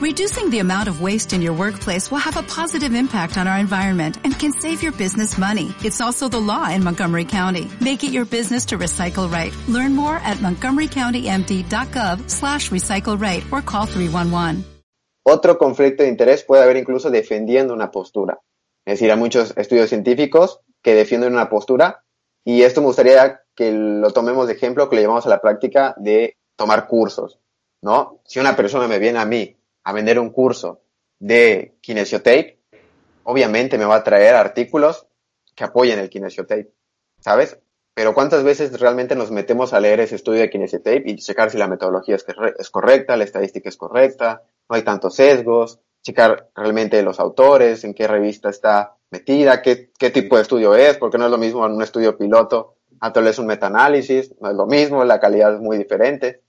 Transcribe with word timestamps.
Reducing 0.00 0.48
the 0.48 0.60
amount 0.60 0.88
of 0.88 1.02
waste 1.02 1.34
in 1.34 1.42
your 1.42 1.52
workplace 1.52 2.10
will 2.10 2.24
have 2.24 2.38
a 2.38 2.42
positive 2.42 2.94
impact 2.94 3.36
on 3.36 3.46
our 3.46 3.58
environment 3.58 4.16
and 4.24 4.32
can 4.32 4.50
save 4.50 4.82
your 4.82 4.92
business 4.92 5.36
money. 5.36 5.74
It's 5.84 6.00
also 6.00 6.26
the 6.26 6.40
law 6.40 6.70
in 6.70 6.82
Montgomery 6.82 7.26
County. 7.26 7.68
Make 7.82 8.02
it 8.02 8.10
your 8.10 8.24
business 8.24 8.64
to 8.68 8.78
recycle 8.78 9.30
right. 9.30 9.52
Learn 9.68 9.94
more 9.94 10.16
at 10.24 10.38
montgomerycountymd.gov 10.38 12.30
slash 12.30 12.70
recycle 12.70 13.20
right 13.20 13.44
or 13.52 13.60
call 13.60 13.84
311. 13.84 14.64
Otro 15.22 15.58
conflicto 15.58 16.02
de 16.02 16.08
interés 16.08 16.44
puede 16.44 16.62
haber 16.62 16.78
incluso 16.78 17.10
defendiendo 17.10 17.74
una 17.74 17.90
postura. 17.90 18.40
Es 18.86 18.94
decir, 18.94 19.10
hay 19.12 19.18
muchos 19.18 19.52
estudios 19.58 19.90
científicos 19.90 20.60
que 20.80 20.94
defienden 20.94 21.34
una 21.34 21.50
postura 21.50 22.04
y 22.42 22.62
esto 22.62 22.80
me 22.80 22.86
gustaría 22.86 23.42
que 23.54 23.70
lo 23.70 24.10
tomemos 24.12 24.46
de 24.46 24.54
ejemplo, 24.54 24.88
que 24.88 24.96
lo 24.96 25.02
llevamos 25.02 25.26
a 25.26 25.28
la 25.28 25.42
práctica 25.42 25.94
de 25.98 26.38
tomar 26.56 26.86
cursos, 26.88 27.38
¿no? 27.82 28.22
Si 28.24 28.40
una 28.40 28.56
persona 28.56 28.88
me 28.88 28.98
viene 28.98 29.18
a 29.18 29.26
mí 29.26 29.58
a 29.90 29.92
vender 29.92 30.18
un 30.18 30.30
curso 30.30 30.82
de 31.18 31.76
kinesiotape, 31.80 32.58
obviamente 33.24 33.76
me 33.76 33.84
va 33.84 33.96
a 33.96 34.04
traer 34.04 34.34
artículos 34.34 35.06
que 35.54 35.64
apoyen 35.64 35.98
el 35.98 36.08
kinesiotape, 36.08 36.72
¿sabes? 37.18 37.58
Pero 37.94 38.14
¿cuántas 38.14 38.44
veces 38.44 38.78
realmente 38.80 39.14
nos 39.14 39.30
metemos 39.30 39.72
a 39.72 39.80
leer 39.80 40.00
ese 40.00 40.16
estudio 40.16 40.40
de 40.40 40.50
kinesiotape 40.50 41.02
y 41.06 41.16
checar 41.16 41.50
si 41.50 41.58
la 41.58 41.68
metodología 41.68 42.16
es, 42.16 42.70
correcta, 42.70 43.16
la 43.16 43.24
estadística 43.24 43.68
es 43.68 43.76
correcta, 43.76 44.42
no 44.68 44.76
hay 44.76 44.82
tantos 44.82 45.16
sesgos, 45.16 45.80
checar 46.02 46.48
realmente 46.54 47.02
los 47.02 47.20
autores, 47.20 47.84
en 47.84 47.92
qué 47.92 48.06
revista 48.06 48.48
está 48.48 48.96
metida, 49.10 49.60
qué, 49.60 49.90
qué 49.98 50.10
tipo 50.10 50.36
de 50.36 50.42
estudio 50.42 50.74
es, 50.74 50.96
porque 50.96 51.18
no 51.18 51.26
es 51.26 51.30
lo 51.30 51.38
mismo 51.38 51.66
en 51.66 51.72
un 51.72 51.82
estudio 51.82 52.16
piloto 52.16 52.76
a 53.00 53.12
tal 53.12 53.24
vez 53.24 53.38
un 53.38 53.46
metaanálisis, 53.46 54.34
no 54.40 54.50
es 54.50 54.56
lo 54.56 54.66
mismo, 54.66 55.04
la 55.04 55.18
calidad 55.18 55.54
es 55.54 55.60
muy 55.60 55.78
diferente. 55.78 56.42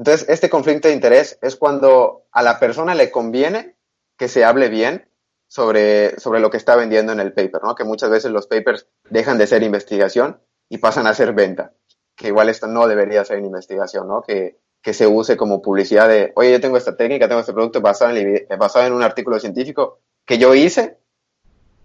Entonces, 0.00 0.30
este 0.30 0.48
conflicto 0.48 0.88
de 0.88 0.94
interés 0.94 1.38
es 1.42 1.56
cuando 1.56 2.22
a 2.32 2.42
la 2.42 2.58
persona 2.58 2.94
le 2.94 3.10
conviene 3.10 3.76
que 4.16 4.28
se 4.28 4.46
hable 4.46 4.70
bien 4.70 5.10
sobre, 5.46 6.18
sobre 6.18 6.40
lo 6.40 6.48
que 6.48 6.56
está 6.56 6.74
vendiendo 6.74 7.12
en 7.12 7.20
el 7.20 7.34
paper, 7.34 7.62
¿no? 7.62 7.74
Que 7.74 7.84
muchas 7.84 8.08
veces 8.08 8.30
los 8.30 8.46
papers 8.46 8.86
dejan 9.10 9.36
de 9.36 9.46
ser 9.46 9.62
investigación 9.62 10.40
y 10.70 10.78
pasan 10.78 11.06
a 11.06 11.12
ser 11.12 11.34
venta. 11.34 11.74
Que 12.16 12.28
igual 12.28 12.48
esto 12.48 12.66
no 12.66 12.88
debería 12.88 13.26
ser 13.26 13.40
investigación, 13.40 14.08
¿no? 14.08 14.22
Que, 14.22 14.58
que 14.80 14.94
se 14.94 15.06
use 15.06 15.36
como 15.36 15.60
publicidad 15.60 16.08
de, 16.08 16.32
oye, 16.34 16.52
yo 16.52 16.62
tengo 16.62 16.78
esta 16.78 16.96
técnica, 16.96 17.28
tengo 17.28 17.42
este 17.42 17.52
producto 17.52 17.82
basado 17.82 18.16
en, 18.16 18.46
basado 18.58 18.86
en 18.86 18.94
un 18.94 19.02
artículo 19.02 19.38
científico 19.38 20.00
que 20.24 20.38
yo 20.38 20.54
hice 20.54 20.96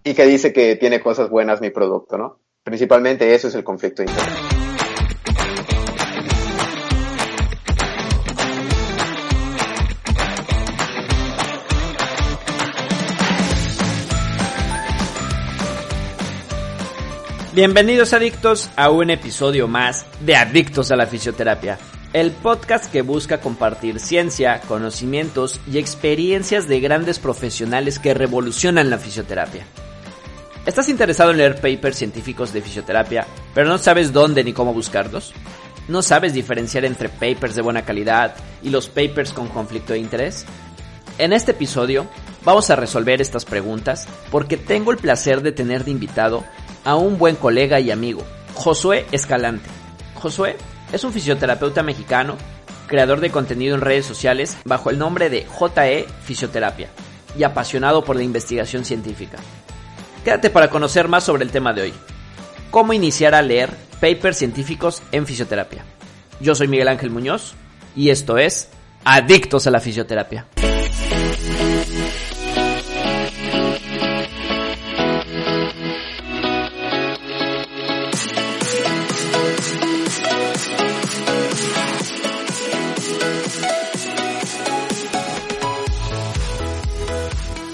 y 0.02 0.14
que 0.14 0.24
dice 0.24 0.54
que 0.54 0.76
tiene 0.76 1.02
cosas 1.02 1.28
buenas 1.28 1.60
mi 1.60 1.68
producto, 1.68 2.16
¿no? 2.16 2.40
Principalmente 2.62 3.34
eso 3.34 3.48
es 3.48 3.54
el 3.54 3.62
conflicto 3.62 4.02
de 4.02 4.08
interés. 4.08 4.55
Bienvenidos 17.56 18.12
adictos 18.12 18.68
a 18.76 18.90
un 18.90 19.08
episodio 19.08 19.66
más 19.66 20.04
de 20.20 20.36
Adictos 20.36 20.90
a 20.90 20.96
la 20.96 21.06
Fisioterapia, 21.06 21.78
el 22.12 22.30
podcast 22.32 22.92
que 22.92 23.00
busca 23.00 23.40
compartir 23.40 23.98
ciencia, 23.98 24.60
conocimientos 24.68 25.58
y 25.66 25.78
experiencias 25.78 26.68
de 26.68 26.80
grandes 26.80 27.18
profesionales 27.18 27.98
que 27.98 28.12
revolucionan 28.12 28.90
la 28.90 28.98
fisioterapia. 28.98 29.64
¿Estás 30.66 30.90
interesado 30.90 31.30
en 31.30 31.38
leer 31.38 31.58
papers 31.58 31.96
científicos 31.96 32.52
de 32.52 32.60
fisioterapia, 32.60 33.26
pero 33.54 33.66
no 33.66 33.78
sabes 33.78 34.12
dónde 34.12 34.44
ni 34.44 34.52
cómo 34.52 34.74
buscarlos? 34.74 35.32
¿No 35.88 36.02
sabes 36.02 36.34
diferenciar 36.34 36.84
entre 36.84 37.08
papers 37.08 37.54
de 37.54 37.62
buena 37.62 37.86
calidad 37.86 38.36
y 38.62 38.68
los 38.68 38.90
papers 38.90 39.32
con 39.32 39.48
conflicto 39.48 39.94
de 39.94 40.00
interés? 40.00 40.44
En 41.16 41.32
este 41.32 41.52
episodio 41.52 42.06
vamos 42.44 42.68
a 42.68 42.76
resolver 42.76 43.22
estas 43.22 43.46
preguntas 43.46 44.06
porque 44.30 44.58
tengo 44.58 44.90
el 44.90 44.98
placer 44.98 45.40
de 45.40 45.52
tener 45.52 45.86
de 45.86 45.92
invitado 45.92 46.44
a 46.86 46.94
un 46.94 47.18
buen 47.18 47.34
colega 47.34 47.80
y 47.80 47.90
amigo, 47.90 48.22
Josué 48.54 49.06
Escalante. 49.10 49.68
Josué 50.14 50.56
es 50.92 51.02
un 51.02 51.12
fisioterapeuta 51.12 51.82
mexicano, 51.82 52.36
creador 52.86 53.20
de 53.20 53.30
contenido 53.30 53.74
en 53.74 53.80
redes 53.80 54.06
sociales 54.06 54.56
bajo 54.64 54.90
el 54.90 54.98
nombre 54.98 55.28
de 55.28 55.44
JE 55.44 56.06
Fisioterapia 56.22 56.88
y 57.36 57.42
apasionado 57.42 58.04
por 58.04 58.14
la 58.14 58.22
investigación 58.22 58.84
científica. 58.84 59.38
Quédate 60.24 60.48
para 60.48 60.70
conocer 60.70 61.08
más 61.08 61.24
sobre 61.24 61.44
el 61.44 61.50
tema 61.50 61.72
de 61.72 61.82
hoy. 61.82 61.94
Cómo 62.70 62.92
iniciar 62.92 63.34
a 63.34 63.42
leer 63.42 63.70
papers 64.00 64.38
científicos 64.38 65.02
en 65.10 65.26
fisioterapia. 65.26 65.84
Yo 66.40 66.54
soy 66.54 66.68
Miguel 66.68 66.88
Ángel 66.88 67.10
Muñoz 67.10 67.54
y 67.96 68.10
esto 68.10 68.38
es 68.38 68.68
Adictos 69.04 69.66
a 69.66 69.72
la 69.72 69.80
Fisioterapia. 69.80 70.46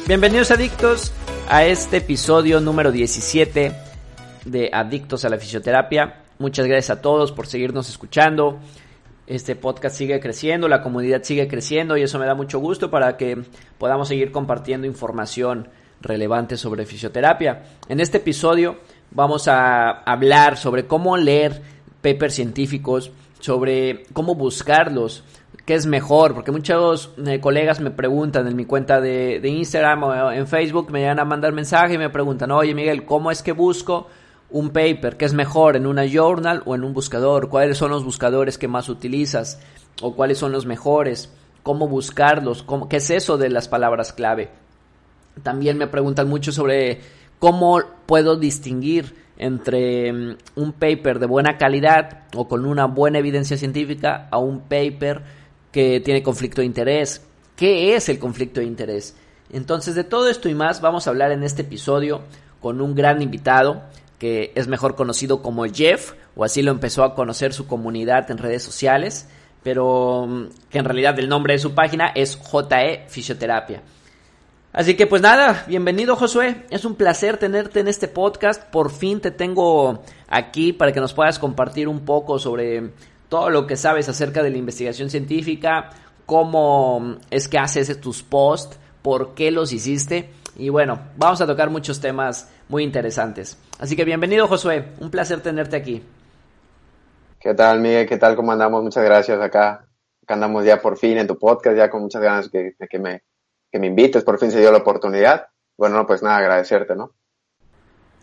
Bienvenidos 0.09 0.51
adictos 0.51 1.13
a 1.49 1.65
este 1.65 1.99
episodio 1.99 2.61
número 2.61 2.91
17 2.91 3.73
de 4.45 4.71
Adictos 4.73 5.25
a 5.25 5.29
la 5.29 5.39
Fisioterapia. 5.39 6.25
Muchas 6.41 6.67
gracias 6.67 6.99
a 6.99 7.01
todos 7.01 7.31
por 7.31 7.47
seguirnos 7.47 7.89
escuchando. 7.89 8.59
Este 9.29 9.55
podcast 9.55 9.97
sigue 9.97 10.19
creciendo, 10.19 10.67
la 10.67 10.83
comunidad 10.83 11.23
sigue 11.23 11.47
creciendo 11.47 11.97
y 11.97 12.03
eso 12.03 12.19
me 12.19 12.27
da 12.27 12.35
mucho 12.35 12.59
gusto 12.59 12.91
para 12.91 13.17
que 13.17 13.45
podamos 13.79 14.09
seguir 14.09 14.33
compartiendo 14.33 14.89
información 14.89 15.69
relevante 16.01 16.57
sobre 16.57 16.85
fisioterapia. 16.85 17.63
En 17.89 18.01
este 18.01 18.19
episodio 18.19 18.79
vamos 19.13 19.47
a 19.47 19.89
hablar 20.03 20.57
sobre 20.57 20.85
cómo 20.85 21.17
leer 21.17 21.63
papers 22.03 22.35
científicos, 22.35 23.13
sobre 23.39 24.03
cómo 24.13 24.35
buscarlos, 24.35 25.23
qué 25.65 25.75
es 25.75 25.87
mejor, 25.87 26.35
porque 26.35 26.51
muchos 26.51 27.11
eh, 27.25 27.41
colegas 27.41 27.81
me 27.81 27.91
preguntan 27.91 28.47
en 28.49 28.57
mi 28.57 28.65
cuenta 28.65 29.01
de, 29.01 29.41
Instagram 29.43 30.03
o 30.03 30.33
en 30.33 30.47
Facebook, 30.47 30.91
me 30.91 31.01
llegan 31.01 31.21
a 31.21 31.25
mandar 31.25 31.53
mensaje 31.53 31.95
y 31.95 31.99
me 31.99 32.11
preguntan, 32.11 32.51
oye 32.51 32.75
Miguel, 32.75 33.05
¿cómo 33.05 33.31
es 33.31 33.43
que 33.43 33.53
busco 33.53 34.09
un 34.51 34.71
paper? 34.71 35.17
¿Qué 35.17 35.25
es 35.25 35.35
mejor, 35.35 35.77
en 35.77 35.87
una 35.87 36.05
journal 36.07 36.63
o 36.67 36.75
en 36.75 36.85
un 36.85 36.93
buscador? 36.93 37.49
¿Cuáles 37.49 37.79
son 37.79 37.91
los 37.91 38.05
buscadores 38.05 38.59
que 38.59 38.69
más 38.69 38.89
utilizas? 38.89 39.61
¿O 40.01 40.15
cuáles 40.15 40.39
son 40.39 40.53
los 40.53 40.67
mejores? 40.67 41.33
¿Cómo 41.63 41.87
buscarlos? 41.87 42.67
¿Qué 42.89 42.97
es 42.97 43.11
eso 43.11 43.39
de 43.39 43.51
las 43.51 43.69
palabras 43.69 44.13
clave? 44.13 44.51
También 45.43 45.79
me 45.79 45.87
preguntan 45.87 46.29
mucho 46.29 46.53
sobre 46.53 47.01
cómo 47.39 47.81
puedo 48.07 48.37
distinguir 48.37 49.15
entre 49.39 50.13
mm, 50.13 50.37
un 50.57 50.73
paper 50.73 51.19
de 51.19 51.27
buena 51.27 51.57
calidad 51.57 52.25
o 52.37 52.49
con 52.49 52.67
una 52.67 52.87
buena 52.87 53.19
evidencia 53.19 53.57
científica 53.57 54.29
a 54.31 54.39
un 54.39 54.61
paper 54.61 55.23
que 55.73 56.01
tiene 56.01 56.23
conflicto 56.23 56.61
de 56.61 56.67
interés. 56.67 57.23
¿Qué 57.57 57.97
es 57.97 58.09
el 58.09 58.19
conflicto 58.19 58.61
de 58.61 58.67
interés? 58.67 59.17
Entonces, 59.51 59.95
de 59.95 60.05
todo 60.05 60.29
esto 60.29 60.49
y 60.49 60.55
más 60.55 60.81
vamos 60.81 61.07
a 61.07 61.11
hablar 61.11 61.33
en 61.33 61.43
este 61.43 61.63
episodio 61.63 62.23
con 62.61 62.81
un 62.81 62.95
gran 62.95 63.21
invitado 63.21 63.83
que 64.19 64.53
es 64.55 64.69
mejor 64.69 64.95
conocido 64.95 65.43
como 65.43 65.65
Jeff, 65.65 66.13
o 66.37 66.45
así 66.45 66.63
lo 66.63 66.71
empezó 66.71 67.03
a 67.03 67.17
conocer 67.17 67.53
su 67.53 67.67
comunidad 67.67 68.31
en 68.31 68.39
redes 68.39 68.63
sociales, 68.63 69.29
pero 69.65 70.27
mm, 70.29 70.47
que 70.71 70.79
en 70.79 70.85
realidad 70.85 71.19
el 71.19 71.29
nombre 71.29 71.55
de 71.55 71.59
su 71.59 71.75
página 71.75 72.13
es 72.15 72.37
JE 72.37 73.07
Fisioterapia. 73.09 73.83
Así 74.73 74.95
que 74.95 75.09
pues 75.09 75.21
nada, 75.21 75.65
bienvenido 75.67 76.15
Josué, 76.15 76.67
es 76.71 76.85
un 76.85 76.95
placer 76.95 77.37
tenerte 77.37 77.81
en 77.81 77.89
este 77.89 78.07
podcast, 78.07 78.63
por 78.71 78.93
fin 78.93 79.21
te 79.21 79.33
tengo 79.33 80.05
aquí 80.29 80.73
para 80.73 80.93
que 80.93 81.01
nos 81.01 81.13
puedas 81.13 81.41
compartir 81.41 81.89
un 81.89 82.05
poco 82.05 82.39
sobre 82.39 82.93
todo 83.33 83.49
lo 83.49 83.67
que 83.67 83.79
sabes 83.79 84.11
acerca 84.11 84.43
de 84.43 84.51
la 84.51 84.59
investigación 84.59 85.09
científica, 85.09 85.89
cómo 86.27 87.17
es 87.31 87.49
que 87.49 87.57
haces 87.57 87.99
tus 87.99 88.23
posts, 88.23 88.79
por 89.01 89.33
qué 89.33 89.51
los 89.51 89.73
hiciste. 89.73 90.29
Y 90.55 90.69
bueno, 90.69 91.01
vamos 91.17 91.41
a 91.41 91.47
tocar 91.47 91.71
muchos 91.71 91.99
temas 91.99 92.53
muy 92.69 92.83
interesantes. 92.83 93.57
Así 93.79 93.97
que 93.97 94.05
bienvenido 94.05 94.49
Josué, 94.49 94.85
un 95.01 95.11
placer 95.11 95.41
tenerte 95.41 95.77
aquí. 95.77 96.03
¿Qué 97.41 97.55
tal 97.55 97.81
Miguel? 97.81 98.07
¿Qué 98.07 98.19
tal? 98.19 98.37
¿Cómo 98.37 98.53
andamos? 98.53 98.83
Muchas 98.83 99.03
gracias 99.03 99.41
acá. 99.41 99.89
Acá 100.23 100.35
andamos 100.35 100.67
ya 100.67 100.83
por 100.83 100.99
fin 100.99 101.17
en 101.17 101.27
tu 101.27 101.39
podcast, 101.39 101.75
ya 101.75 101.89
con 101.89 102.03
muchas 102.03 102.21
ganas 102.21 102.53
de 102.53 102.75
que, 102.87 102.99
me, 102.99 103.23
que 103.71 103.79
me 103.79 103.87
invites, 103.87 104.25
por 104.25 104.39
fin 104.39 104.51
se 104.51 104.61
dio 104.61 104.71
la 104.71 104.79
oportunidad. 104.81 105.47
Bueno, 105.79 106.07
pues 106.07 106.23
nada, 106.23 106.37
agradecerte, 106.37 106.95
¿no? 106.95 107.15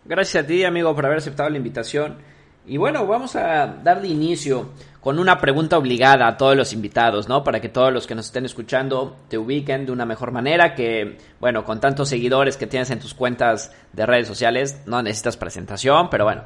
Gracias 0.05 0.43
a 0.43 0.47
ti, 0.47 0.63
amigo, 0.65 0.93
por 0.93 1.07
haber 1.07 1.17
aceptado 1.17 1.49
la 1.49 1.57
invitación. 1.57 2.38
Y 2.69 2.77
bueno, 2.77 3.07
vamos 3.07 3.35
a 3.35 3.65
darle 3.65 4.09
inicio 4.09 4.69
con 5.01 5.17
una 5.17 5.39
pregunta 5.39 5.75
obligada 5.75 6.27
a 6.27 6.37
todos 6.37 6.55
los 6.55 6.71
invitados, 6.71 7.27
¿no? 7.27 7.43
Para 7.43 7.59
que 7.59 7.67
todos 7.67 7.91
los 7.91 8.05
que 8.05 8.13
nos 8.13 8.27
estén 8.27 8.45
escuchando 8.45 9.15
te 9.27 9.39
ubiquen 9.39 9.87
de 9.87 9.91
una 9.91 10.05
mejor 10.05 10.31
manera, 10.31 10.75
que, 10.75 11.17
bueno, 11.39 11.65
con 11.65 11.79
tantos 11.79 12.09
seguidores 12.09 12.57
que 12.57 12.67
tienes 12.67 12.91
en 12.91 12.99
tus 12.99 13.15
cuentas 13.15 13.71
de 13.93 14.05
redes 14.05 14.27
sociales, 14.27 14.83
no 14.85 15.01
necesitas 15.01 15.35
presentación, 15.35 16.11
pero 16.11 16.25
bueno, 16.25 16.43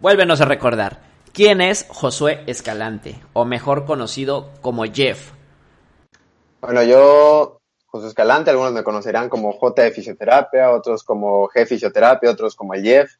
vuélvenos 0.00 0.40
a 0.40 0.46
recordar. 0.46 0.98
¿Quién 1.32 1.60
es 1.60 1.86
Josué 1.88 2.42
Escalante, 2.48 3.20
o 3.32 3.44
mejor 3.44 3.84
conocido 3.84 4.50
como 4.62 4.82
Jeff? 4.82 5.30
Bueno, 6.60 6.82
yo, 6.82 7.60
José 7.86 8.08
Escalante, 8.08 8.50
algunos 8.50 8.72
me 8.72 8.82
conocerán 8.82 9.28
como 9.28 9.52
J 9.52 9.80
de 9.80 9.92
Fisioterapia, 9.92 10.72
otros 10.72 11.04
como 11.04 11.48
G 11.50 11.68
Fisioterapia, 11.68 12.32
otros 12.32 12.56
como 12.56 12.72
Jeff. 12.72 13.12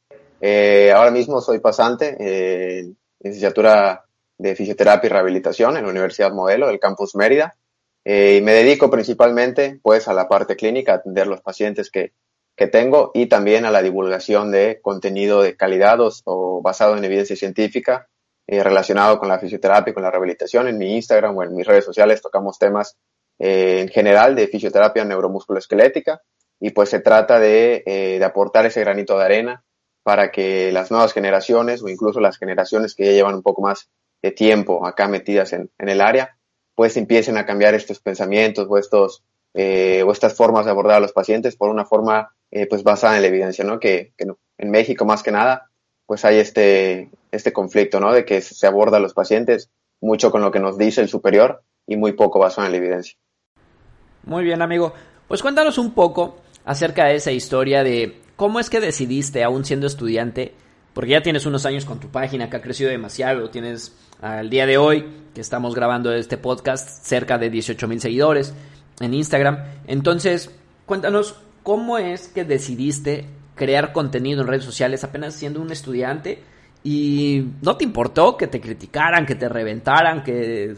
Eh, 0.45 0.91
ahora 0.91 1.13
mismo 1.13 1.41
soy 1.41 1.61
pasante 1.61 2.17
en 2.19 2.99
licenciatura 3.21 4.05
de 4.37 4.57
Fisioterapia 4.57 5.07
y 5.07 5.11
Rehabilitación 5.11 5.77
en 5.77 5.85
la 5.85 5.91
Universidad 5.91 6.33
Modelo 6.33 6.67
del 6.67 6.81
Campus 6.81 7.15
Mérida. 7.15 7.57
Eh, 8.05 8.39
y 8.39 8.43
me 8.43 8.53
dedico 8.53 8.91
principalmente 8.91 9.79
pues 9.81 10.09
a 10.09 10.13
la 10.13 10.29
parte 10.29 10.57
clínica, 10.57 10.93
a 10.93 10.97
atender 10.97 11.29
los 11.29 11.43
pacientes 11.43 11.93
que, 11.93 12.13
que 12.57 12.67
tengo 12.67 13.13
y 13.15 13.27
también 13.27 13.65
a 13.67 13.71
la 13.71 13.83
divulgación 13.83 14.51
de 14.51 14.81
contenido 14.83 15.43
de 15.43 15.57
calidad 15.57 15.99
o, 16.25 16.61
basado 16.61 16.97
en 16.97 17.05
evidencia 17.05 17.37
científica 17.37 18.09
eh, 18.49 18.65
relacionado 18.65 19.21
con 19.21 19.29
la 19.29 19.39
fisioterapia 19.39 19.93
y 19.93 19.95
con 19.95 20.03
la 20.03 20.11
rehabilitación. 20.11 20.67
En 20.67 20.77
mi 20.77 20.97
Instagram 20.97 21.37
o 21.37 21.45
en 21.45 21.55
mis 21.55 21.67
redes 21.69 21.85
sociales 21.85 22.21
tocamos 22.21 22.59
temas 22.59 22.97
eh, 23.39 23.79
en 23.83 23.89
general 23.89 24.35
de 24.35 24.49
fisioterapia 24.49 25.05
neuromusculoesquelética 25.05 26.21
y 26.59 26.71
pues 26.71 26.89
se 26.89 26.99
trata 26.99 27.39
de, 27.39 27.85
eh, 27.87 28.19
de 28.19 28.25
aportar 28.25 28.67
ese 28.67 28.81
granito 28.81 29.17
de 29.17 29.25
arena 29.25 29.65
para 30.03 30.31
que 30.31 30.73
las 30.73 30.91
nuevas 30.91 31.13
generaciones 31.13 31.83
o 31.83 31.89
incluso 31.89 32.21
las 32.21 32.39
generaciones 32.39 32.95
que 32.95 33.05
ya 33.07 33.13
llevan 33.13 33.37
un 33.37 33.43
poco 33.43 33.63
más 33.63 33.89
de 34.23 34.31
tiempo 34.31 34.87
acá 34.87 35.09
metidas 35.09 35.53
en, 35.53 35.71
el 35.79 36.01
área, 36.01 36.37
pues 36.75 36.97
empiecen 36.97 37.37
a 37.37 37.47
cambiar 37.47 37.75
estos 37.75 38.01
pensamientos 38.01 38.67
o 38.69 38.79
estos 38.79 39.25
eh, 39.55 40.03
o 40.07 40.13
estas 40.13 40.35
formas 40.35 40.65
de 40.65 40.71
abordar 40.71 40.97
a 40.97 41.01
los 41.01 41.13
pacientes 41.13 41.57
por 41.57 41.69
una 41.69 41.85
forma 41.85 42.35
eh, 42.51 42.67
pues 42.67 42.83
basada 42.83 43.17
en 43.17 43.23
la 43.23 43.29
evidencia, 43.29 43.65
¿no? 43.65 43.79
Que, 43.79 44.13
que 44.17 44.27
en 44.59 44.71
México 44.71 45.05
más 45.05 45.23
que 45.23 45.33
nada 45.33 45.71
pues 46.07 46.25
hay 46.25 46.39
este, 46.39 47.11
este 47.31 47.53
conflicto, 47.53 48.01
¿no? 48.01 48.13
De 48.13 48.25
que 48.25 48.41
se 48.41 48.67
aborda 48.67 48.99
a 48.99 49.01
los 49.01 49.15
pacientes 49.15 49.71
mucho 50.01 50.31
con 50.31 50.43
lo 50.43 50.51
que 50.51 50.61
nos 50.61 50.77
dice 50.77 51.01
el 51.01 51.09
superior 51.09 51.63
y 51.87 51.97
muy 51.97 52.13
poco 52.13 52.39
basado 52.39 52.67
en 52.67 52.73
la 52.73 52.79
evidencia. 52.79 53.17
Muy 54.25 54.45
bien, 54.45 54.63
amigo. 54.63 54.93
Pues 55.29 55.43
cuéntanos 55.43 55.79
un 55.79 55.95
poco 55.95 56.37
acerca 56.65 57.07
de 57.07 57.15
esa 57.17 57.33
historia 57.33 57.83
de 57.83 58.21
cómo 58.37 58.61
es 58.61 58.71
que 58.71 58.81
decidiste, 58.81 59.45
aún 59.45 59.65
siendo 59.65 59.87
estudiante, 59.87 60.55
porque 60.95 61.13
ya 61.13 61.23
tienes 61.23 61.47
unos 61.47 61.65
años 61.67 61.85
con 61.85 62.01
tu 62.01 62.09
página 62.09 62.51
que 62.51 62.57
ha 62.57 62.63
crecido 62.63 62.91
demasiado, 62.91 63.51
tienes 63.51 63.95
al 64.21 64.51
día 64.51 64.67
de 64.67 64.79
hoy, 64.79 65.07
que 65.35 65.41
estamos 65.41 65.75
grabando 65.75 66.13
este 66.13 66.37
podcast, 66.37 67.05
cerca 67.05 67.39
de 67.39 67.51
18 67.51 67.89
mil 67.89 68.01
seguidores 68.01 68.55
en 69.01 69.15
Instagram. 69.15 69.59
Entonces, 69.87 70.51
cuéntanos 70.87 71.37
cómo 71.63 71.99
es 71.99 72.29
que 72.29 72.45
decidiste 72.45 73.27
crear 73.55 73.93
contenido 73.93 74.43
en 74.43 74.49
redes 74.49 74.65
sociales 74.65 75.05
apenas 75.05 75.35
siendo 75.35 75.61
un 75.61 75.73
estudiante 75.73 76.43
y 76.85 77.45
no 77.63 77.77
te 77.77 77.85
importó 77.85 78.37
que 78.37 78.47
te 78.47 78.61
criticaran, 78.61 79.27
que 79.27 79.35
te 79.35 79.49
reventaran, 79.49 80.23
que 80.23 80.75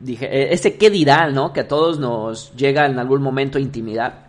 dije, 0.00 0.26
e-, 0.26 0.52
ese 0.52 0.76
qué 0.76 0.90
dirán, 0.90 1.34
¿no? 1.34 1.52
Que 1.52 1.60
a 1.60 1.68
todos 1.68 1.98
nos 1.98 2.54
llega 2.54 2.86
en 2.86 2.98
algún 2.98 3.22
momento 3.22 3.58
intimidar. 3.58 4.25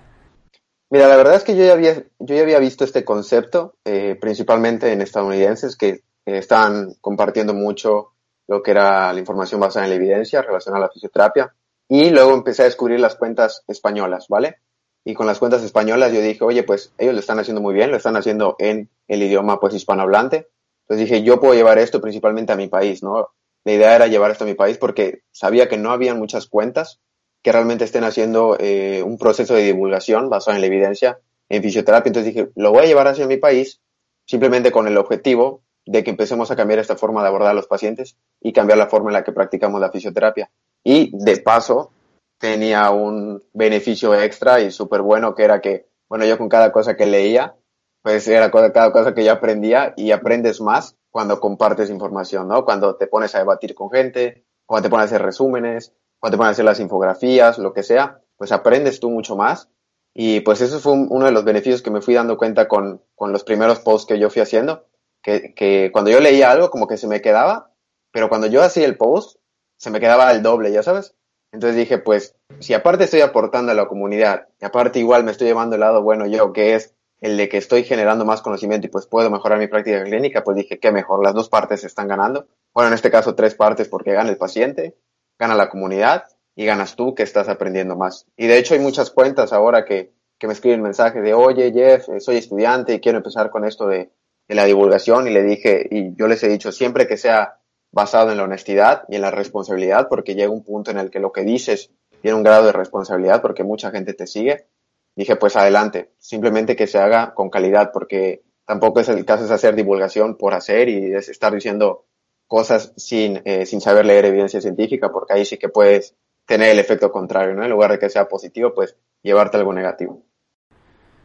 Mira, 0.90 1.08
la 1.10 1.18
verdad 1.18 1.36
es 1.36 1.44
que 1.44 1.56
yo 1.56 1.66
ya 1.66 1.74
había, 1.74 1.96
yo 2.20 2.36
ya 2.36 2.42
había 2.42 2.60
visto 2.60 2.86
este 2.86 3.04
concepto, 3.04 3.76
eh, 3.84 4.18
principalmente 4.20 4.92
en 4.94 5.02
estadounidenses 5.02 5.76
que 5.76 5.90
eh, 5.90 6.02
estaban 6.26 6.94
compartiendo 7.02 7.54
mucho 7.54 8.14
lo 8.48 8.64
que 8.64 8.72
era 8.72 9.12
la 9.12 9.20
información 9.20 9.60
basada 9.60 9.86
en 9.86 9.90
la 9.90 9.98
evidencia 9.98 10.42
relacionada 10.42 10.86
a 10.86 10.88
la 10.88 10.94
fisioterapia. 10.94 11.54
Y 11.90 12.10
luego 12.10 12.34
empecé 12.34 12.62
a 12.62 12.66
descubrir 12.66 13.02
las 13.02 13.16
cuentas 13.16 13.64
españolas, 13.68 14.28
¿vale? 14.30 14.58
Y 15.04 15.14
con 15.14 15.28
las 15.28 15.40
cuentas 15.40 15.62
españolas 15.64 16.14
yo 16.14 16.22
dije, 16.22 16.44
oye, 16.44 16.64
pues 16.64 16.94
ellos 16.98 17.14
lo 17.14 17.20
están 17.20 17.40
haciendo 17.40 17.62
muy 17.62 17.74
bien, 17.74 17.92
lo 17.92 17.98
están 17.98 18.16
haciendo 18.16 18.56
en 18.60 18.90
el 19.10 19.24
idioma 19.24 19.60
pues 19.60 19.74
hispanohablante. 19.74 20.48
Entonces 20.84 21.10
dije, 21.10 21.24
yo 21.24 21.40
puedo 21.40 21.54
llevar 21.54 21.80
esto 21.80 22.00
principalmente 22.00 22.54
a 22.54 22.58
mi 22.58 22.68
país, 22.68 23.04
¿no? 23.04 23.30
La 23.66 23.74
idea 23.74 23.96
era 23.96 24.08
llevar 24.08 24.32
esto 24.32 24.46
a 24.46 24.48
mi 24.48 24.54
país 24.54 24.78
porque 24.78 25.24
sabía 25.32 25.68
que 25.68 25.78
no 25.78 25.92
había 25.92 26.16
muchas 26.16 26.48
cuentas 26.48 27.02
que 27.42 27.52
realmente 27.52 27.86
estén 27.86 28.04
haciendo 28.04 28.58
eh, 28.60 29.04
un 29.04 29.18
proceso 29.18 29.54
de 29.54 29.64
divulgación 29.64 30.30
basado 30.30 30.56
en 30.56 30.62
la 30.62 30.68
evidencia 30.68 31.20
en 31.50 31.64
fisioterapia. 31.64 32.10
Entonces 32.10 32.34
dije, 32.34 32.50
lo 32.56 32.72
voy 32.72 32.84
a 32.84 32.88
llevar 32.88 33.08
hacia 33.08 33.28
mi 33.28 33.38
país 33.38 33.80
simplemente 34.26 34.72
con 34.72 34.88
el 34.88 34.98
objetivo 34.98 35.62
de 35.86 36.04
que 36.04 36.12
empecemos 36.12 36.52
a 36.52 36.56
cambiar 36.56 36.80
esta 36.80 36.98
forma 36.98 37.22
de 37.22 37.30
abordar 37.30 37.52
a 37.52 37.54
los 37.54 37.68
pacientes 37.68 38.18
y 38.42 38.52
cambiar 38.52 38.78
la 38.78 38.88
forma 38.88 39.10
en 39.10 39.14
la 39.14 39.24
que 39.24 39.32
practicamos 39.32 39.80
la 39.80 39.90
fisioterapia. 39.90 40.52
Y 40.84 41.12
de 41.14 41.38
paso, 41.38 41.92
tenía 42.38 42.92
un 42.92 43.44
beneficio 43.54 44.14
extra 44.14 44.60
y 44.60 44.72
súper 44.72 45.02
bueno 45.02 45.34
que 45.34 45.44
era 45.44 45.62
que, 45.62 45.88
bueno, 46.10 46.26
yo 46.26 46.38
con 46.38 46.50
cada 46.50 46.72
cosa 46.72 46.96
que 46.96 47.06
leía, 47.06 47.56
pues 48.02 48.28
era 48.28 48.52
cada 48.52 48.92
cosa 48.92 49.14
que 49.14 49.24
yo 49.24 49.32
aprendía 49.32 49.94
y 49.98 50.12
aprendes 50.12 50.62
más 50.62 50.96
cuando 51.10 51.40
compartes 51.40 51.90
información, 51.90 52.48
¿no? 52.48 52.64
Cuando 52.64 52.96
te 52.96 53.08
pones 53.08 53.34
a 53.36 53.40
debatir 53.40 53.74
con 53.74 53.90
gente, 53.90 54.46
cuando 54.66 54.88
te 54.88 54.90
pones 54.90 55.04
a 55.06 55.08
hacer 55.08 55.22
resúmenes, 55.24 55.94
cuando 56.20 56.38
te 56.38 56.44
a 56.44 56.50
hacer 56.50 56.66
las 56.66 56.80
infografías, 56.80 57.58
lo 57.58 57.74
que 57.74 57.84
sea, 57.84 58.22
pues 58.38 58.52
aprendes 58.52 59.00
tú 59.00 59.10
mucho 59.10 59.36
más. 59.36 59.70
Y 60.14 60.40
pues 60.42 60.62
eso 60.62 60.80
fue 60.80 60.94
uno 60.94 61.26
de 61.26 61.32
los 61.32 61.46
beneficios 61.46 61.82
que 61.82 61.92
me 61.92 62.02
fui 62.02 62.16
dando 62.16 62.38
cuenta 62.38 62.68
con, 62.68 63.02
con 63.16 63.32
los 63.32 63.44
primeros 63.44 63.80
posts 63.80 64.08
que 64.08 64.20
yo 64.20 64.30
fui 64.30 64.42
haciendo, 64.42 64.86
que, 65.22 65.54
que 65.54 65.92
cuando 65.92 66.10
yo 66.10 66.20
leía 66.20 66.50
algo 66.50 66.72
como 66.72 66.88
que 66.88 66.98
se 66.98 67.08
me 67.08 67.22
quedaba, 67.22 67.72
pero 68.12 68.30
cuando 68.30 68.48
yo 68.48 68.64
hacía 68.64 68.86
el 68.86 68.98
post, 68.98 69.38
se 69.78 69.92
me 69.92 70.00
quedaba 70.00 70.32
el 70.32 70.42
doble, 70.42 70.72
ya 70.72 70.82
sabes. 70.82 71.14
Entonces 71.52 71.78
dije, 71.78 72.00
pues, 72.00 72.36
si 72.60 72.74
aparte 72.74 73.04
estoy 73.04 73.22
aportando 73.22 73.72
a 73.72 73.76
la 73.76 73.88
comunidad, 73.88 74.48
y 74.60 74.66
aparte 74.66 75.00
igual 75.00 75.24
me 75.24 75.32
estoy 75.32 75.48
llevando 75.48 75.76
el 75.76 75.82
lado 75.82 76.02
bueno 76.02 76.26
yo, 76.26 76.52
que 76.52 76.74
es 76.76 76.96
el 77.22 77.38
de 77.38 77.50
que 77.50 77.58
estoy 77.58 77.84
generando 77.84 78.26
más 78.26 78.42
conocimiento 78.42 78.88
y 78.88 78.90
pues 78.90 79.08
puedo 79.08 79.30
mejorar 79.30 79.58
mi 79.58 79.68
práctica 79.68 80.04
clínica, 80.04 80.44
pues 80.44 80.58
dije, 80.58 80.80
qué 80.80 80.92
mejor, 80.92 81.24
las 81.24 81.34
dos 81.34 81.50
partes 81.50 81.84
están 81.84 82.08
ganando. 82.08 82.48
Bueno, 82.74 82.90
en 82.90 82.94
este 82.94 83.10
caso 83.10 83.34
tres 83.34 83.56
partes 83.56 83.88
porque 83.88 84.14
gana 84.14 84.30
el 84.30 84.38
paciente, 84.38 84.96
gana 85.40 85.56
la 85.56 85.70
comunidad 85.70 86.26
y 86.56 86.66
ganas 86.66 86.96
tú 86.96 87.14
que 87.14 87.24
estás 87.24 87.50
aprendiendo 87.50 87.96
más. 87.96 88.26
Y 88.36 88.48
de 88.48 88.58
hecho 88.58 88.74
hay 88.74 88.80
muchas 88.80 89.12
cuentas 89.12 89.54
ahora 89.54 89.86
que, 89.86 90.14
que 90.38 90.48
me 90.48 90.54
escriben 90.54 90.82
mensajes 90.82 91.22
de, 91.22 91.34
oye 91.34 91.72
Jeff, 91.72 92.10
eh, 92.10 92.20
soy 92.20 92.38
estudiante 92.38 92.94
y 92.94 93.00
quiero 93.00 93.20
empezar 93.20 93.50
con 93.50 93.64
esto 93.66 93.88
de, 93.88 94.12
de 94.48 94.56
la 94.56 94.66
divulgación 94.66 95.28
y 95.28 95.32
le 95.32 95.44
dije, 95.44 95.88
y 95.90 96.16
yo 96.16 96.28
les 96.28 96.42
he 96.44 96.48
dicho, 96.48 96.72
siempre 96.72 97.08
que 97.08 97.18
sea 97.18 97.60
basado 97.92 98.32
en 98.32 98.38
la 98.38 98.44
honestidad 98.44 99.04
y 99.10 99.16
en 99.16 99.22
la 99.22 99.32
responsabilidad, 99.32 100.08
porque 100.10 100.36
llega 100.36 100.52
un 100.52 100.64
punto 100.64 100.92
en 100.92 100.98
el 100.98 101.10
que 101.10 101.20
lo 101.20 101.32
que 101.32 101.44
dices 101.44 101.92
tiene 102.22 102.36
un 102.36 102.44
grado 102.44 102.66
de 102.66 102.72
responsabilidad 102.72 103.42
porque 103.42 103.64
mucha 103.64 103.92
gente 103.92 104.14
te 104.14 104.28
sigue. 104.28 104.68
Dije, 105.16 105.36
pues 105.36 105.56
adelante, 105.56 106.12
simplemente 106.18 106.76
que 106.76 106.88
se 106.88 107.00
haga 107.00 107.34
con 107.34 107.50
calidad, 107.50 107.92
porque 107.92 108.44
tampoco 108.66 109.00
es 109.00 109.10
el 109.10 109.26
caso 109.26 109.46
es 109.46 109.52
hacer 109.52 109.76
divulgación 109.76 110.38
por 110.38 110.54
hacer 110.54 110.90
y 110.90 111.14
es 111.14 111.30
estar 111.30 111.54
diciendo 111.54 112.06
cosas 112.48 112.94
sin, 112.98 113.42
eh, 113.46 113.66
sin 113.66 113.82
saber 113.82 114.06
leer 114.06 114.26
evidencia 114.26 114.62
científica, 114.62 115.12
porque 115.12 115.34
ahí 115.34 115.46
sí 115.46 115.58
que 115.58 115.70
puedes 115.70 116.16
tener 116.46 116.72
el 116.72 116.80
efecto 116.80 117.12
contrario, 117.12 117.54
¿no? 117.54 117.64
En 117.64 117.70
lugar 117.70 117.92
de 117.92 118.00
que 118.00 118.10
sea 118.10 118.28
positivo, 118.28 118.74
pues 118.74 118.96
llevarte 119.22 119.58
algo 119.58 119.74
negativo. 119.74 120.24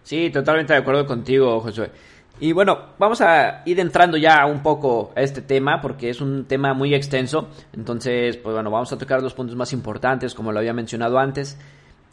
Sí, 0.02 0.30
totalmente 0.30 0.72
de 0.72 0.80
acuerdo 0.80 1.06
contigo, 1.06 1.60
Josué. 1.60 1.90
Y 2.40 2.52
bueno, 2.52 2.94
vamos 2.98 3.20
a 3.20 3.62
ir 3.66 3.78
entrando 3.78 4.16
ya 4.16 4.46
un 4.46 4.62
poco 4.62 5.12
a 5.14 5.20
este 5.20 5.42
tema 5.42 5.80
porque 5.80 6.10
es 6.10 6.20
un 6.20 6.46
tema 6.46 6.74
muy 6.74 6.92
extenso. 6.94 7.48
Entonces, 7.72 8.36
pues 8.36 8.54
bueno, 8.54 8.70
vamos 8.70 8.92
a 8.92 8.98
tocar 8.98 9.22
los 9.22 9.34
puntos 9.34 9.54
más 9.54 9.72
importantes 9.72 10.34
como 10.34 10.50
lo 10.50 10.58
había 10.58 10.72
mencionado 10.72 11.18
antes. 11.18 11.56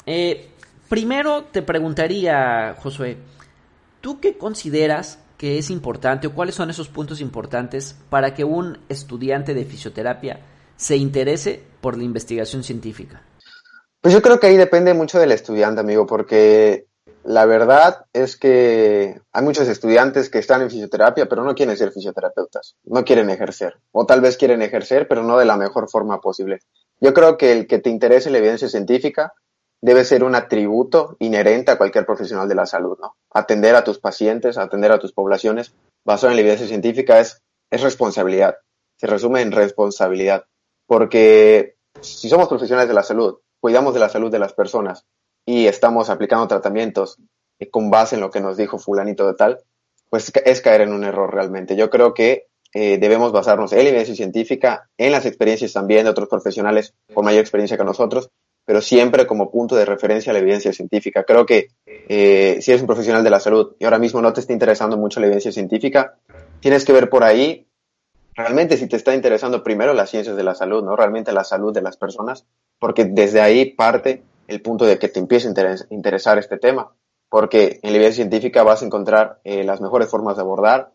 Eh, 0.05 0.49
primero 0.87 1.45
te 1.45 1.63
preguntaría, 1.63 2.75
Josué, 2.79 3.17
¿tú 4.01 4.19
qué 4.19 4.37
consideras 4.37 5.19
que 5.39 5.57
es 5.57 5.69
importante 5.69 6.27
o 6.27 6.33
cuáles 6.35 6.53
son 6.53 6.69
esos 6.69 6.89
puntos 6.89 7.21
importantes 7.21 7.95
para 8.09 8.33
que 8.33 8.43
un 8.43 8.77
estudiante 8.89 9.53
de 9.53 9.63
fisioterapia 9.63 10.41
se 10.75 10.97
interese 10.97 11.63
por 11.79 11.97
la 11.97 12.03
investigación 12.03 12.61
científica? 12.61 13.23
Pues 14.01 14.13
yo 14.13 14.21
creo 14.21 14.37
que 14.37 14.47
ahí 14.47 14.57
depende 14.57 14.93
mucho 14.93 15.17
del 15.17 15.31
estudiante, 15.31 15.79
amigo, 15.79 16.05
porque 16.05 16.87
la 17.23 17.45
verdad 17.45 18.05
es 18.11 18.35
que 18.35 19.21
hay 19.31 19.43
muchos 19.43 19.69
estudiantes 19.69 20.29
que 20.29 20.39
están 20.39 20.61
en 20.61 20.69
fisioterapia, 20.69 21.29
pero 21.29 21.45
no 21.45 21.55
quieren 21.55 21.77
ser 21.77 21.93
fisioterapeutas, 21.93 22.75
no 22.83 23.05
quieren 23.05 23.29
ejercer, 23.29 23.77
o 23.93 24.05
tal 24.05 24.19
vez 24.19 24.35
quieren 24.35 24.61
ejercer, 24.61 25.07
pero 25.07 25.23
no 25.23 25.37
de 25.37 25.45
la 25.45 25.55
mejor 25.55 25.89
forma 25.89 26.19
posible. 26.19 26.59
Yo 26.99 27.13
creo 27.13 27.37
que 27.37 27.53
el 27.53 27.65
que 27.65 27.79
te 27.79 27.89
interese 27.89 28.29
la 28.29 28.39
evidencia 28.39 28.67
científica 28.67 29.33
debe 29.81 30.05
ser 30.05 30.23
un 30.23 30.35
atributo 30.35 31.15
inherente 31.19 31.71
a 31.71 31.77
cualquier 31.77 32.05
profesional 32.05 32.49
de 32.49 32.55
la 32.55 32.65
salud, 32.65 32.97
¿no? 33.01 33.15
Atender 33.33 33.75
a 33.75 33.83
tus 33.83 33.99
pacientes, 33.99 34.57
atender 34.57 34.91
a 34.91 34.99
tus 34.99 35.13
poblaciones 35.13 35.73
basado 36.05 36.31
en 36.31 36.35
la 36.35 36.41
evidencia 36.41 36.67
científica 36.67 37.19
es, 37.19 37.41
es 37.71 37.81
responsabilidad. 37.81 38.57
Se 38.97 39.07
resume 39.07 39.41
en 39.41 39.51
responsabilidad. 39.51 40.45
Porque 40.85 41.75
si 42.01 42.29
somos 42.29 42.47
profesionales 42.47 42.89
de 42.89 42.95
la 42.95 43.03
salud, 43.03 43.39
cuidamos 43.61 43.93
de 43.93 43.99
la 43.99 44.09
salud 44.09 44.31
de 44.31 44.39
las 44.39 44.53
personas, 44.53 45.05
y 45.49 45.65
estamos 45.65 46.11
aplicando 46.11 46.47
tratamientos 46.47 47.17
con 47.71 47.89
base 47.89 48.13
en 48.13 48.21
lo 48.21 48.29
que 48.29 48.39
nos 48.39 48.55
dijo 48.55 48.77
fulanito 48.77 49.25
de 49.25 49.33
tal, 49.33 49.63
pues 50.07 50.31
es 50.45 50.61
caer 50.61 50.81
en 50.81 50.93
un 50.93 51.03
error 51.03 51.33
realmente. 51.33 51.75
Yo 51.75 51.89
creo 51.89 52.13
que 52.13 52.47
eh, 52.71 52.99
debemos 52.99 53.31
basarnos 53.31 53.71
en 53.73 53.79
la 53.79 53.89
evidencia 53.89 54.13
científica, 54.13 54.89
en 54.95 55.11
las 55.11 55.25
experiencias 55.25 55.73
también 55.73 56.03
de 56.03 56.11
otros 56.11 56.29
profesionales 56.29 56.93
con 57.15 57.25
mayor 57.25 57.41
experiencia 57.41 57.77
que 57.77 57.83
nosotros, 57.83 58.29
pero 58.69 58.81
siempre 58.81 59.25
como 59.25 59.49
punto 59.49 59.75
de 59.75 59.83
referencia 59.83 60.29
a 60.29 60.33
la 60.33 60.41
evidencia 60.41 60.71
científica. 60.71 61.23
Creo 61.23 61.43
que 61.43 61.69
eh, 61.87 62.59
si 62.61 62.69
eres 62.69 62.81
un 62.81 62.85
profesional 62.85 63.23
de 63.23 63.31
la 63.31 63.39
salud 63.39 63.75
y 63.79 63.85
ahora 63.85 63.97
mismo 63.97 64.21
no 64.21 64.31
te 64.31 64.41
está 64.41 64.53
interesando 64.53 64.95
mucho 64.95 65.19
la 65.19 65.25
evidencia 65.25 65.51
científica, 65.51 66.19
tienes 66.59 66.85
que 66.85 66.93
ver 66.93 67.09
por 67.09 67.23
ahí 67.23 67.65
realmente 68.35 68.77
si 68.77 68.87
te 68.87 68.95
está 68.95 69.15
interesando 69.15 69.63
primero 69.63 69.95
las 69.95 70.11
ciencias 70.11 70.35
de 70.35 70.43
la 70.43 70.53
salud, 70.53 70.83
¿no? 70.83 70.95
Realmente 70.95 71.31
la 71.31 71.43
salud 71.43 71.73
de 71.73 71.81
las 71.81 71.97
personas, 71.97 72.45
porque 72.77 73.05
desde 73.05 73.41
ahí 73.41 73.73
parte 73.73 74.21
el 74.47 74.61
punto 74.61 74.85
de 74.85 74.99
que 74.99 75.07
te 75.07 75.19
empiece 75.19 75.47
a 75.47 75.75
interesar 75.89 76.37
este 76.37 76.59
tema, 76.59 76.93
porque 77.27 77.79
en 77.81 77.89
la 77.89 77.95
evidencia 77.95 78.23
científica 78.23 78.61
vas 78.61 78.83
a 78.83 78.85
encontrar 78.85 79.39
eh, 79.45 79.63
las 79.63 79.81
mejores 79.81 80.09
formas 80.09 80.35
de 80.35 80.43
abordar 80.43 80.91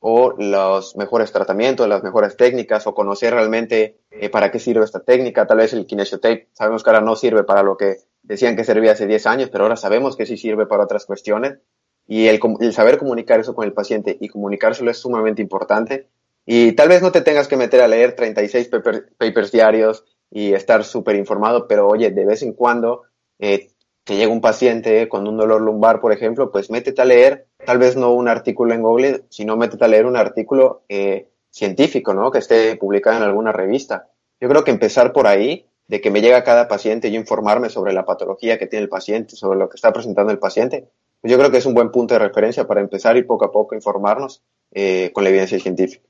o 0.00 0.34
los 0.38 0.96
mejores 0.96 1.32
tratamientos, 1.32 1.88
las 1.88 2.02
mejores 2.02 2.36
técnicas 2.36 2.86
o 2.86 2.94
conocer 2.94 3.34
realmente 3.34 3.98
eh, 4.10 4.28
para 4.28 4.50
qué 4.50 4.58
sirve 4.58 4.84
esta 4.84 5.00
técnica. 5.00 5.46
Tal 5.46 5.58
vez 5.58 5.72
el 5.72 5.86
kinesiotape, 5.86 6.48
sabemos 6.52 6.82
que 6.82 6.90
ahora 6.90 7.02
no 7.02 7.16
sirve 7.16 7.44
para 7.44 7.62
lo 7.62 7.76
que 7.76 7.96
decían 8.22 8.56
que 8.56 8.64
servía 8.64 8.92
hace 8.92 9.06
10 9.06 9.26
años, 9.26 9.50
pero 9.50 9.64
ahora 9.64 9.76
sabemos 9.76 10.16
que 10.16 10.26
sí 10.26 10.36
sirve 10.36 10.66
para 10.66 10.84
otras 10.84 11.04
cuestiones. 11.06 11.58
Y 12.06 12.28
el, 12.28 12.40
el 12.60 12.72
saber 12.72 12.98
comunicar 12.98 13.40
eso 13.40 13.54
con 13.54 13.64
el 13.64 13.72
paciente 13.72 14.16
y 14.20 14.28
comunicárselo 14.28 14.90
es 14.90 14.98
sumamente 14.98 15.42
importante. 15.42 16.08
Y 16.46 16.72
tal 16.72 16.88
vez 16.88 17.02
no 17.02 17.12
te 17.12 17.20
tengas 17.20 17.48
que 17.48 17.56
meter 17.56 17.82
a 17.82 17.88
leer 17.88 18.14
36 18.14 18.70
papers 19.18 19.52
diarios 19.52 20.04
y 20.30 20.54
estar 20.54 20.84
súper 20.84 21.16
informado, 21.16 21.66
pero 21.68 21.86
oye, 21.86 22.10
de 22.10 22.24
vez 22.24 22.42
en 22.42 22.52
cuando 22.52 23.02
eh, 23.38 23.67
te 24.08 24.16
llega 24.16 24.32
un 24.32 24.40
paciente 24.40 25.06
con 25.06 25.28
un 25.28 25.36
dolor 25.36 25.60
lumbar, 25.60 26.00
por 26.00 26.12
ejemplo, 26.12 26.50
pues 26.50 26.70
métete 26.70 27.02
a 27.02 27.04
leer, 27.04 27.46
tal 27.66 27.76
vez 27.76 27.94
no 27.94 28.14
un 28.14 28.26
artículo 28.26 28.72
en 28.72 28.80
Google, 28.80 29.24
sino 29.28 29.58
métete 29.58 29.84
a 29.84 29.88
leer 29.88 30.06
un 30.06 30.16
artículo 30.16 30.84
eh, 30.88 31.28
científico, 31.50 32.14
¿no? 32.14 32.30
Que 32.30 32.38
esté 32.38 32.74
publicado 32.76 33.18
en 33.18 33.24
alguna 33.24 33.52
revista. 33.52 34.08
Yo 34.40 34.48
creo 34.48 34.64
que 34.64 34.70
empezar 34.70 35.12
por 35.12 35.26
ahí, 35.26 35.66
de 35.88 36.00
que 36.00 36.10
me 36.10 36.22
llega 36.22 36.42
cada 36.42 36.68
paciente 36.68 37.08
y 37.08 37.16
informarme 37.16 37.68
sobre 37.68 37.92
la 37.92 38.06
patología 38.06 38.58
que 38.58 38.66
tiene 38.66 38.84
el 38.84 38.88
paciente, 38.88 39.36
sobre 39.36 39.58
lo 39.58 39.68
que 39.68 39.76
está 39.76 39.92
presentando 39.92 40.32
el 40.32 40.38
paciente, 40.38 40.88
pues 41.20 41.30
yo 41.30 41.36
creo 41.36 41.50
que 41.50 41.58
es 41.58 41.66
un 41.66 41.74
buen 41.74 41.90
punto 41.90 42.14
de 42.14 42.20
referencia 42.20 42.66
para 42.66 42.80
empezar 42.80 43.14
y 43.18 43.24
poco 43.24 43.44
a 43.44 43.52
poco 43.52 43.74
informarnos 43.74 44.42
eh, 44.72 45.10
con 45.12 45.22
la 45.22 45.28
evidencia 45.28 45.60
científica. 45.60 46.08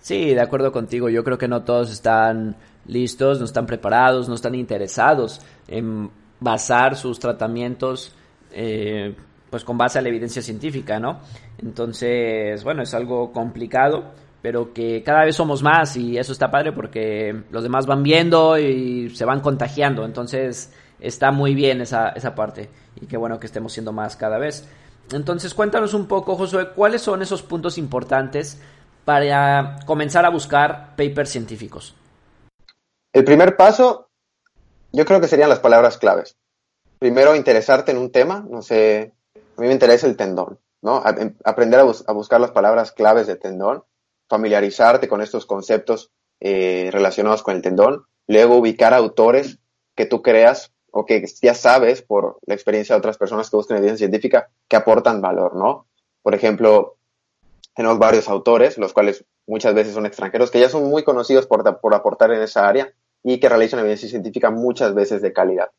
Sí, 0.00 0.34
de 0.34 0.40
acuerdo 0.40 0.70
contigo. 0.70 1.08
Yo 1.08 1.24
creo 1.24 1.36
que 1.36 1.48
no 1.48 1.64
todos 1.64 1.90
están 1.90 2.54
listos, 2.86 3.40
no 3.40 3.44
están 3.44 3.66
preparados, 3.66 4.28
no 4.28 4.36
están 4.36 4.54
interesados 4.54 5.40
en 5.66 6.10
basar 6.40 6.96
sus 6.96 7.18
tratamientos 7.18 8.14
eh, 8.52 9.14
pues 9.50 9.64
con 9.64 9.78
base 9.78 9.98
a 9.98 10.02
la 10.02 10.08
evidencia 10.08 10.42
científica, 10.42 11.00
¿no? 11.00 11.20
Entonces, 11.58 12.62
bueno, 12.64 12.82
es 12.82 12.92
algo 12.94 13.32
complicado, 13.32 14.12
pero 14.42 14.72
que 14.72 15.02
cada 15.02 15.24
vez 15.24 15.36
somos 15.36 15.62
más 15.62 15.96
y 15.96 16.18
eso 16.18 16.32
está 16.32 16.50
padre 16.50 16.72
porque 16.72 17.44
los 17.50 17.62
demás 17.62 17.86
van 17.86 18.02
viendo 18.02 18.58
y 18.58 19.10
se 19.10 19.24
van 19.24 19.40
contagiando. 19.40 20.04
Entonces, 20.04 20.72
está 21.00 21.30
muy 21.30 21.54
bien 21.54 21.80
esa, 21.80 22.10
esa 22.10 22.34
parte 22.34 22.68
y 23.00 23.06
qué 23.06 23.16
bueno 23.16 23.38
que 23.38 23.46
estemos 23.46 23.72
siendo 23.72 23.92
más 23.92 24.16
cada 24.16 24.38
vez. 24.38 24.68
Entonces, 25.12 25.54
cuéntanos 25.54 25.94
un 25.94 26.06
poco, 26.06 26.36
Josué, 26.36 26.68
cuáles 26.74 27.00
son 27.00 27.22
esos 27.22 27.42
puntos 27.42 27.78
importantes 27.78 28.60
para 29.04 29.78
comenzar 29.86 30.26
a 30.26 30.28
buscar 30.28 30.94
papers 30.96 31.30
científicos. 31.30 31.94
El 33.14 33.24
primer 33.24 33.56
paso, 33.56 34.07
yo 34.92 35.04
creo 35.04 35.20
que 35.20 35.28
serían 35.28 35.48
las 35.48 35.60
palabras 35.60 35.98
claves. 35.98 36.36
Primero, 36.98 37.36
interesarte 37.36 37.92
en 37.92 37.98
un 37.98 38.10
tema, 38.10 38.44
no 38.48 38.62
sé, 38.62 39.12
a 39.56 39.60
mí 39.60 39.66
me 39.68 39.72
interesa 39.72 40.06
el 40.06 40.16
tendón, 40.16 40.58
¿no? 40.82 41.02
Aprender 41.44 41.80
a, 41.80 42.12
buscar 42.12 42.40
las 42.40 42.50
palabras 42.50 42.92
claves 42.92 43.26
de 43.26 43.36
tendón, 43.36 43.84
familiarizarte 44.28 45.08
con 45.08 45.20
estos 45.20 45.46
conceptos 45.46 46.10
eh, 46.40 46.90
relacionados 46.92 47.42
con 47.42 47.54
el 47.54 47.62
tendón, 47.62 48.04
luego 48.26 48.56
ubicar 48.56 48.94
autores 48.94 49.58
que 49.94 50.06
tú 50.06 50.22
creas 50.22 50.72
o 50.90 51.04
que 51.04 51.24
ya 51.42 51.54
sabes 51.54 52.02
por 52.02 52.38
la 52.46 52.54
experiencia 52.54 52.94
de 52.94 52.98
otras 52.98 53.18
personas 53.18 53.50
que 53.50 53.56
buscan 53.56 53.78
evidencia 53.78 54.06
científica 54.06 54.50
que 54.66 54.76
aportan 54.76 55.20
valor, 55.20 55.54
¿no? 55.54 55.86
Por 56.22 56.34
ejemplo, 56.34 56.96
tenemos 57.74 57.98
varios 57.98 58.28
autores, 58.28 58.76
los 58.78 58.92
cuales 58.92 59.24
muchas 59.46 59.74
veces 59.74 59.94
son 59.94 60.06
extranjeros, 60.06 60.50
que 60.50 60.60
ya 60.60 60.68
son 60.68 60.84
muy 60.84 61.04
conocidos 61.04 61.46
por 61.46 61.94
aportar 61.94 62.32
en 62.32 62.42
esa 62.42 62.68
área 62.68 62.92
y 63.22 63.40
que 63.40 63.48
realizan 63.48 63.80
evidencia 63.80 64.08
científica 64.08 64.50
muchas 64.50 64.94
veces 64.94 65.22
de 65.22 65.32
calidad. 65.32 65.70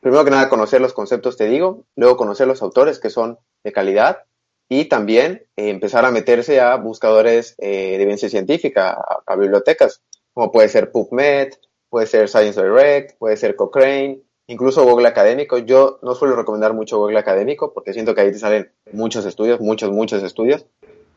Primero 0.00 0.24
que 0.24 0.30
nada, 0.30 0.48
conocer 0.48 0.80
los 0.80 0.92
conceptos, 0.92 1.36
te 1.36 1.46
digo, 1.46 1.84
luego 1.96 2.16
conocer 2.16 2.46
los 2.46 2.62
autores 2.62 2.98
que 2.98 3.10
son 3.10 3.38
de 3.64 3.72
calidad 3.72 4.24
y 4.68 4.86
también 4.86 5.46
eh, 5.56 5.70
empezar 5.70 6.04
a 6.04 6.10
meterse 6.10 6.60
a 6.60 6.76
buscadores 6.76 7.54
eh, 7.58 7.96
de 7.96 8.02
evidencia 8.02 8.28
científica, 8.28 8.90
a, 8.90 9.22
a, 9.26 9.36
bibliotecas, 9.36 10.02
como 10.32 10.52
puede 10.52 10.68
ser 10.68 10.90
PubMed, 10.90 11.54
puede 11.88 12.06
ser 12.06 12.28
Science 12.28 12.60
Direct, 12.60 13.18
puede 13.18 13.36
ser 13.36 13.56
Cochrane, 13.56 14.20
incluso 14.46 14.84
Google 14.84 15.08
Académico. 15.08 15.58
Yo 15.58 15.98
no 16.02 16.14
suelo 16.14 16.36
recomendar 16.36 16.74
mucho 16.74 16.98
Google 16.98 17.18
Académico 17.18 17.72
porque 17.72 17.92
siento 17.92 18.14
que 18.14 18.22
ahí 18.22 18.32
te 18.32 18.38
salen 18.38 18.72
muchos 18.92 19.24
estudios, 19.24 19.60
muchos, 19.60 19.90
muchos 19.90 20.22
estudios 20.22 20.66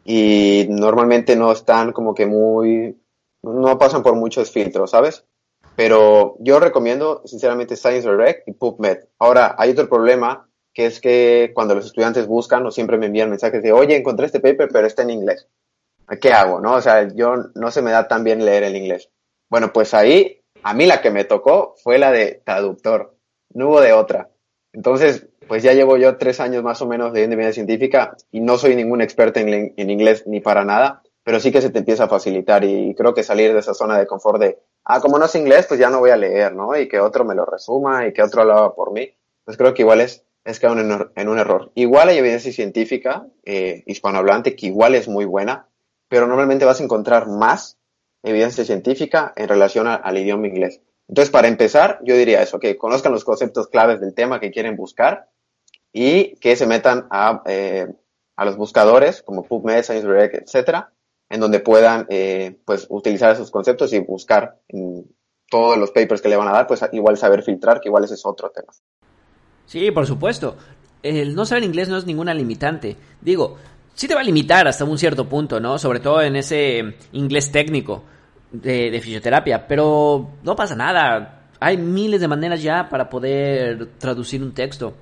y 0.03 0.65
normalmente 0.69 1.35
no 1.35 1.51
están 1.51 1.91
como 1.91 2.15
que 2.15 2.25
muy, 2.25 2.99
no 3.43 3.77
pasan 3.77 4.03
por 4.03 4.15
muchos 4.15 4.51
filtros, 4.51 4.91
¿sabes? 4.91 5.25
Pero 5.79 6.35
yo 6.39 6.59
recomiendo 6.59 7.21
sinceramente 7.23 7.77
Science 7.77 8.05
Direct 8.05 8.45
y 8.49 8.51
PubMed. 8.51 8.97
Ahora, 9.17 9.55
hay 9.57 9.69
otro 9.69 9.87
problema 9.87 10.49
que 10.73 10.87
es 10.87 10.99
que 10.99 11.51
cuando 11.53 11.73
los 11.73 11.85
estudiantes 11.85 12.27
buscan 12.27 12.65
o 12.65 12.71
siempre 12.71 12.97
me 12.97 13.05
envían 13.05 13.29
mensajes 13.29 13.63
de, 13.63 13.71
oye, 13.71 13.95
encontré 13.95 14.25
este 14.25 14.41
paper, 14.41 14.67
pero 14.73 14.85
está 14.85 15.03
en 15.03 15.11
inglés. 15.11 15.47
¿Qué 16.19 16.33
hago? 16.33 16.59
No, 16.59 16.73
o 16.73 16.81
sea, 16.81 17.07
yo 17.15 17.33
no 17.55 17.71
se 17.71 17.81
me 17.81 17.91
da 17.91 18.09
tan 18.09 18.25
bien 18.25 18.43
leer 18.43 18.63
el 18.63 18.75
inglés. 18.75 19.09
Bueno, 19.49 19.71
pues 19.71 19.93
ahí, 19.93 20.41
a 20.63 20.73
mí 20.73 20.85
la 20.85 21.01
que 21.01 21.11
me 21.11 21.23
tocó 21.23 21.75
fue 21.81 21.97
la 21.97 22.11
de 22.11 22.41
traductor. 22.43 23.15
No 23.53 23.69
hubo 23.69 23.79
de 23.79 23.93
otra. 23.93 24.31
Entonces, 24.73 25.29
pues 25.47 25.63
ya 25.63 25.71
llevo 25.71 25.95
yo 25.95 26.17
tres 26.17 26.41
años 26.41 26.61
más 26.61 26.81
o 26.81 26.87
menos 26.87 27.13
de 27.13 27.23
evidencia 27.23 27.53
científica 27.53 28.17
y 28.33 28.41
no 28.41 28.57
soy 28.57 28.75
ningún 28.75 28.99
experto 28.99 29.39
en, 29.39 29.73
en, 29.77 29.89
inglés 29.89 30.27
ni 30.27 30.41
para 30.41 30.65
nada, 30.65 31.03
pero 31.23 31.39
sí 31.39 31.53
que 31.53 31.61
se 31.61 31.69
te 31.69 31.79
empieza 31.79 32.03
a 32.03 32.09
facilitar 32.09 32.65
y 32.65 32.93
creo 32.95 33.13
que 33.13 33.23
salir 33.23 33.53
de 33.53 33.59
esa 33.59 33.73
zona 33.73 33.97
de 33.97 34.07
confort 34.07 34.41
de, 34.41 34.57
ah, 34.89 34.99
como 34.99 35.19
no 35.19 35.25
es 35.25 35.35
inglés, 35.35 35.67
pues 35.67 35.79
ya 35.79 35.89
no 35.89 35.99
voy 35.99 36.09
a 36.09 36.17
leer, 36.17 36.53
¿no? 36.55 36.75
Y 36.75 36.87
que 36.87 36.99
otro 36.99 37.23
me 37.23 37.35
lo 37.35 37.45
resuma 37.45 38.07
y 38.07 38.11
que 38.11 38.23
otro 38.23 38.43
lo 38.43 38.53
haga 38.53 38.73
por 38.73 38.91
mí, 38.91 39.07
pues 39.45 39.55
creo 39.55 39.73
que 39.73 39.83
igual 39.83 40.01
es, 40.01 40.25
es 40.43 40.59
caer 40.59 40.79
en, 40.79 41.11
en 41.15 41.29
un 41.29 41.37
error. 41.37 41.71
Igual 41.75 42.09
hay 42.09 42.17
evidencia 42.17 42.51
científica 42.51 43.27
eh, 43.45 43.83
hispanohablante 43.85 44.55
que 44.55 44.65
igual 44.65 44.95
es 44.95 45.07
muy 45.07 45.25
buena, 45.25 45.67
pero 46.07 46.25
normalmente 46.25 46.65
vas 46.65 46.81
a 46.81 46.83
encontrar 46.83 47.27
más 47.27 47.77
evidencia 48.23 48.65
científica 48.65 49.31
en 49.35 49.47
relación 49.47 49.85
al 49.87 50.17
idioma 50.17 50.47
inglés. 50.47 50.81
Entonces, 51.07 51.31
para 51.31 51.47
empezar, 51.47 51.99
yo 52.03 52.15
diría 52.15 52.41
eso, 52.41 52.59
que 52.59 52.75
conozcan 52.75 53.11
los 53.11 53.23
conceptos 53.23 53.67
claves 53.67 54.01
del 54.01 54.15
tema 54.15 54.39
que 54.39 54.51
quieren 54.51 54.75
buscar 54.75 55.29
y 55.93 56.35
que 56.37 56.55
se 56.55 56.65
metan 56.65 57.07
a, 57.11 57.43
eh, 57.45 57.87
a 58.35 58.45
los 58.45 58.57
buscadores 58.57 59.21
como 59.21 59.43
PubMed, 59.43 59.83
ScienceDirect, 59.83 60.35
etcétera, 60.35 60.91
en 61.29 61.39
donde 61.39 61.59
puedan 61.59 62.05
eh, 62.09 62.59
pues 62.65 62.87
utilizar 62.89 63.31
esos 63.31 63.51
conceptos 63.51 63.93
y 63.93 63.99
buscar 63.99 64.59
en 64.67 65.05
todos 65.49 65.77
los 65.77 65.91
papers 65.91 66.21
que 66.21 66.29
le 66.29 66.37
van 66.37 66.47
a 66.47 66.51
dar, 66.51 66.67
pues 66.67 66.83
igual 66.91 67.17
saber 67.17 67.43
filtrar, 67.43 67.79
que 67.79 67.89
igual 67.89 68.03
ese 68.03 68.15
es 68.15 68.25
otro 68.25 68.49
tema. 68.49 68.71
Sí, 69.65 69.91
por 69.91 70.05
supuesto. 70.05 70.55
El 71.01 71.35
no 71.35 71.45
saber 71.45 71.63
inglés 71.63 71.89
no 71.89 71.97
es 71.97 72.05
ninguna 72.05 72.33
limitante. 72.33 72.95
Digo, 73.21 73.57
sí 73.93 74.07
te 74.07 74.15
va 74.15 74.21
a 74.21 74.23
limitar 74.23 74.67
hasta 74.67 74.83
un 74.85 74.97
cierto 74.97 75.29
punto, 75.29 75.59
¿no? 75.59 75.77
Sobre 75.77 75.99
todo 75.99 76.21
en 76.21 76.35
ese 76.35 76.95
inglés 77.13 77.51
técnico 77.51 78.03
de, 78.51 78.91
de 78.91 79.01
fisioterapia, 79.01 79.67
pero 79.67 80.31
no 80.43 80.55
pasa 80.55 80.75
nada. 80.75 81.49
Hay 81.59 81.77
miles 81.77 82.21
de 82.21 82.27
maneras 82.27 82.61
ya 82.61 82.89
para 82.89 83.09
poder 83.09 83.87
traducir 83.97 84.41
un 84.43 84.53
texto. 84.53 84.93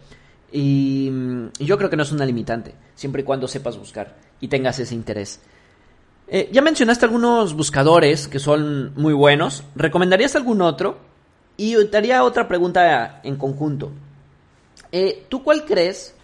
Y, 0.52 1.12
yo 1.60 1.78
creo 1.78 1.90
que 1.90 1.98
no 1.98 2.04
es 2.04 2.12
una 2.12 2.26
limitante, 2.26 2.74
siempre 2.96 3.22
y 3.22 3.26
cuando 3.26 3.48
sepas 3.48 3.78
buscar 3.78 4.16
y 4.40 4.48
tengas 4.48 4.80
ese 4.80 4.96
interés. 4.96 5.42
Eh, 6.30 6.50
ya 6.52 6.62
mencionaste 6.62 7.06
algunos 7.06 7.54
buscadores 7.54 8.28
que 8.28 8.40
son 8.40 8.94
muy 8.96 9.14
buenos. 9.14 9.64
¿Recomendarías 9.76 10.36
algún 10.36 10.62
otro? 10.62 10.98
Y 11.56 11.86
te 11.86 11.98
haría 11.98 12.24
otra 12.24 12.48
pregunta 12.48 13.22
en 13.24 13.38
conjunto. 13.38 13.92
Eh, 14.92 15.26
¿Tú 15.30 15.42
cuál 15.42 15.66
crees? 15.66 16.16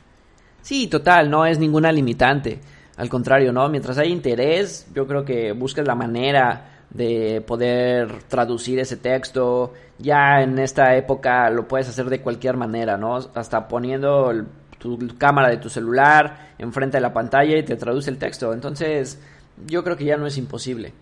Sí, 0.61 0.87
total, 0.87 1.29
no 1.29 1.45
es 1.45 1.57
ninguna 1.57 1.91
limitante. 1.91 2.59
Al 2.97 3.09
contrario, 3.09 3.51
¿no? 3.51 3.67
Mientras 3.69 3.97
hay 3.97 4.11
interés, 4.11 4.87
yo 4.93 5.07
creo 5.07 5.25
que 5.25 5.51
busques 5.53 5.85
la 5.87 5.95
manera 5.95 6.85
de 6.89 7.41
poder 7.41 8.23
traducir 8.27 8.79
ese 8.79 8.97
texto. 8.97 9.73
Ya 9.97 10.41
en 10.41 10.59
esta 10.59 10.95
época 10.95 11.49
lo 11.49 11.67
puedes 11.67 11.89
hacer 11.89 12.09
de 12.09 12.21
cualquier 12.21 12.55
manera, 12.55 12.97
¿no? 12.97 13.17
Hasta 13.33 13.67
poniendo 13.67 14.31
tu 14.77 14.99
cámara 15.17 15.49
de 15.49 15.57
tu 15.57 15.69
celular 15.69 16.53
enfrente 16.57 16.97
de 16.97 17.01
la 17.01 17.13
pantalla 17.13 17.57
y 17.57 17.63
te 17.63 17.75
traduce 17.77 18.09
el 18.09 18.17
texto. 18.17 18.53
Entonces, 18.53 19.19
yo 19.65 19.83
creo 19.83 19.97
que 19.97 20.05
ya 20.05 20.17
no 20.17 20.27
es 20.27 20.37
imposible. 20.37 20.93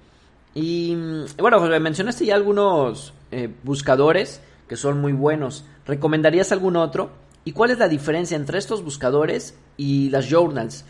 Y 0.54 0.96
bueno, 1.38 1.62
mencionaste 1.80 2.26
ya 2.26 2.36
algunos 2.36 3.14
eh, 3.32 3.50
buscadores 3.64 4.42
que 4.68 4.76
son 4.76 5.00
muy 5.00 5.14
buenos. 5.14 5.66
¿Recomendarías 5.86 6.52
algún 6.52 6.76
otro? 6.76 7.10
¿Y 7.44 7.54
cuál 7.54 7.72
es 7.72 7.80
la 7.80 7.88
diferencia 7.88 8.38
entre 8.38 8.58
estos 8.58 8.84
buscadores 8.84 9.58
y 9.78 10.10
las 10.10 10.30
journals? 10.30 10.86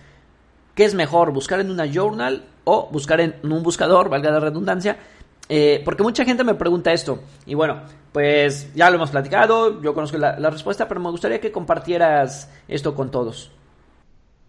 ¿Qué 0.76 0.86
es 0.86 0.94
mejor, 0.94 1.32
buscar 1.32 1.60
en 1.60 1.70
una 1.70 1.92
journal 1.92 2.46
o 2.64 2.90
buscar 2.92 3.22
en 3.22 3.36
un 3.44 3.64
buscador, 3.64 4.10
valga 4.10 4.32
la 4.32 4.40
redundancia? 4.40 4.98
Eh, 5.50 5.82
porque 5.84 6.04
mucha 6.04 6.24
gente 6.26 6.44
me 6.44 6.56
pregunta 6.56 6.94
esto. 6.94 7.20
Y 7.46 7.56
bueno, 7.56 7.82
pues 8.12 8.74
ya 8.74 8.90
lo 8.90 8.98
hemos 8.98 9.12
platicado, 9.12 9.82
yo 9.82 9.94
conozco 9.94 10.18
la, 10.18 10.50
respuesta, 10.50 10.88
pero 10.88 11.00
me 11.00 11.10
gustaría 11.10 11.42
que 11.42 11.52
compartieras 11.52 12.50
esto 12.68 12.96
con 12.96 13.12
todos. 13.12 13.52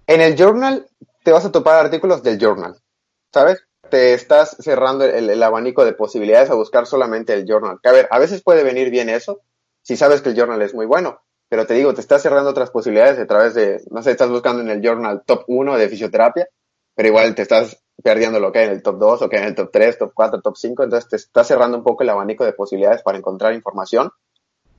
En 0.06 0.20
el 0.20 0.36
journal 0.36 0.86
te 1.22 1.32
vas 1.32 1.44
a 1.44 1.52
topar 1.52 1.86
artículos 1.86 2.22
del 2.22 2.38
journal, 2.38 2.76
¿sabes? 3.32 3.64
Te 3.90 4.14
estás 4.14 4.56
cerrando 4.60 5.04
el, 5.04 5.42
abanico 5.42 5.84
de 5.84 5.92
posibilidades 5.92 6.50
a 6.50 6.54
buscar 6.54 6.86
solamente 6.86 7.32
el 7.34 7.44
journal. 7.46 7.78
a 7.82 7.92
ver, 7.92 8.08
a 8.10 8.18
veces 8.18 8.42
puede 8.42 8.62
venir 8.62 8.90
bien 8.90 9.08
eso, 9.08 9.40
si 9.82 9.96
sabes 9.96 10.22
que 10.22 10.30
el 10.30 10.36
journal 10.36 10.62
es 10.62 10.74
muy 10.74 10.86
bueno. 10.86 11.20
Pero 11.48 11.66
te 11.66 11.74
digo, 11.74 11.92
te 11.92 12.00
estás 12.00 12.22
cerrando 12.22 12.48
otras 12.48 12.70
posibilidades 12.70 13.18
a 13.18 13.26
través 13.26 13.52
de, 13.54 13.82
no 13.90 14.02
sé, 14.02 14.12
estás 14.12 14.30
buscando 14.30 14.62
en 14.62 14.70
el 14.70 14.80
journal 14.80 15.22
top 15.26 15.44
1 15.48 15.76
de 15.76 15.88
fisioterapia, 15.88 16.48
pero 16.94 17.08
igual 17.08 17.34
te 17.34 17.42
estás 17.42 17.82
perdiendo 18.02 18.40
lo 18.40 18.50
que 18.50 18.60
hay 18.60 18.66
en 18.66 18.72
el 18.72 18.82
top 18.82 18.98
2 18.98 19.22
o 19.22 19.28
que 19.28 19.36
hay 19.36 19.42
en 19.42 19.48
el 19.50 19.54
top 19.54 19.70
3, 19.70 19.98
top 19.98 20.12
4, 20.14 20.40
top 20.40 20.56
5, 20.56 20.84
entonces 20.84 21.10
te 21.10 21.16
estás 21.16 21.46
cerrando 21.46 21.76
un 21.76 21.84
poco 21.84 22.04
el 22.04 22.08
abanico 22.08 22.44
de 22.44 22.54
posibilidades 22.54 23.02
para 23.02 23.18
encontrar 23.18 23.52
información. 23.52 24.10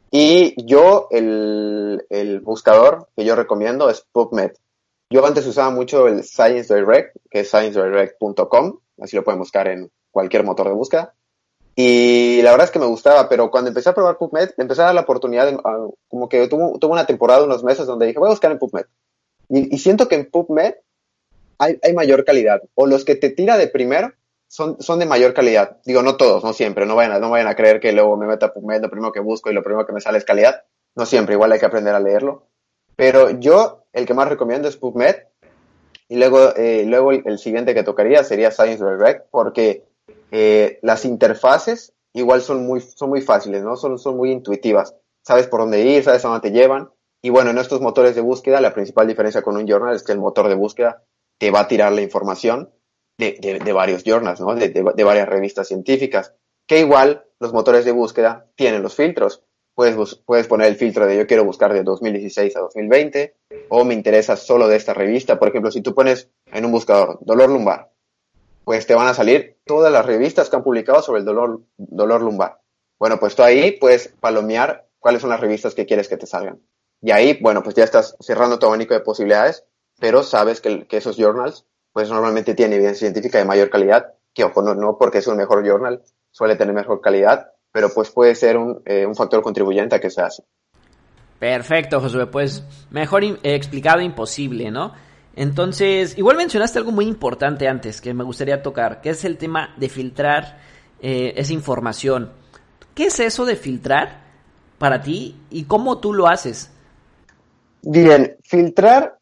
Y 0.10 0.56
yo, 0.66 1.08
el 1.12 2.42
buscador 2.44 3.08
que 3.16 3.26
yo 3.26 3.36
recomiendo 3.36 3.90
es 3.90 4.02
PubMed. 4.12 4.54
Yo 5.14 5.24
antes 5.24 5.46
usaba 5.46 5.70
mucho 5.70 6.08
el 6.08 6.24
Science 6.24 6.74
Direct, 6.74 7.16
que 7.30 7.42
es 7.42 7.50
sciencedirect.com, 7.52 8.80
así 9.00 9.16
lo 9.16 9.24
pueden 9.24 9.38
buscar 9.38 9.68
en 9.68 9.92
cualquier 10.10 10.44
motor 10.44 10.68
de 10.68 10.74
búsqueda. 10.74 11.14
Y 11.76 12.42
la 12.42 12.50
verdad 12.50 12.66
es 12.66 12.72
que 12.72 12.80
me 12.80 12.88
gustaba, 12.88 13.30
pero 13.30 13.52
cuando 13.52 13.68
empecé 13.68 13.90
a 13.90 13.94
probar 13.94 14.18
PubMed, 14.18 14.50
empecé 14.58 14.82
a 14.82 14.86
dar 14.86 14.96
la 14.96 15.02
oportunidad, 15.02 15.46
de, 15.46 15.60
como 16.08 16.28
que 16.28 16.48
tuvo, 16.48 16.80
tuvo 16.80 16.94
una 16.94 17.06
temporada, 17.06 17.44
unos 17.44 17.64
meses, 17.64 17.86
donde 17.86 18.08
dije, 18.08 18.18
voy 18.18 18.26
a 18.26 18.32
buscar 18.32 18.52
en 18.52 18.58
PubMed. 18.58 18.86
Y, 19.50 19.76
y 19.76 19.78
siento 19.78 20.08
que 20.08 20.16
en 20.16 20.32
PubMed 20.32 20.74
hay, 21.60 21.78
hay, 21.84 21.94
mayor 21.94 22.26
calidad. 22.26 22.64
O 22.74 22.88
los 22.88 23.06
que 23.06 23.14
te 23.14 23.30
tira 23.30 23.56
de 23.56 23.68
primero 23.68 24.14
son, 24.48 24.82
son 24.82 24.98
de 24.98 25.06
mayor 25.06 25.36
calidad. 25.36 25.78
Digo, 25.86 26.02
no 26.02 26.18
todos, 26.18 26.44
no 26.44 26.54
siempre. 26.54 26.88
No 26.88 26.96
vayan, 26.96 27.12
a, 27.12 27.20
no 27.20 27.30
vayan 27.30 27.50
a 27.50 27.56
creer 27.56 27.80
que 27.80 27.94
luego 27.94 28.18
me 28.18 28.26
meta 28.26 28.48
a 28.48 28.54
PubMed, 28.56 28.82
lo 28.82 28.90
primero 28.90 29.12
que 29.12 29.20
busco 29.20 29.52
y 29.52 29.54
lo 29.54 29.62
primero 29.62 29.86
que 29.86 29.94
me 29.94 30.02
sale 30.02 30.18
es 30.18 30.26
calidad. 30.26 30.64
No 30.96 31.06
siempre, 31.06 31.36
igual 31.36 31.52
hay 31.52 31.60
que 31.60 31.68
aprender 31.68 31.94
a 31.94 32.00
leerlo. 32.00 32.48
Pero 32.96 33.30
yo, 33.30 33.83
el 33.94 34.06
que 34.06 34.14
más 34.14 34.28
recomiendo 34.28 34.68
es 34.68 34.78
PubMed. 34.78 35.16
Y 36.10 36.18
luego, 36.18 36.54
eh, 36.56 36.84
luego 36.86 37.12
el, 37.12 37.40
siguiente 37.40 37.74
que 37.74 37.84
tocaría 37.84 38.24
sería 38.24 38.52
Science 38.52 38.84
Direct, 38.84 39.28
porque 39.32 39.86
eh, 40.32 40.80
las 40.82 41.06
interfaces 41.06 41.94
igual 42.14 42.42
son 42.42 42.66
muy, 42.66 42.82
son 42.82 43.10
muy 43.10 43.22
fáciles, 43.22 43.64
¿no? 43.64 43.78
Son, 43.78 43.98
son 43.98 44.18
muy 44.18 44.32
intuitivas. 44.32 44.96
Sabes 45.24 45.48
por 45.48 45.62
dónde 45.62 45.82
ir, 45.82 46.04
sabes 46.04 46.26
a 46.26 46.28
dónde 46.28 46.50
te 46.50 46.56
llevan. 46.56 46.90
Y 47.22 47.30
bueno, 47.30 47.52
en 47.52 47.58
estos 47.58 47.80
motores 47.80 48.16
de 48.16 48.22
búsqueda, 48.22 48.60
la 48.60 48.74
principal 48.74 49.08
diferencia 49.08 49.42
con 49.42 49.56
un 49.56 49.66
journal 49.66 49.96
es 49.96 50.04
que 50.04 50.12
el 50.12 50.20
motor 50.20 50.50
de 50.50 50.56
búsqueda 50.56 51.04
te 51.40 51.52
va 51.52 51.62
a 51.62 51.68
tirar 51.68 51.94
la 51.94 52.02
información 52.02 52.70
de, 53.18 53.38
de, 53.40 53.60
de 53.60 53.74
varios 53.74 54.04
journals, 54.04 54.42
¿no? 54.42 54.54
De, 54.56 54.70
de, 54.70 55.04
varias 55.04 55.30
revistas 55.30 55.68
científicas. 55.68 56.34
Que 56.68 56.80
igual 56.80 57.26
los 57.40 57.54
motores 57.54 57.86
de 57.86 57.92
búsqueda 57.92 58.48
tienen 58.56 58.84
los 58.84 58.96
filtros. 58.96 59.44
Puedes, 59.76 60.16
puedes 60.26 60.48
poner 60.48 60.68
el 60.68 60.76
filtro 60.76 61.08
de 61.08 61.18
yo 61.18 61.26
quiero 61.26 61.44
buscar 61.44 61.74
de 61.74 61.84
2016 61.84 62.56
a 62.56 62.60
2020 62.60 63.36
o 63.70 63.84
me 63.84 63.94
interesa 63.94 64.36
solo 64.36 64.68
de 64.68 64.76
esta 64.76 64.94
revista. 64.94 65.40
Por 65.40 65.48
ejemplo, 65.48 65.72
si 65.72 65.82
tú 65.82 65.96
pones 65.96 66.30
en 66.52 66.66
un 66.66 66.72
buscador 66.72 67.18
dolor 67.22 67.50
lumbar, 67.50 67.92
pues 68.64 68.86
te 68.86 68.96
van 68.96 69.08
a 69.08 69.14
salir 69.14 69.58
todas 69.66 69.92
las 69.92 70.06
revistas 70.06 70.50
que 70.50 70.56
han 70.56 70.64
publicado 70.64 71.02
sobre 71.02 71.20
el 71.20 71.26
dolor, 71.26 71.62
dolor 71.78 72.22
lumbar. 72.22 72.60
Bueno, 73.00 73.20
pues 73.20 73.36
tú 73.36 73.44
ahí 73.44 73.74
puedes 73.74 74.10
palomear 74.20 74.88
cuáles 75.00 75.22
son 75.22 75.32
las 75.32 75.40
revistas 75.40 75.74
que 75.74 75.86
quieres 75.86 76.08
que 76.08 76.18
te 76.18 76.28
salgan. 76.28 76.62
Y 77.02 77.12
ahí, 77.12 77.38
bueno, 77.42 77.64
pues 77.64 77.76
ya 77.76 77.84
estás 77.84 78.16
cerrando 78.22 78.60
tu 78.60 78.66
abanico 78.66 78.94
de 78.94 79.02
posibilidades, 79.02 79.66
pero 80.00 80.24
sabes 80.24 80.62
que, 80.62 80.88
que 80.88 80.98
esos 80.98 81.18
journals, 81.18 81.66
pues 81.92 82.10
normalmente 82.10 82.56
tienen 82.56 82.78
evidencia 82.78 83.08
científica 83.08 83.38
de 83.38 83.46
mayor 83.46 83.70
calidad, 83.70 84.14
que 84.34 84.46
ojo, 84.46 84.62
no, 84.62 84.74
no 84.74 84.98
porque 84.98 85.18
es 85.18 85.28
un 85.28 85.36
mejor 85.36 85.68
journal, 85.68 86.02
suele 86.32 86.56
tener 86.56 86.74
mejor 86.74 87.02
calidad, 87.02 87.53
pero 87.74 87.90
pues 87.94 88.12
puede 88.12 88.36
ser 88.36 88.56
un, 88.56 88.82
eh, 88.86 89.06
un 89.06 89.16
factor 89.16 89.42
contribuyente 89.42 89.96
a 89.96 90.00
que 90.00 90.10
se 90.10 90.22
hace. 90.22 90.44
Perfecto, 91.40 92.00
Josué, 92.00 92.28
pues 92.28 92.64
mejor 92.92 93.26
in 93.26 93.38
explicado 93.44 94.00
imposible, 94.00 94.72
¿no? 94.72 94.94
Entonces, 95.36 96.18
igual 96.18 96.38
mencionaste 96.38 96.80
algo 96.80 96.92
muy 96.92 97.06
importante 97.06 97.68
antes 97.68 98.00
que 98.00 98.14
me 98.14 98.24
gustaría 98.24 98.62
tocar, 98.62 99.02
que 99.02 99.10
es 99.10 99.26
el 99.26 99.38
tema 99.38 99.74
de 99.76 99.90
filtrar 99.90 100.60
eh, 101.02 101.34
esa 101.36 101.52
información. 101.52 102.32
¿Qué 102.94 103.08
es 103.08 103.20
eso 103.20 103.44
de 103.44 103.56
filtrar 103.56 104.22
para 104.78 105.02
ti 105.02 105.36
y 105.50 105.64
cómo 105.64 105.98
tú 105.98 106.14
lo 106.14 106.28
haces? 106.28 106.72
Bien, 107.82 108.38
filtrar 108.44 109.18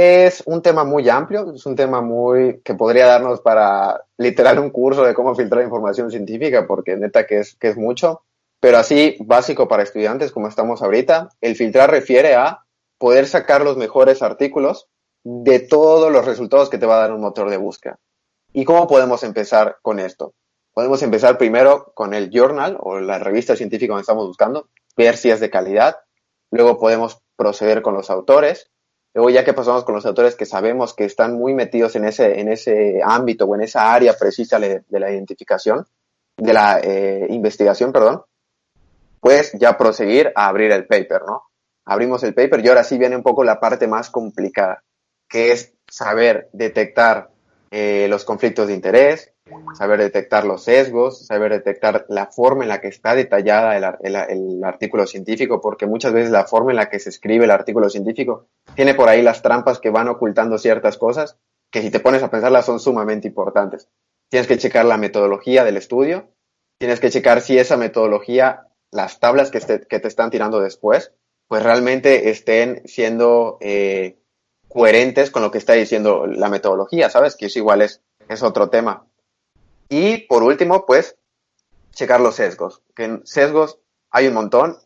es 0.00 0.44
un 0.46 0.62
tema 0.62 0.84
muy 0.84 1.08
amplio, 1.08 1.52
es 1.52 1.66
un 1.66 1.74
tema 1.74 2.00
muy 2.00 2.60
que 2.60 2.74
podría 2.74 3.06
darnos 3.06 3.40
para 3.40 4.04
literal 4.16 4.60
un 4.60 4.70
curso 4.70 5.02
de 5.02 5.12
cómo 5.12 5.34
filtrar 5.34 5.64
información 5.64 6.08
científica, 6.12 6.68
porque 6.68 6.96
neta 6.96 7.26
que 7.26 7.40
es, 7.40 7.56
que 7.56 7.70
es 7.70 7.76
mucho, 7.76 8.22
pero 8.60 8.78
así 8.78 9.16
básico 9.18 9.66
para 9.66 9.82
estudiantes 9.82 10.30
como 10.30 10.46
estamos 10.46 10.82
ahorita, 10.82 11.30
el 11.40 11.56
filtrar 11.56 11.90
refiere 11.90 12.36
a 12.36 12.64
poder 12.96 13.26
sacar 13.26 13.62
los 13.62 13.76
mejores 13.76 14.22
artículos 14.22 14.86
de 15.24 15.58
todos 15.58 16.12
los 16.12 16.24
resultados 16.24 16.70
que 16.70 16.78
te 16.78 16.86
va 16.86 16.98
a 16.98 17.00
dar 17.00 17.12
un 17.12 17.20
motor 17.20 17.50
de 17.50 17.56
búsqueda. 17.56 17.98
¿Y 18.52 18.64
cómo 18.64 18.86
podemos 18.86 19.24
empezar 19.24 19.78
con 19.82 19.98
esto? 19.98 20.32
Podemos 20.74 21.02
empezar 21.02 21.38
primero 21.38 21.90
con 21.96 22.14
el 22.14 22.30
journal 22.30 22.76
o 22.78 23.00
la 23.00 23.18
revista 23.18 23.56
científica 23.56 23.94
que 23.96 24.00
estamos 24.02 24.28
buscando, 24.28 24.68
ver 24.96 25.16
si 25.16 25.28
es 25.28 25.40
de 25.40 25.50
calidad. 25.50 25.96
Luego 26.52 26.78
podemos 26.78 27.18
proceder 27.34 27.82
con 27.82 27.94
los 27.94 28.10
autores. 28.10 28.70
Luego 29.18 29.30
ya 29.30 29.44
que 29.44 29.52
pasamos 29.52 29.82
con 29.82 29.96
los 29.96 30.06
autores 30.06 30.36
que 30.36 30.46
sabemos 30.46 30.94
que 30.94 31.04
están 31.04 31.34
muy 31.34 31.52
metidos 31.52 31.96
en 31.96 32.04
ese, 32.04 32.38
en 32.38 32.52
ese 32.52 33.00
ámbito 33.04 33.46
o 33.46 33.56
en 33.56 33.62
esa 33.62 33.92
área 33.92 34.16
precisa 34.16 34.60
de, 34.60 34.84
la 34.90 35.10
identificación, 35.10 35.84
de 36.36 36.52
la 36.52 36.78
eh, 36.78 37.26
investigación, 37.28 37.90
perdón, 37.90 38.22
pues 39.18 39.50
ya 39.54 39.76
proseguir 39.76 40.30
a 40.36 40.46
abrir 40.46 40.70
el 40.70 40.86
paper, 40.86 41.22
¿no? 41.26 41.42
Abrimos 41.84 42.22
el 42.22 42.32
paper 42.32 42.64
y 42.64 42.68
ahora 42.68 42.84
sí 42.84 42.96
viene 42.96 43.16
un 43.16 43.24
poco 43.24 43.42
la 43.42 43.58
parte 43.58 43.88
más 43.88 44.08
complicada 44.08 44.84
que 45.28 45.50
es 45.50 45.74
saber 45.88 46.48
detectar 46.52 47.30
eh, 47.72 48.06
los 48.08 48.24
conflictos 48.24 48.68
de 48.68 48.74
interés, 48.74 49.32
saber 49.74 50.00
detectar 50.00 50.44
los 50.44 50.64
sesgos, 50.64 51.26
saber 51.26 51.52
detectar 51.52 52.06
la 52.08 52.26
forma 52.26 52.64
en 52.64 52.68
la 52.68 52.80
que 52.80 52.88
está 52.88 53.14
detallada 53.14 53.76
el, 53.76 54.64
artículo 54.64 55.06
científico, 55.06 55.60
porque 55.60 55.86
muchas 55.86 56.12
veces 56.12 56.30
la 56.30 56.44
forma 56.44 56.72
en 56.72 56.76
la 56.76 56.88
que 56.88 56.98
se 56.98 57.10
escribe 57.10 57.44
el 57.44 57.50
artículo 57.50 57.88
científico 57.88 58.46
tiene 58.74 58.94
por 58.94 59.08
ahí 59.08 59.22
las 59.22 59.42
trampas 59.42 59.78
que 59.78 59.90
van 59.90 60.08
ocultando 60.08 60.58
ciertas 60.58 60.96
cosas 60.96 61.38
que 61.70 61.82
si 61.82 61.90
te 61.90 62.00
pones 62.00 62.22
a 62.22 62.30
pensarlas 62.30 62.66
son 62.66 62.80
sumamente 62.80 63.28
importantes. 63.28 63.88
Tienes 64.30 64.46
que 64.46 64.58
checar 64.58 64.84
la 64.84 64.96
metodología 64.96 65.64
del 65.64 65.76
estudio, 65.76 66.30
tienes 66.78 67.00
que 67.00 67.10
checar 67.10 67.40
si 67.40 67.58
esa 67.58 67.76
metodología, 67.76 68.68
las 68.90 69.20
tablas 69.20 69.50
que, 69.50 69.58
este, 69.58 69.78
te 69.78 70.08
están 70.08 70.30
tirando 70.30 70.60
después, 70.60 71.12
pues 71.46 71.62
realmente 71.62 72.30
estén 72.30 72.82
siendo 72.86 73.58
eh, 73.60 74.18
coherentes 74.68 75.30
con 75.30 75.42
lo 75.42 75.50
que 75.50 75.58
está 75.58 75.74
diciendo 75.74 76.26
la 76.26 76.48
metodología, 76.48 77.10
¿sabes? 77.10 77.36
Que 77.36 77.46
eso 77.46 77.58
igual 77.58 77.82
es 77.82 78.02
otro 78.42 78.68
tema. 78.70 79.07
Y 79.88 80.18
por 80.26 80.42
último, 80.42 80.84
pues, 80.86 81.16
checar 81.92 82.20
los 82.20 82.36
sesgos. 82.36 82.82
Que 82.94 83.04
en 83.04 83.26
sesgos 83.26 83.80
hay 84.10 84.28
un 84.28 84.34
montón 84.34 84.76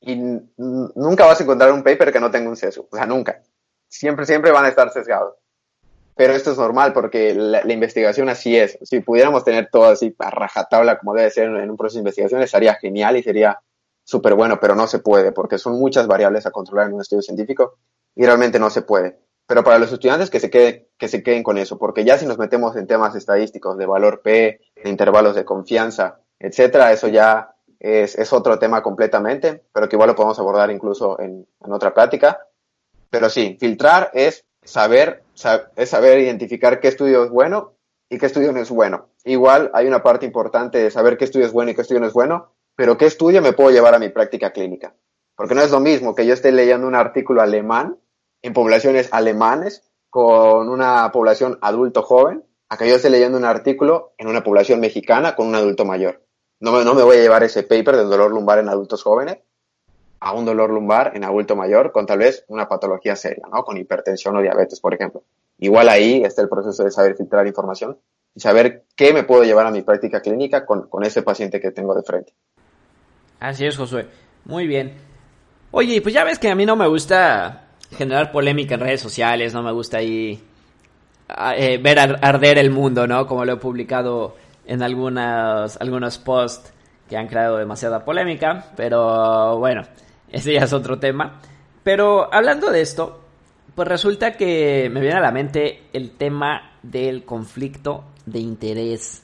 y 0.00 0.16
nunca 0.16 1.26
vas 1.26 1.40
a 1.40 1.42
encontrar 1.42 1.72
un 1.72 1.82
paper 1.82 2.12
que 2.12 2.20
no 2.20 2.30
tenga 2.30 2.48
un 2.48 2.56
sesgo. 2.56 2.88
O 2.90 2.96
sea, 2.96 3.06
nunca. 3.06 3.42
Siempre, 3.88 4.26
siempre 4.26 4.50
van 4.50 4.64
a 4.64 4.68
estar 4.68 4.90
sesgados. 4.90 5.34
Pero 6.14 6.32
esto 6.32 6.52
es 6.52 6.58
normal 6.58 6.92
porque 6.94 7.34
la, 7.34 7.70
investigación 7.70 8.28
así 8.28 8.56
es. 8.56 8.78
Si 8.82 9.00
pudiéramos 9.00 9.44
tener 9.44 9.68
todo 9.70 9.84
así 9.84 10.14
a 10.18 10.30
rajatabla 10.30 10.98
como 10.98 11.14
debe 11.14 11.30
ser 11.30 11.44
en 11.44 11.70
un 11.70 11.76
proceso 11.76 11.96
de 11.96 12.00
investigación, 12.00 12.40
estaría 12.40 12.74
genial 12.74 13.18
y 13.18 13.22
sería 13.22 13.60
súper 14.02 14.34
bueno, 14.34 14.58
pero 14.58 14.74
no 14.74 14.86
se 14.86 15.00
puede 15.00 15.32
porque 15.32 15.58
son 15.58 15.78
muchas 15.78 16.06
variables 16.06 16.46
a 16.46 16.52
controlar 16.52 16.86
en 16.86 16.94
un 16.94 17.02
estudio 17.02 17.22
científico 17.22 17.78
y 18.14 18.24
realmente 18.24 18.58
no 18.58 18.70
se 18.70 18.82
puede 18.82 19.18
pero 19.46 19.62
para 19.62 19.78
los 19.78 19.92
estudiantes 19.92 20.30
que 20.30 20.40
se, 20.40 20.50
quede, 20.50 20.88
que 20.98 21.08
se 21.08 21.22
queden 21.22 21.42
con 21.42 21.58
eso, 21.58 21.78
porque 21.78 22.04
ya 22.04 22.18
si 22.18 22.26
nos 22.26 22.38
metemos 22.38 22.76
en 22.76 22.86
temas 22.86 23.14
estadísticos 23.14 23.78
de 23.78 23.86
valor 23.86 24.20
P, 24.22 24.60
de 24.82 24.90
intervalos 24.90 25.36
de 25.36 25.44
confianza, 25.44 26.20
etcétera, 26.38 26.92
eso 26.92 27.08
ya 27.08 27.54
es, 27.78 28.18
es 28.18 28.32
otro 28.32 28.58
tema 28.58 28.82
completamente, 28.82 29.62
pero 29.72 29.88
que 29.88 29.96
igual 29.96 30.08
lo 30.08 30.16
podemos 30.16 30.38
abordar 30.38 30.70
incluso 30.70 31.20
en, 31.20 31.46
en 31.64 31.72
otra 31.72 31.94
plática. 31.94 32.40
Pero 33.10 33.30
sí, 33.30 33.56
filtrar 33.60 34.10
es 34.14 34.44
saber, 34.64 35.22
es 35.76 35.90
saber 35.90 36.18
identificar 36.18 36.80
qué 36.80 36.88
estudio 36.88 37.24
es 37.24 37.30
bueno 37.30 37.74
y 38.08 38.18
qué 38.18 38.26
estudio 38.26 38.52
no 38.52 38.60
es 38.60 38.70
bueno. 38.70 39.08
Igual 39.24 39.70
hay 39.74 39.86
una 39.86 40.02
parte 40.02 40.26
importante 40.26 40.78
de 40.78 40.90
saber 40.90 41.16
qué 41.16 41.24
estudio 41.24 41.46
es 41.46 41.52
bueno 41.52 41.70
y 41.70 41.74
qué 41.74 41.82
estudio 41.82 42.00
no 42.00 42.06
es 42.06 42.12
bueno, 42.12 42.52
pero 42.74 42.96
qué 42.98 43.06
estudio 43.06 43.40
me 43.42 43.52
puedo 43.52 43.70
llevar 43.70 43.94
a 43.94 43.98
mi 43.98 44.08
práctica 44.08 44.52
clínica. 44.52 44.94
Porque 45.36 45.54
no 45.54 45.62
es 45.62 45.70
lo 45.70 45.80
mismo 45.80 46.14
que 46.14 46.26
yo 46.26 46.34
esté 46.34 46.50
leyendo 46.50 46.86
un 46.86 46.94
artículo 46.94 47.42
alemán 47.42 47.98
en 48.42 48.52
poblaciones 48.52 49.08
alemanes 49.12 49.82
con 50.10 50.68
una 50.68 51.10
población 51.12 51.58
adulto 51.60 52.02
joven, 52.02 52.44
a 52.68 52.76
que 52.76 52.88
yo 52.88 52.96
esté 52.96 53.10
leyendo 53.10 53.38
un 53.38 53.44
artículo 53.44 54.14
en 54.18 54.28
una 54.28 54.42
población 54.42 54.80
mexicana 54.80 55.36
con 55.36 55.46
un 55.46 55.54
adulto 55.54 55.84
mayor. 55.84 56.22
No 56.58 56.72
me, 56.72 56.84
no 56.84 56.94
me 56.94 57.02
voy 57.02 57.18
a 57.18 57.20
llevar 57.20 57.42
ese 57.42 57.62
paper 57.62 57.96
del 57.96 58.08
dolor 58.08 58.30
lumbar 58.30 58.58
en 58.58 58.68
adultos 58.68 59.02
jóvenes 59.02 59.38
a 60.20 60.32
un 60.32 60.44
dolor 60.44 60.70
lumbar 60.70 61.12
en 61.14 61.24
adulto 61.24 61.54
mayor 61.54 61.92
con 61.92 62.06
tal 62.06 62.18
vez 62.18 62.44
una 62.48 62.68
patología 62.68 63.14
seria, 63.14 63.44
¿no? 63.52 63.62
Con 63.62 63.76
hipertensión 63.76 64.36
o 64.36 64.40
diabetes, 64.40 64.80
por 64.80 64.94
ejemplo. 64.94 65.22
Igual 65.58 65.88
ahí 65.88 66.22
está 66.24 66.42
el 66.42 66.48
proceso 66.48 66.82
de 66.82 66.90
saber 66.90 67.14
filtrar 67.16 67.46
información 67.46 67.98
y 68.34 68.40
saber 68.40 68.84
qué 68.96 69.12
me 69.12 69.24
puedo 69.24 69.44
llevar 69.44 69.66
a 69.66 69.70
mi 69.70 69.82
práctica 69.82 70.20
clínica 70.20 70.64
con, 70.64 70.88
con 70.88 71.04
ese 71.04 71.22
paciente 71.22 71.60
que 71.60 71.70
tengo 71.70 71.94
de 71.94 72.02
frente. 72.02 72.32
Así 73.38 73.66
es, 73.66 73.76
Josué. 73.76 74.06
Muy 74.44 74.66
bien. 74.66 74.94
Oye, 75.70 76.00
pues 76.00 76.14
ya 76.14 76.24
ves 76.24 76.38
que 76.38 76.48
a 76.48 76.54
mí 76.54 76.64
no 76.64 76.76
me 76.76 76.86
gusta 76.86 77.65
generar 77.92 78.32
polémica 78.32 78.74
en 78.74 78.80
redes 78.80 79.00
sociales, 79.00 79.54
no 79.54 79.62
me 79.62 79.72
gusta 79.72 79.98
ahí 79.98 80.42
eh, 81.56 81.78
ver 81.78 81.98
arder 81.98 82.58
el 82.58 82.70
mundo, 82.70 83.06
¿no? 83.06 83.26
Como 83.26 83.44
lo 83.44 83.54
he 83.54 83.56
publicado 83.56 84.36
en 84.66 84.82
algunas, 84.82 85.80
algunos 85.80 86.18
posts 86.18 86.72
que 87.08 87.16
han 87.16 87.28
creado 87.28 87.56
demasiada 87.56 88.04
polémica, 88.04 88.66
pero 88.76 89.58
bueno, 89.58 89.82
ese 90.30 90.54
ya 90.54 90.62
es 90.62 90.72
otro 90.72 90.98
tema. 90.98 91.40
Pero 91.82 92.32
hablando 92.32 92.70
de 92.70 92.80
esto, 92.80 93.20
pues 93.74 93.88
resulta 93.88 94.36
que 94.36 94.88
me 94.90 95.00
viene 95.00 95.16
a 95.16 95.20
la 95.20 95.30
mente 95.30 95.84
el 95.92 96.12
tema 96.12 96.72
del 96.82 97.24
conflicto 97.24 98.04
de 98.24 98.40
interés. 98.40 99.22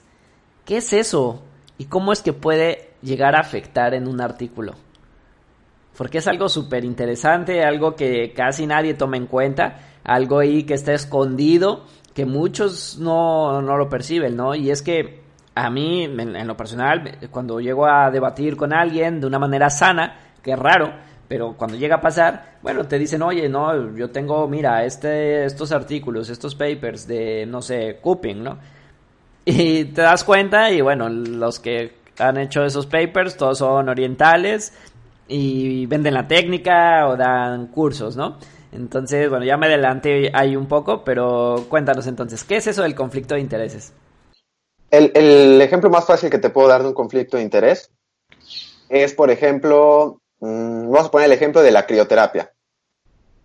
¿Qué 0.64 0.76
es 0.76 0.92
eso? 0.92 1.42
¿Y 1.78 1.86
cómo 1.86 2.12
es 2.12 2.22
que 2.22 2.32
puede 2.32 2.90
llegar 3.02 3.34
a 3.34 3.40
afectar 3.40 3.94
en 3.94 4.06
un 4.06 4.20
artículo? 4.20 4.74
Porque 5.96 6.18
es 6.18 6.26
algo 6.26 6.48
súper 6.48 6.84
interesante, 6.84 7.64
algo 7.64 7.94
que 7.94 8.32
casi 8.32 8.66
nadie 8.66 8.94
toma 8.94 9.16
en 9.16 9.26
cuenta, 9.26 9.78
algo 10.04 10.38
ahí 10.38 10.64
que 10.64 10.74
está 10.74 10.92
escondido, 10.94 11.84
que 12.14 12.24
muchos 12.24 12.98
no, 12.98 13.60
no 13.62 13.76
lo 13.76 13.88
perciben, 13.88 14.36
¿no? 14.36 14.54
Y 14.54 14.70
es 14.70 14.82
que 14.82 15.22
a 15.54 15.70
mí, 15.70 16.04
en, 16.04 16.46
lo 16.46 16.56
personal, 16.56 17.18
cuando 17.30 17.60
llego 17.60 17.86
a 17.86 18.10
debatir 18.10 18.56
con 18.56 18.72
alguien 18.72 19.20
de 19.20 19.26
una 19.26 19.38
manera 19.38 19.68
sana, 19.68 20.18
que 20.42 20.52
es 20.52 20.58
raro, 20.58 20.92
pero 21.28 21.54
cuando 21.56 21.76
llega 21.76 21.96
a 21.96 22.00
pasar, 22.00 22.58
bueno, 22.62 22.86
te 22.86 22.98
dicen, 22.98 23.22
oye, 23.22 23.48
no, 23.48 23.94
yo 23.96 24.10
tengo, 24.10 24.48
mira, 24.48 24.84
este, 24.84 25.44
estos 25.44 25.72
artículos, 25.72 26.30
estos 26.30 26.54
papers 26.54 27.06
de, 27.06 27.46
no 27.46 27.62
sé, 27.62 27.98
Cooping, 28.00 28.42
¿no? 28.42 28.58
Y 29.44 29.86
te 29.86 30.02
das 30.02 30.24
cuenta 30.24 30.70
y 30.70 30.80
bueno, 30.80 31.08
los 31.08 31.58
que 31.58 31.94
han 32.18 32.36
hecho 32.38 32.64
esos 32.64 32.86
papers, 32.86 33.36
todos 33.36 33.58
son 33.58 33.88
orientales 33.88 34.72
y 35.28 35.86
venden 35.86 36.14
la 36.14 36.26
técnica 36.26 37.08
o 37.08 37.16
dan 37.16 37.68
cursos, 37.68 38.16
¿no? 38.16 38.38
Entonces, 38.72 39.28
bueno, 39.28 39.44
ya 39.44 39.56
me 39.56 39.66
adelanté 39.66 40.30
ahí 40.34 40.56
un 40.56 40.66
poco, 40.66 41.04
pero 41.04 41.66
cuéntanos 41.68 42.06
entonces, 42.06 42.42
¿qué 42.44 42.56
es 42.56 42.66
eso 42.66 42.82
del 42.82 42.94
conflicto 42.94 43.34
de 43.34 43.40
intereses? 43.40 43.92
El, 44.90 45.60
ejemplo 45.62 45.88
más 45.88 46.04
fácil 46.04 46.28
que 46.28 46.38
te 46.38 46.50
puedo 46.50 46.68
dar 46.68 46.82
de 46.82 46.88
un 46.88 46.94
conflicto 46.94 47.38
de 47.38 47.42
interés 47.42 47.90
es, 48.90 49.14
por 49.14 49.30
ejemplo, 49.30 50.20
mm, 50.40 50.90
vamos 50.90 51.06
a 51.06 51.10
poner 51.10 51.26
el 51.26 51.32
ejemplo 51.32 51.62
de 51.62 51.70
la 51.70 51.86
crioterapia. 51.86 52.52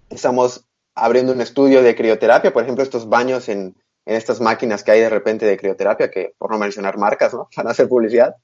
Estamos 0.10 0.66
abriendo 0.94 1.32
un 1.32 1.40
estudio 1.40 1.82
de 1.84 1.96
crioterapia, 1.96 2.52
por 2.52 2.64
ejemplo, 2.64 2.84
estos 2.84 3.08
baños 3.08 3.48
en, 3.48 3.76
estas 4.06 4.40
máquinas 4.42 4.84
que 4.84 4.92
hay 4.92 5.02
de 5.02 5.10
repente 5.10 5.46
de 5.46 5.58
crioterapia, 5.58 6.10
que 6.10 6.34
por 6.38 6.52
no 6.52 6.58
mencionar 6.58 6.98
marcas, 6.98 7.34
¿no? 7.34 7.48
Van 7.56 7.68
a 7.68 7.72
hacer 7.72 7.88
publicidad, 7.88 8.36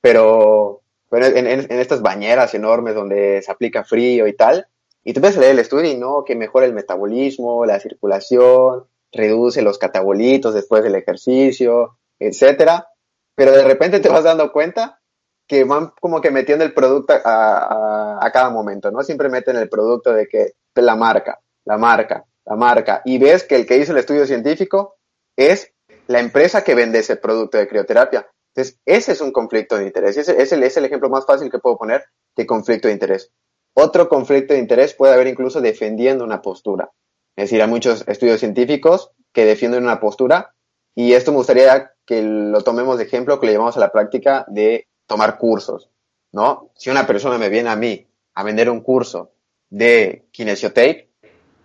pero, 0.00 0.82
en, 1.12 1.70
estas 1.70 2.02
bañeras 2.02 2.54
enormes 2.54 2.94
donde 2.94 3.42
se 3.42 3.52
aplica 3.52 3.84
frío 3.84 4.26
y 4.26 4.34
tal, 4.34 4.66
y 5.04 5.12
tú 5.12 5.20
ves 5.20 5.36
el 5.36 5.58
estudio 5.58 5.90
y 5.90 5.96
no, 5.96 6.24
que 6.24 6.36
mejora 6.36 6.66
el 6.66 6.74
metabolismo, 6.74 7.66
la 7.66 7.80
circulación, 7.80 8.84
reduce 9.12 9.62
los 9.62 9.78
catabolitos 9.78 10.54
después 10.54 10.82
del 10.82 10.94
ejercicio, 10.94 11.98
etcétera, 12.18 12.88
pero 13.34 13.52
de 13.52 13.64
repente 13.64 14.00
te 14.00 14.08
vas 14.08 14.24
dando 14.24 14.52
cuenta 14.52 15.00
que 15.46 15.64
van 15.64 15.92
como 16.00 16.20
que 16.20 16.30
metiendo 16.30 16.64
el 16.64 16.72
producto 16.72 17.14
a, 17.24 18.30
cada 18.32 18.50
momento, 18.50 18.90
¿no? 18.90 19.02
Siempre 19.02 19.28
meten 19.28 19.56
el 19.56 19.68
producto 19.68 20.12
de 20.12 20.26
que 20.26 20.52
la 20.76 20.96
marca, 20.96 21.40
la 21.64 21.76
marca, 21.76 22.24
la 22.46 22.56
marca, 22.56 23.02
y 23.04 23.18
ves 23.18 23.44
que 23.44 23.56
el 23.56 23.66
que 23.66 23.76
hizo 23.76 23.92
el 23.92 23.98
estudio 23.98 24.26
científico 24.26 24.96
es 25.36 25.72
la 26.06 26.20
empresa 26.20 26.64
que 26.64 26.74
vende 26.74 27.00
ese 27.00 27.16
producto 27.16 27.58
de 27.58 27.68
crioterapia. 27.68 28.26
Entonces, 28.54 28.78
ese 28.84 29.12
es 29.12 29.20
un 29.20 29.32
conflicto 29.32 29.78
de 29.78 29.86
interés. 29.86 30.16
Ese, 30.16 30.40
es 30.40 30.52
el 30.52 30.84
ejemplo 30.84 31.08
más 31.08 31.24
fácil 31.24 31.50
que 31.50 31.58
puedo 31.58 31.78
poner 31.78 32.04
de 32.36 32.46
conflicto 32.46 32.88
de 32.88 32.94
interés. 32.94 33.30
Otro 33.74 34.08
conflicto 34.08 34.52
de 34.52 34.60
interés 34.60 34.92
puede 34.92 35.14
haber 35.14 35.26
incluso 35.26 35.60
defendiendo 35.60 36.24
una 36.24 36.42
postura. 36.42 36.90
Es 37.34 37.44
decir, 37.44 37.62
hay 37.62 37.68
muchos 37.68 38.06
estudios 38.06 38.40
científicos 38.40 39.10
que 39.32 39.46
defienden 39.46 39.84
una 39.84 40.00
postura 40.00 40.54
y 40.94 41.14
esto 41.14 41.30
me 41.30 41.38
gustaría 41.38 41.92
que 42.04 42.20
lo 42.22 42.62
tomemos 42.62 42.98
de 42.98 43.04
ejemplo, 43.04 43.40
que 43.40 43.46
le 43.46 43.52
llevamos 43.52 43.76
a 43.78 43.80
la 43.80 43.90
práctica 43.90 44.44
de 44.48 44.86
tomar 45.06 45.38
cursos, 45.38 45.88
¿no? 46.32 46.70
Si 46.76 46.90
una 46.90 47.06
persona 47.06 47.38
me 47.38 47.48
viene 47.48 47.70
a 47.70 47.76
mí 47.76 48.06
a 48.34 48.42
vender 48.42 48.68
un 48.68 48.82
curso 48.82 49.32
de 49.70 50.26
kinesiotape, 50.30 51.08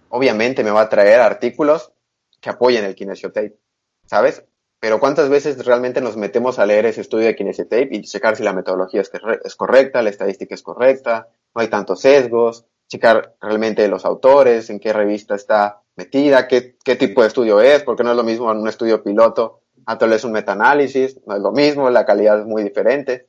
obviamente 0.10 0.64
me 0.64 0.72
va 0.72 0.82
a 0.82 0.90
traer 0.90 1.20
artículos 1.20 1.92
que 2.40 2.50
apoyen 2.50 2.86
el 2.86 2.96
kinesiotape, 2.96 3.58
¿sabes? 4.06 4.46
Pero 4.80 5.00
¿cuántas 5.00 5.30
veces 5.30 5.66
realmente 5.66 6.02
nos 6.02 6.18
metemos 6.18 6.60
a 6.60 6.66
leer 6.66 6.86
ese 6.86 7.02
estudio 7.02 7.26
de 7.26 7.36
kinesiotape 7.36 7.90
y 7.92 8.02
checar 8.04 8.36
si 8.36 8.44
la 8.44 8.54
metodología 8.54 9.02
es, 9.02 9.12
es 9.44 9.56
correcta, 9.56 10.02
la 10.02 10.10
estadística 10.10 10.54
es 10.54 10.62
correcta, 10.62 11.30
no 11.56 11.62
hay 11.62 11.68
tantos 11.68 12.02
sesgos, 12.02 12.66
checar 12.88 13.36
realmente 13.42 13.88
los 13.88 14.06
autores, 14.06 14.70
en 14.70 14.80
qué 14.80 14.94
revista 14.94 15.36
está 15.36 15.82
metida, 15.96 16.48
qué, 16.48 16.78
qué 16.84 16.96
tipo 16.96 17.22
de 17.22 17.28
estudio 17.28 17.60
es, 17.60 17.84
porque 17.84 18.04
no 18.04 18.12
es 18.12 18.18
lo 18.18 18.24
mismo 18.24 18.52
en 18.52 18.60
un 18.60 18.68
estudio 18.68 19.04
piloto 19.04 19.62
a 19.86 19.98
tal 19.98 20.12
vez 20.12 20.24
un 20.24 20.32
metaanálisis, 20.32 21.20
no 21.26 21.36
es 21.36 21.42
lo 21.42 21.52
mismo, 21.52 21.90
la 21.90 22.06
calidad 22.06 22.40
es 22.40 22.46
muy 22.46 22.64
diferente. 22.64 23.28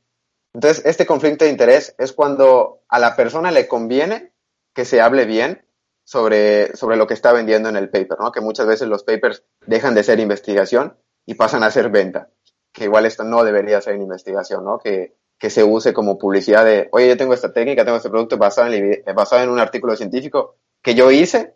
Entonces, 0.53 0.85
este 0.85 1.07
conflicto 1.07 1.45
de 1.45 1.51
interés 1.51 1.95
es 1.99 2.13
cuando 2.13 2.83
a 2.89 2.99
la 2.99 3.17
persona 3.17 3.51
le 3.51 3.69
conviene 3.69 4.33
que 4.75 4.85
se 4.85 5.01
hable 5.01 5.25
bien 5.25 5.65
sobre, 6.05 6.75
sobre 6.77 6.97
lo 6.97 7.07
que 7.07 7.15
está 7.15 7.33
vendiendo 7.33 7.69
en 7.69 7.77
el 7.77 7.91
paper, 7.91 8.19
¿no? 8.19 8.33
Que 8.33 8.41
muchas 8.41 8.67
veces 8.67 8.89
los 8.89 9.05
papers 9.05 9.45
dejan 9.67 9.95
de 9.95 10.03
ser 10.03 10.21
investigación 10.21 10.97
y 11.29 11.35
pasan 11.35 11.63
a 11.63 11.71
ser 11.71 11.91
venta, 11.91 12.31
que 12.73 12.85
igual 12.85 13.05
esto 13.05 13.23
no 13.23 13.45
debería 13.45 13.83
ser 13.83 13.97
investigación, 13.97 14.65
¿no? 14.65 14.79
Que, 14.79 15.15
que 15.39 15.51
se 15.51 15.63
use 15.63 15.93
como 15.93 16.17
publicidad 16.19 16.65
de, 16.65 16.89
oye, 16.91 17.07
yo 17.07 17.19
tengo 17.19 17.35
esta 17.35 17.53
técnica, 17.53 17.85
tengo 17.85 17.99
este 17.99 18.09
producto 18.09 18.39
basado 18.39 18.73
en, 18.73 19.05
basado 19.15 19.43
en 19.43 19.51
un 19.51 19.59
artículo 19.59 19.95
científico 19.95 20.57
que 20.81 20.95
yo 20.95 21.11
hice 21.11 21.55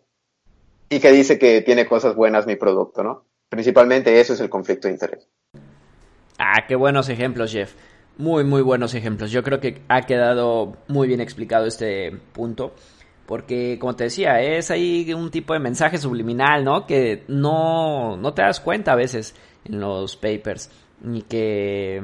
y 0.89 0.99
que 0.99 1.11
dice 1.11 1.39
que 1.39 1.61
tiene 1.63 1.87
cosas 1.87 2.15
buenas 2.15 2.45
mi 2.45 2.55
producto, 2.55 3.01
¿no? 3.01 3.25
Principalmente 3.49 4.19
eso 4.19 4.33
es 4.33 4.41
el 4.41 4.49
conflicto 4.51 4.87
de 4.87 4.93
interés. 4.93 5.27
Ah, 6.37 6.65
qué 6.67 6.75
buenos 6.75 7.09
ejemplos, 7.09 7.51
Jeff. 7.51 7.73
Muy, 8.17 8.43
muy 8.43 8.61
buenos 8.61 8.93
ejemplos. 8.93 9.31
Yo 9.31 9.41
creo 9.41 9.59
que 9.59 9.81
ha 9.87 10.03
quedado 10.03 10.77
muy 10.87 11.07
bien 11.07 11.19
explicado 11.19 11.65
este 11.65 12.11
punto. 12.33 12.75
Porque, 13.25 13.77
como 13.79 13.95
te 13.95 14.05
decía, 14.05 14.41
es 14.41 14.69
ahí 14.69 15.13
un 15.13 15.31
tipo 15.31 15.53
de 15.53 15.59
mensaje 15.59 15.97
subliminal, 15.97 16.63
¿no? 16.63 16.85
Que 16.85 17.23
no, 17.27 18.17
no 18.17 18.33
te 18.33 18.41
das 18.41 18.59
cuenta 18.59 18.91
a 18.91 18.95
veces 18.95 19.33
en 19.65 19.79
los 19.79 20.15
papers. 20.15 20.69
Ni 21.01 21.21
que 21.21 22.01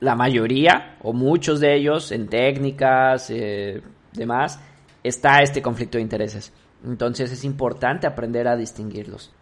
la 0.00 0.16
mayoría, 0.16 0.98
o 1.02 1.12
muchos 1.12 1.60
de 1.60 1.76
ellos, 1.76 2.10
en 2.12 2.28
técnicas, 2.28 3.30
eh, 3.30 3.82
demás, 4.12 4.58
está 5.02 5.42
este 5.42 5.62
conflicto 5.62 5.98
de 5.98 6.02
intereses. 6.02 6.52
Entonces 6.84 7.30
es 7.30 7.44
importante 7.44 8.06
aprender 8.06 8.48
a 8.48 8.56
distinguirlos. 8.56 9.32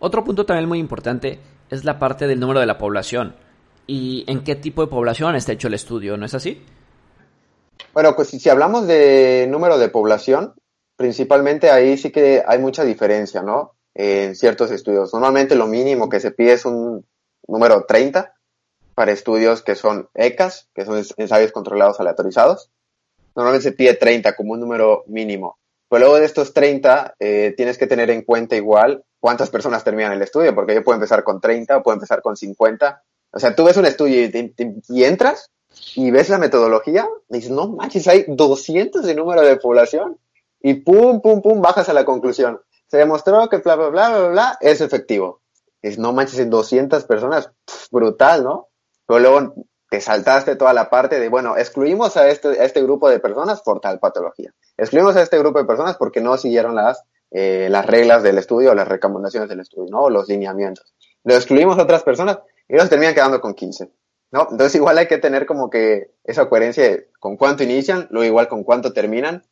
Otro 0.00 0.24
punto 0.24 0.46
también 0.46 0.68
muy 0.68 0.78
importante 0.78 1.38
es 1.70 1.84
la 1.84 1.98
parte 1.98 2.26
del 2.26 2.40
número 2.40 2.60
de 2.60 2.66
la 2.66 2.78
población 2.78 3.34
y 3.88 4.24
en 4.28 4.44
qué 4.44 4.54
tipo 4.54 4.82
de 4.82 4.88
población 4.88 5.34
está 5.34 5.52
hecho 5.52 5.68
el 5.68 5.74
estudio, 5.74 6.16
¿no 6.16 6.26
es 6.26 6.34
así? 6.34 6.62
Bueno, 7.94 8.14
pues 8.14 8.28
si, 8.28 8.48
hablamos 8.48 8.86
de 8.86 9.46
número 9.50 9.78
de 9.78 9.88
población, 9.88 10.54
principalmente 10.94 11.70
ahí 11.70 11.96
sí 11.96 12.12
que 12.12 12.42
hay 12.46 12.58
mucha 12.58 12.84
diferencia, 12.84 13.42
¿no? 13.42 13.74
En 14.00 14.36
ciertos 14.36 14.70
estudios. 14.70 15.12
Normalmente 15.12 15.56
lo 15.56 15.66
mínimo 15.66 16.08
que 16.08 16.20
se 16.20 16.30
pide 16.30 16.52
es 16.52 16.64
un 16.64 17.04
número 17.48 17.84
30 17.84 18.32
para 18.94 19.10
estudios 19.10 19.62
que 19.62 19.74
son 19.74 20.08
ECAS, 20.14 20.68
que 20.72 20.84
son 20.84 21.02
ensayos 21.16 21.50
controlados 21.50 21.98
aleatorizados. 21.98 22.70
Normalmente 23.34 23.70
se 23.70 23.76
pide 23.76 23.94
30 23.94 24.36
como 24.36 24.52
un 24.52 24.60
número 24.60 25.02
mínimo. 25.08 25.58
Pero 25.88 26.00
luego 26.00 26.20
de 26.20 26.26
estos 26.26 26.54
30, 26.54 27.16
eh, 27.18 27.54
tienes 27.56 27.76
que 27.76 27.88
tener 27.88 28.08
en 28.10 28.22
cuenta 28.22 28.54
igual 28.54 29.04
cuántas 29.18 29.50
personas 29.50 29.82
terminan 29.82 30.12
el 30.12 30.22
estudio, 30.22 30.54
porque 30.54 30.76
yo 30.76 30.84
puedo 30.84 30.94
empezar 30.94 31.24
con 31.24 31.40
30 31.40 31.78
o 31.78 31.82
puedo 31.82 31.94
empezar 31.94 32.22
con 32.22 32.36
50. 32.36 33.02
O 33.32 33.38
sea, 33.40 33.56
tú 33.56 33.64
ves 33.64 33.76
un 33.78 33.86
estudio 33.86 34.22
y, 34.22 35.02
entras 35.02 35.50
y 35.96 36.12
ves 36.12 36.28
la 36.28 36.38
metodología 36.38 37.08
y 37.28 37.34
dices, 37.34 37.50
no 37.50 37.68
manches, 37.68 38.06
hay 38.06 38.26
200 38.28 39.04
de 39.04 39.14
número 39.16 39.42
de 39.42 39.56
población. 39.56 40.18
Y 40.60 40.74
pum, 40.74 41.20
pum, 41.20 41.40
pum, 41.42 41.60
bajas 41.60 41.88
a 41.88 41.94
la 41.94 42.04
conclusión. 42.04 42.60
Se 42.88 42.96
demostró 42.96 43.48
que 43.48 43.58
bla, 43.58 43.76
bla, 43.76 43.88
bla, 43.88 44.08
bla, 44.08 44.28
bla, 44.28 44.58
es 44.60 44.80
efectivo. 44.80 45.42
Es, 45.80 45.98
no 45.98 46.12
manches, 46.12 46.40
en 46.40 46.50
200 46.50 47.04
personas, 47.04 47.50
brutal, 47.90 48.42
¿no? 48.42 48.68
Pero 49.06 49.20
luego 49.20 49.54
te 49.88 50.00
saltaste 50.00 50.56
toda 50.56 50.72
la 50.72 50.90
parte 50.90 51.20
de, 51.20 51.28
bueno, 51.28 51.56
excluimos 51.56 52.16
a 52.16 52.28
este, 52.28 52.48
a 52.48 52.64
este 52.64 52.82
grupo 52.82 53.08
de 53.08 53.20
personas 53.20 53.62
por 53.62 53.80
tal 53.80 54.00
patología. 54.00 54.52
Excluimos 54.76 55.16
a 55.16 55.22
este 55.22 55.38
grupo 55.38 55.58
de 55.58 55.64
personas 55.64 55.96
porque 55.96 56.20
no 56.20 56.36
siguieron 56.36 56.74
las 56.74 57.04
eh, 57.30 57.68
las 57.70 57.84
reglas 57.84 58.22
del 58.22 58.38
estudio 58.38 58.74
las 58.74 58.88
recomendaciones 58.88 59.48
del 59.48 59.60
estudio, 59.60 59.90
¿no? 59.90 60.08
Los 60.08 60.28
lineamientos. 60.28 60.94
Lo 61.24 61.34
excluimos 61.34 61.78
a 61.78 61.82
otras 61.82 62.02
personas 62.02 62.38
y 62.68 62.74
ellos 62.74 62.88
terminan 62.88 63.14
quedando 63.14 63.40
con 63.40 63.54
15, 63.54 63.90
¿no? 64.30 64.48
Entonces 64.50 64.74
igual 64.76 64.96
hay 64.98 65.08
que 65.08 65.18
tener 65.18 65.44
como 65.44 65.68
que 65.68 66.14
esa 66.24 66.48
coherencia 66.48 66.84
de 66.84 67.10
con 67.18 67.36
cuánto 67.36 67.62
inician, 67.62 68.08
luego 68.10 68.26
igual 68.26 68.48
con 68.48 68.64
cuánto 68.64 68.92
terminan. 68.92 69.44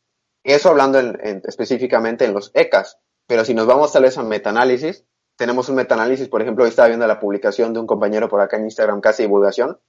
Eso 0.43 0.69
hablando 0.69 0.99
en, 0.99 1.41
específicamente 1.45 2.25
en 2.25 2.33
los 2.33 2.51
ECAS. 2.53 2.97
Pero 3.27 3.45
si 3.45 3.53
nos 3.53 3.67
vamos 3.67 3.91
tal 3.91 4.03
vez 4.03 4.17
a 4.17 4.23
metaanálisis, 4.23 5.05
tenemos 5.35 5.69
un 5.69 5.75
metaanálisis, 5.75 6.27
por 6.29 6.41
ejemplo, 6.41 6.65
estaba 6.65 6.87
viendo 6.87 7.05
la 7.05 7.19
publicación 7.19 7.73
de 7.73 7.79
un 7.79 7.87
compañero 7.87 8.27
por 8.27 8.41
acá 8.41 8.57
en 8.57 8.63
Instagram, 8.63 9.01
casi 9.01 9.23
divulgación, 9.23 9.79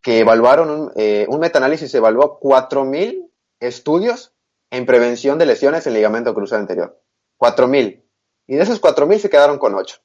que 0.00 0.20
evaluaron 0.20 0.70
un, 0.70 0.92
eh, 0.96 1.26
un 1.28 1.40
metaanálisis, 1.40 1.94
evaluó 1.94 2.38
4.000 2.40 3.28
estudios 3.60 4.32
en 4.70 4.86
prevención 4.86 5.38
de 5.38 5.46
lesiones 5.46 5.86
en 5.86 5.94
ligamento 5.94 6.34
cruzado 6.34 6.60
anterior. 6.60 7.00
4.000. 7.38 8.02
Y 8.46 8.56
de 8.56 8.62
esos 8.62 8.80
4.000 8.80 9.18
se 9.18 9.30
quedaron 9.30 9.58
con 9.58 9.74
8. 9.74 9.96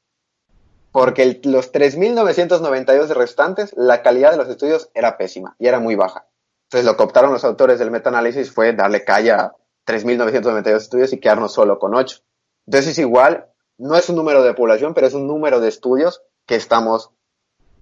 porque 0.91 1.39
los 1.43 1.71
3.992 1.71 3.10
restantes, 3.10 3.73
la 3.78 4.02
calidad 4.02 4.32
de 4.32 4.38
los 4.38 4.49
estudios 4.49 4.89
era 4.95 5.17
pésima 5.17 5.56
y 5.60 5.67
era 5.67 5.80
muy 5.80 5.95
baja. 5.95 6.28
Entonces 6.63 6.86
lo 6.86 6.97
que 6.97 7.04
optaron 7.04 7.32
los 7.32 7.43
autores 7.43 7.78
del 7.78 7.91
metaanálisis 7.91 8.52
fue 8.52 8.73
darle 8.73 9.04
calle 9.04 9.32
a 9.32 9.54
3.992 9.86 10.78
estudios 10.78 11.13
y 11.13 11.19
quedarnos 11.19 11.54
solo 11.54 11.78
con 11.78 11.93
8. 11.93 12.19
Entonces 12.69 12.99
igual, 12.99 13.47
no 13.79 13.95
es 13.95 14.08
un 14.10 14.15
número 14.15 14.43
de 14.43 14.53
población, 14.53 14.93
pero 14.93 15.08
es 15.08 15.15
un 15.15 15.25
número 15.25 15.60
de 15.60 15.69
estudios 15.69 16.21
que 16.45 16.53
estamos 16.53 17.10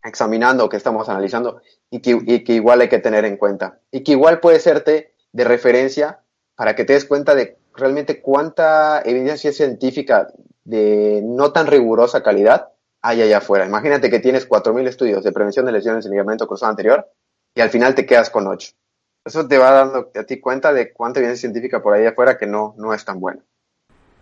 examinando, 0.01 0.69
que 0.69 0.77
estamos 0.77 1.09
analizando 1.09 1.61
y 1.89 1.99
que, 1.99 2.53
igual 2.53 2.79
hay 2.79 2.87
que 2.87 2.99
tener 2.99 3.25
en 3.25 3.35
cuenta. 3.35 3.81
Y 3.91 4.05
que 4.05 4.13
igual 4.13 4.39
puede 4.39 4.61
serte 4.61 5.13
de 5.33 5.43
referencia 5.43 6.21
para 6.55 6.73
que 6.73 6.85
te 6.85 6.93
des 6.93 7.03
cuenta 7.03 7.35
de 7.35 7.57
realmente 7.73 8.21
cuánta 8.21 9.01
evidencia 9.03 9.51
científica 9.51 10.29
de 10.63 11.21
no 11.21 11.51
tan 11.51 11.67
rigurosa 11.67 12.23
calidad 12.23 12.69
hay 13.01 13.21
allá 13.21 13.39
afuera. 13.39 13.65
Imagínate 13.65 14.09
que 14.09 14.19
tienes 14.19 14.47
4.000 14.47 14.87
estudios 14.87 15.21
de 15.21 15.33
prevención 15.33 15.65
de 15.65 15.73
lesiones 15.73 16.05
en 16.05 16.11
ligamento 16.11 16.47
cruzado 16.47 16.69
anterior 16.69 17.11
y 17.53 17.59
al 17.59 17.71
final 17.71 17.93
te 17.93 18.05
quedas 18.05 18.29
con 18.29 18.47
8. 18.47 18.71
Eso 19.25 19.49
te 19.49 19.57
va 19.57 19.71
dando 19.71 20.11
a 20.15 20.23
ti 20.23 20.39
cuenta 20.39 20.71
de 20.71 20.93
cuánta 20.93 21.19
evidencia 21.19 21.41
científica 21.41 21.83
por 21.83 21.93
ahí 21.93 22.05
afuera 22.05 22.37
que 22.37 22.47
no, 22.47 22.73
no 22.77 22.93
es 22.93 23.03
tan 23.03 23.19
buena. 23.19 23.43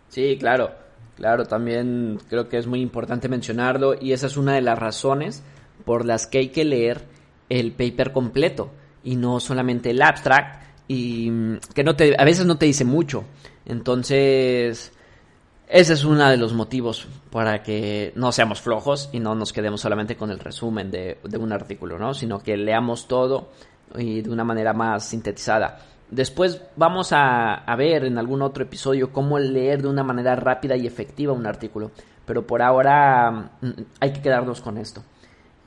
Sí, 0.10 0.38
claro, 0.40 0.72
claro, 1.16 1.46
también 1.46 2.20
creo 2.30 2.48
que 2.48 2.58
es 2.58 2.68
muy 2.68 2.82
importante 2.82 3.28
mencionarlo 3.28 3.96
y 4.00 4.14
esa 4.14 4.28
es 4.28 4.38
una 4.38 4.54
de 4.54 4.62
las 4.62 4.78
razones 4.78 5.44
por 5.84 6.06
las 6.06 6.28
que 6.28 6.40
hay 6.40 6.50
que 6.50 6.66
leer 6.66 7.04
el 7.50 7.72
paper 7.74 8.12
completo 8.12 8.72
y 9.04 9.16
no 9.16 9.40
solamente 9.40 9.92
el 9.92 10.02
abstract 10.02 10.64
y 10.88 11.30
mm, 11.30 11.60
que 11.74 11.84
no 11.84 11.96
te, 11.96 12.16
a 12.18 12.24
veces 12.24 12.46
no 12.46 12.58
te 12.58 12.66
dice 12.66 12.86
mucho. 12.86 13.26
Entonces, 13.66 14.92
ese 15.68 15.94
es 15.94 16.04
uno 16.04 16.30
de 16.30 16.38
los 16.38 16.54
motivos 16.54 17.08
para 17.32 17.64
que 17.64 18.14
no 18.16 18.32
seamos 18.32 18.62
flojos 18.62 19.10
y 19.12 19.20
no 19.20 19.36
nos 19.36 19.54
quedemos 19.54 19.82
solamente 19.82 20.16
con 20.16 20.30
el 20.32 20.40
resumen 20.40 20.92
de, 20.92 21.20
de 21.24 21.38
un 21.38 21.52
artículo, 21.52 21.98
¿no? 21.98 22.14
Sino 22.14 22.40
que 22.40 22.58
leamos 22.58 23.08
todo 23.08 23.50
y 23.98 24.22
de 24.22 24.30
una 24.30 24.44
manera 24.44 24.74
más 24.74 25.08
sintetizada. 25.08 25.80
Después 26.16 26.62
vamos 26.78 27.10
a, 27.12 27.66
ver 27.78 28.06
en 28.06 28.18
algún 28.18 28.42
otro 28.42 28.64
episodio 28.64 29.12
cómo 29.12 29.38
leer 29.38 29.82
de 29.82 29.90
una 29.90 30.02
manera 30.02 30.34
rápida 30.38 30.78
y 30.78 30.88
efectiva 30.88 31.34
un 31.34 31.46
artículo. 31.46 31.92
Pero 32.26 32.48
por 32.48 32.62
ahora 32.62 33.52
mm, 33.60 33.70
hay 34.00 34.14
que 34.14 34.22
quedarnos 34.22 34.62
con 34.62 34.78
esto. 34.78 35.04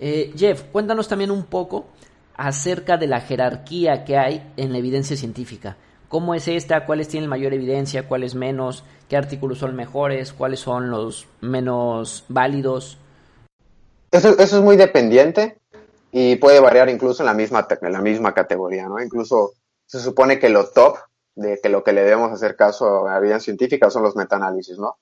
Eh, 0.00 0.32
Jeff, 0.34 0.62
cuéntanos 0.72 1.06
también 1.06 1.30
un 1.30 1.44
poco 1.44 1.88
acerca 2.34 2.96
de 2.96 3.08
la 3.08 3.20
jerarquía 3.20 4.04
que 4.06 4.16
hay 4.16 4.54
en 4.56 4.72
la 4.72 4.78
evidencia 4.78 5.18
científica. 5.18 5.76
¿Cómo 6.08 6.34
es 6.34 6.48
esta? 6.48 6.86
¿Cuáles 6.86 7.08
tienen 7.08 7.28
mayor 7.28 7.52
evidencia? 7.52 8.08
¿Cuáles 8.08 8.34
menos? 8.34 8.84
¿Qué 9.06 9.18
artículos 9.18 9.58
son 9.58 9.76
mejores? 9.76 10.32
¿Cuáles 10.32 10.60
son 10.60 10.88
los 10.88 11.28
menos 11.42 12.24
válidos? 12.28 12.96
Eso, 14.10 14.30
eso 14.38 14.56
es 14.56 14.62
muy 14.62 14.78
dependiente 14.78 15.58
y 16.10 16.36
puede 16.36 16.58
variar 16.60 16.88
incluso 16.88 17.22
en 17.22 17.26
la 17.26 17.34
misma, 17.34 17.68
en 17.82 17.92
la 17.92 18.00
misma 18.00 18.32
categoría, 18.32 18.88
¿no? 18.88 18.98
Incluso 18.98 19.52
se 19.88 20.00
supone 20.00 20.38
que 20.38 20.50
lo 20.50 20.68
top 20.68 20.98
de 21.34 21.60
que 21.62 21.70
lo 21.70 21.82
que 21.82 21.92
le 21.92 22.02
debemos 22.02 22.30
hacer 22.30 22.56
caso 22.56 23.06
a 23.06 23.12
la 23.12 23.18
evidencia 23.18 23.46
científica 23.46 23.90
son 23.90 24.02
los 24.02 24.16
metaanálisis, 24.16 24.78
¿no? 24.78 24.98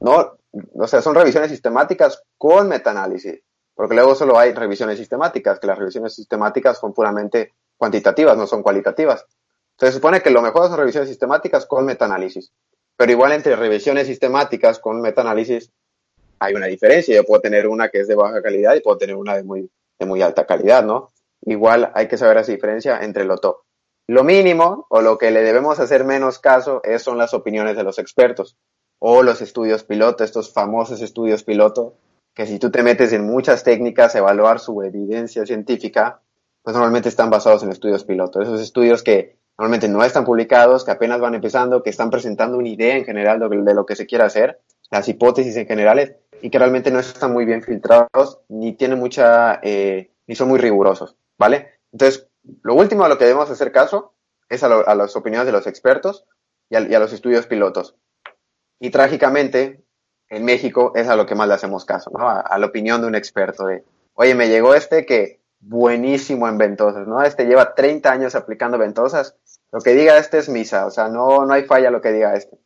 No, 0.00 0.38
o 0.74 0.86
sea, 0.86 1.00
son 1.00 1.14
revisiones 1.14 1.50
sistemáticas 1.50 2.22
con 2.36 2.68
metaanálisis, 2.68 3.40
porque 3.74 3.94
luego 3.94 4.14
solo 4.14 4.38
hay 4.38 4.52
revisiones 4.52 4.98
sistemáticas, 4.98 5.58
que 5.58 5.66
las 5.66 5.78
revisiones 5.78 6.14
sistemáticas 6.14 6.78
son 6.78 6.92
puramente 6.92 7.54
cuantitativas, 7.76 8.36
no 8.36 8.46
son 8.46 8.62
cualitativas. 8.62 9.24
Se 9.78 9.90
supone 9.92 10.20
que 10.20 10.30
lo 10.30 10.42
mejor 10.42 10.68
son 10.68 10.76
revisiones 10.76 11.08
sistemáticas 11.08 11.64
con 11.64 11.86
metaanálisis, 11.86 12.52
pero 12.96 13.10
igual 13.10 13.32
entre 13.32 13.56
revisiones 13.56 14.06
sistemáticas 14.08 14.78
con 14.78 15.00
metaanálisis 15.00 15.72
hay 16.38 16.54
una 16.54 16.66
diferencia. 16.66 17.16
Yo 17.16 17.24
puedo 17.24 17.40
tener 17.40 17.66
una 17.66 17.88
que 17.88 18.00
es 18.00 18.08
de 18.08 18.14
baja 18.14 18.42
calidad 18.42 18.74
y 18.74 18.80
puedo 18.80 18.98
tener 18.98 19.16
una 19.16 19.36
de 19.36 19.42
muy, 19.42 19.70
de 19.98 20.06
muy 20.06 20.20
alta 20.20 20.44
calidad, 20.44 20.84
¿no? 20.84 21.12
Igual 21.42 21.90
hay 21.94 22.08
que 22.08 22.18
saber 22.18 22.36
esa 22.36 22.52
diferencia 22.52 23.00
entre 23.00 23.24
lo 23.24 23.38
top. 23.38 23.67
Lo 24.08 24.24
mínimo 24.24 24.86
o 24.88 25.02
lo 25.02 25.18
que 25.18 25.30
le 25.30 25.42
debemos 25.42 25.78
hacer 25.80 26.04
menos 26.04 26.38
caso 26.38 26.80
es, 26.82 27.02
son 27.02 27.18
las 27.18 27.34
opiniones 27.34 27.76
de 27.76 27.82
los 27.82 27.98
expertos 27.98 28.56
o 28.98 29.22
los 29.22 29.42
estudios 29.42 29.84
piloto, 29.84 30.24
estos 30.24 30.52
famosos 30.52 31.02
estudios 31.02 31.44
piloto, 31.44 31.94
que 32.34 32.46
si 32.46 32.58
tú 32.58 32.70
te 32.70 32.82
metes 32.82 33.12
en 33.12 33.26
muchas 33.26 33.62
técnicas 33.62 34.14
a 34.14 34.18
evaluar 34.18 34.60
su 34.60 34.82
evidencia 34.82 35.44
científica, 35.44 36.22
pues 36.62 36.74
normalmente 36.74 37.10
están 37.10 37.28
basados 37.28 37.62
en 37.62 37.70
estudios 37.70 38.04
piloto. 38.04 38.40
Esos 38.40 38.60
estudios 38.60 39.02
que 39.02 39.36
normalmente 39.58 39.88
no 39.88 40.02
están 40.02 40.24
publicados, 40.24 40.84
que 40.84 40.90
apenas 40.90 41.20
van 41.20 41.34
empezando, 41.34 41.82
que 41.82 41.90
están 41.90 42.10
presentando 42.10 42.56
una 42.56 42.68
idea 42.68 42.96
en 42.96 43.04
general 43.04 43.38
de, 43.40 43.74
lo 43.74 43.84
que 43.84 43.96
se 43.96 44.06
quiere 44.06 44.24
hacer, 44.24 44.60
las 44.90 45.06
hipótesis 45.08 45.56
en 45.56 45.66
generales, 45.66 46.14
y 46.40 46.48
que 46.48 46.58
realmente 46.58 46.90
no 46.90 46.98
están 46.98 47.32
muy 47.32 47.44
bien 47.44 47.62
filtrados, 47.62 48.40
ni 48.48 48.72
tienen 48.72 48.98
mucha, 48.98 49.60
eh, 49.62 50.12
ni 50.26 50.34
son 50.34 50.48
muy 50.48 50.58
rigurosos, 50.58 51.14
¿vale? 51.36 51.80
Entonces, 51.92 52.27
lo 52.62 52.74
último 52.74 53.04
a 53.04 53.08
lo 53.08 53.18
que 53.18 53.24
debemos 53.24 53.50
hacer 53.50 53.72
caso 53.72 54.14
es 54.48 54.62
a, 54.62 54.94
las 54.94 55.16
opiniones 55.16 55.46
de 55.46 55.52
los 55.52 55.66
expertos 55.66 56.24
y 56.70 56.76
a, 56.76 56.98
los 56.98 57.12
estudios 57.12 57.46
pilotos. 57.46 57.96
Y 58.80 58.90
trágicamente, 58.90 59.84
en 60.28 60.44
México 60.44 60.92
es 60.94 61.08
a 61.08 61.16
lo 61.16 61.26
que 61.26 61.34
más 61.34 61.48
le 61.48 61.54
hacemos 61.54 61.84
caso, 61.84 62.10
¿no? 62.16 62.28
A, 62.28 62.58
la 62.58 62.66
opinión 62.66 63.00
de 63.00 63.06
un 63.06 63.14
experto 63.14 63.66
de, 63.66 63.84
oye, 64.14 64.34
me 64.34 64.48
llegó 64.48 64.74
este 64.74 65.04
que 65.06 65.40
buenísimo 65.60 66.48
en 66.48 66.58
ventosas, 66.58 67.06
¿no? 67.06 67.22
Este 67.22 67.46
lleva 67.46 67.74
30 67.74 68.10
años 68.10 68.34
aplicando 68.34 68.78
ventosas. 68.78 69.36
Lo 69.72 69.80
que 69.80 69.94
diga 69.94 70.18
este 70.18 70.38
es 70.38 70.48
misa, 70.48 70.86
o 70.86 70.90
sea, 70.90 71.08
no, 71.08 71.44
no 71.44 71.52
hay 71.52 71.64
falla 71.64 71.90
lo 71.90 72.00
que 72.00 72.12
diga 72.12 72.34
este. 72.34 72.58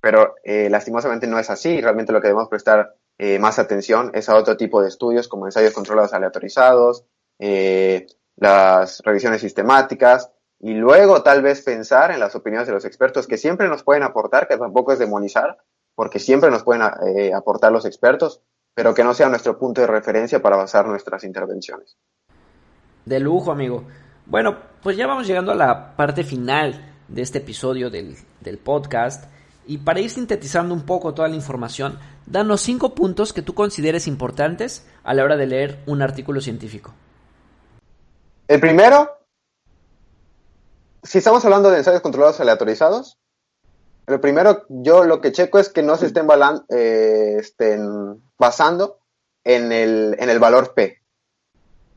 Pero 0.00 0.36
eh, 0.44 0.70
lastimosamente 0.70 1.26
no 1.26 1.38
es 1.38 1.50
así. 1.50 1.80
Realmente 1.80 2.12
lo 2.12 2.20
que 2.20 2.28
debemos 2.28 2.48
prestar 2.48 2.94
eh, 3.18 3.38
más 3.38 3.58
atención 3.58 4.12
es 4.14 4.28
a 4.28 4.36
otro 4.36 4.56
tipo 4.56 4.80
de 4.80 4.88
estudios 4.88 5.26
como 5.26 5.46
ensayos 5.46 5.74
controlados 5.74 6.12
aleatorizados, 6.12 7.04
eh, 7.40 8.06
las 8.40 9.00
revisiones 9.04 9.40
sistemáticas 9.40 10.30
y 10.60 10.74
luego 10.74 11.22
tal 11.22 11.42
vez 11.42 11.62
pensar 11.62 12.10
en 12.10 12.20
las 12.20 12.34
opiniones 12.34 12.66
de 12.66 12.74
los 12.74 12.84
expertos 12.84 13.26
que 13.26 13.36
siempre 13.36 13.68
nos 13.68 13.82
pueden 13.82 14.02
aportar, 14.02 14.48
que 14.48 14.56
tampoco 14.56 14.92
es 14.92 14.98
demonizar, 14.98 15.58
porque 15.94 16.18
siempre 16.18 16.50
nos 16.50 16.64
pueden 16.64 16.82
eh, 17.06 17.32
aportar 17.32 17.72
los 17.72 17.84
expertos, 17.84 18.42
pero 18.74 18.94
que 18.94 19.04
no 19.04 19.14
sea 19.14 19.28
nuestro 19.28 19.58
punto 19.58 19.80
de 19.80 19.86
referencia 19.86 20.40
para 20.40 20.56
basar 20.56 20.86
nuestras 20.86 21.24
intervenciones. 21.24 21.96
De 23.04 23.20
lujo, 23.20 23.50
amigo. 23.50 23.84
Bueno, 24.26 24.56
pues 24.82 24.96
ya 24.96 25.06
vamos 25.06 25.26
llegando 25.26 25.52
a 25.52 25.56
la 25.56 25.96
parte 25.96 26.22
final 26.22 26.94
de 27.08 27.22
este 27.22 27.38
episodio 27.38 27.90
del, 27.90 28.16
del 28.40 28.58
podcast. 28.58 29.24
Y 29.66 29.78
para 29.78 30.00
ir 30.00 30.10
sintetizando 30.10 30.74
un 30.74 30.82
poco 30.82 31.14
toda 31.14 31.28
la 31.28 31.34
información, 31.34 31.98
danos 32.26 32.60
cinco 32.60 32.94
puntos 32.94 33.32
que 33.32 33.42
tú 33.42 33.54
consideres 33.54 34.06
importantes 34.06 34.86
a 35.04 35.14
la 35.14 35.24
hora 35.24 35.36
de 35.36 35.46
leer 35.46 35.82
un 35.86 36.02
artículo 36.02 36.40
científico. 36.40 36.94
El 38.48 38.60
primero, 38.60 39.18
si 41.02 41.18
estamos 41.18 41.44
hablando 41.44 41.70
de 41.70 41.78
ensayos 41.78 42.00
controlados 42.00 42.40
aleatorizados, 42.40 43.18
lo 44.06 44.22
primero, 44.22 44.64
yo 44.70 45.04
lo 45.04 45.20
que 45.20 45.32
checo 45.32 45.58
es 45.58 45.68
que 45.68 45.82
no 45.82 45.96
se 45.98 46.06
estén, 46.06 46.26
eh, 46.70 47.36
estén 47.38 48.22
basando 48.38 49.00
en 49.44 49.70
el, 49.70 50.16
en 50.18 50.30
el 50.30 50.38
valor 50.38 50.72
P. 50.72 51.02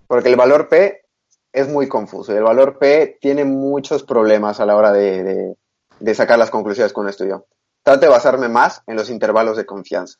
Porque 0.07 0.27
el 0.27 0.35
valor 0.35 0.67
P 0.67 1.05
es 1.53 1.69
muy 1.69 1.87
confuso 1.87 2.33
y 2.33 2.35
el 2.35 2.43
valor 2.43 2.77
P 2.77 3.17
tiene 3.21 3.45
muchos 3.45 4.03
problemas 4.03 4.59
a 4.59 4.65
la 4.65 4.75
hora 4.75 4.91
de, 4.91 5.55
de 6.01 6.15
sacar 6.15 6.37
las 6.37 6.49
conclusiones 6.49 6.91
con 6.91 7.05
un 7.05 7.11
estudio. 7.11 7.45
Trato 7.81 8.01
de 8.01 8.11
basarme 8.11 8.49
más 8.49 8.81
en 8.87 8.97
los 8.97 9.09
intervalos 9.09 9.55
de 9.55 9.65
confianza. 9.65 10.19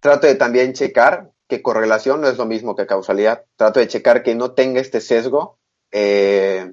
Trato 0.00 0.26
de 0.26 0.34
también 0.34 0.72
checar 0.72 1.30
que 1.48 1.62
correlación 1.62 2.20
no 2.20 2.28
es 2.28 2.38
lo 2.38 2.46
mismo 2.46 2.74
que 2.74 2.86
causalidad. 2.86 3.44
Trato 3.56 3.80
de 3.80 3.88
checar 3.88 4.22
que 4.22 4.34
no 4.34 4.52
tenga 4.52 4.80
este 4.80 5.00
sesgo, 5.00 5.58
eh, 5.92 6.72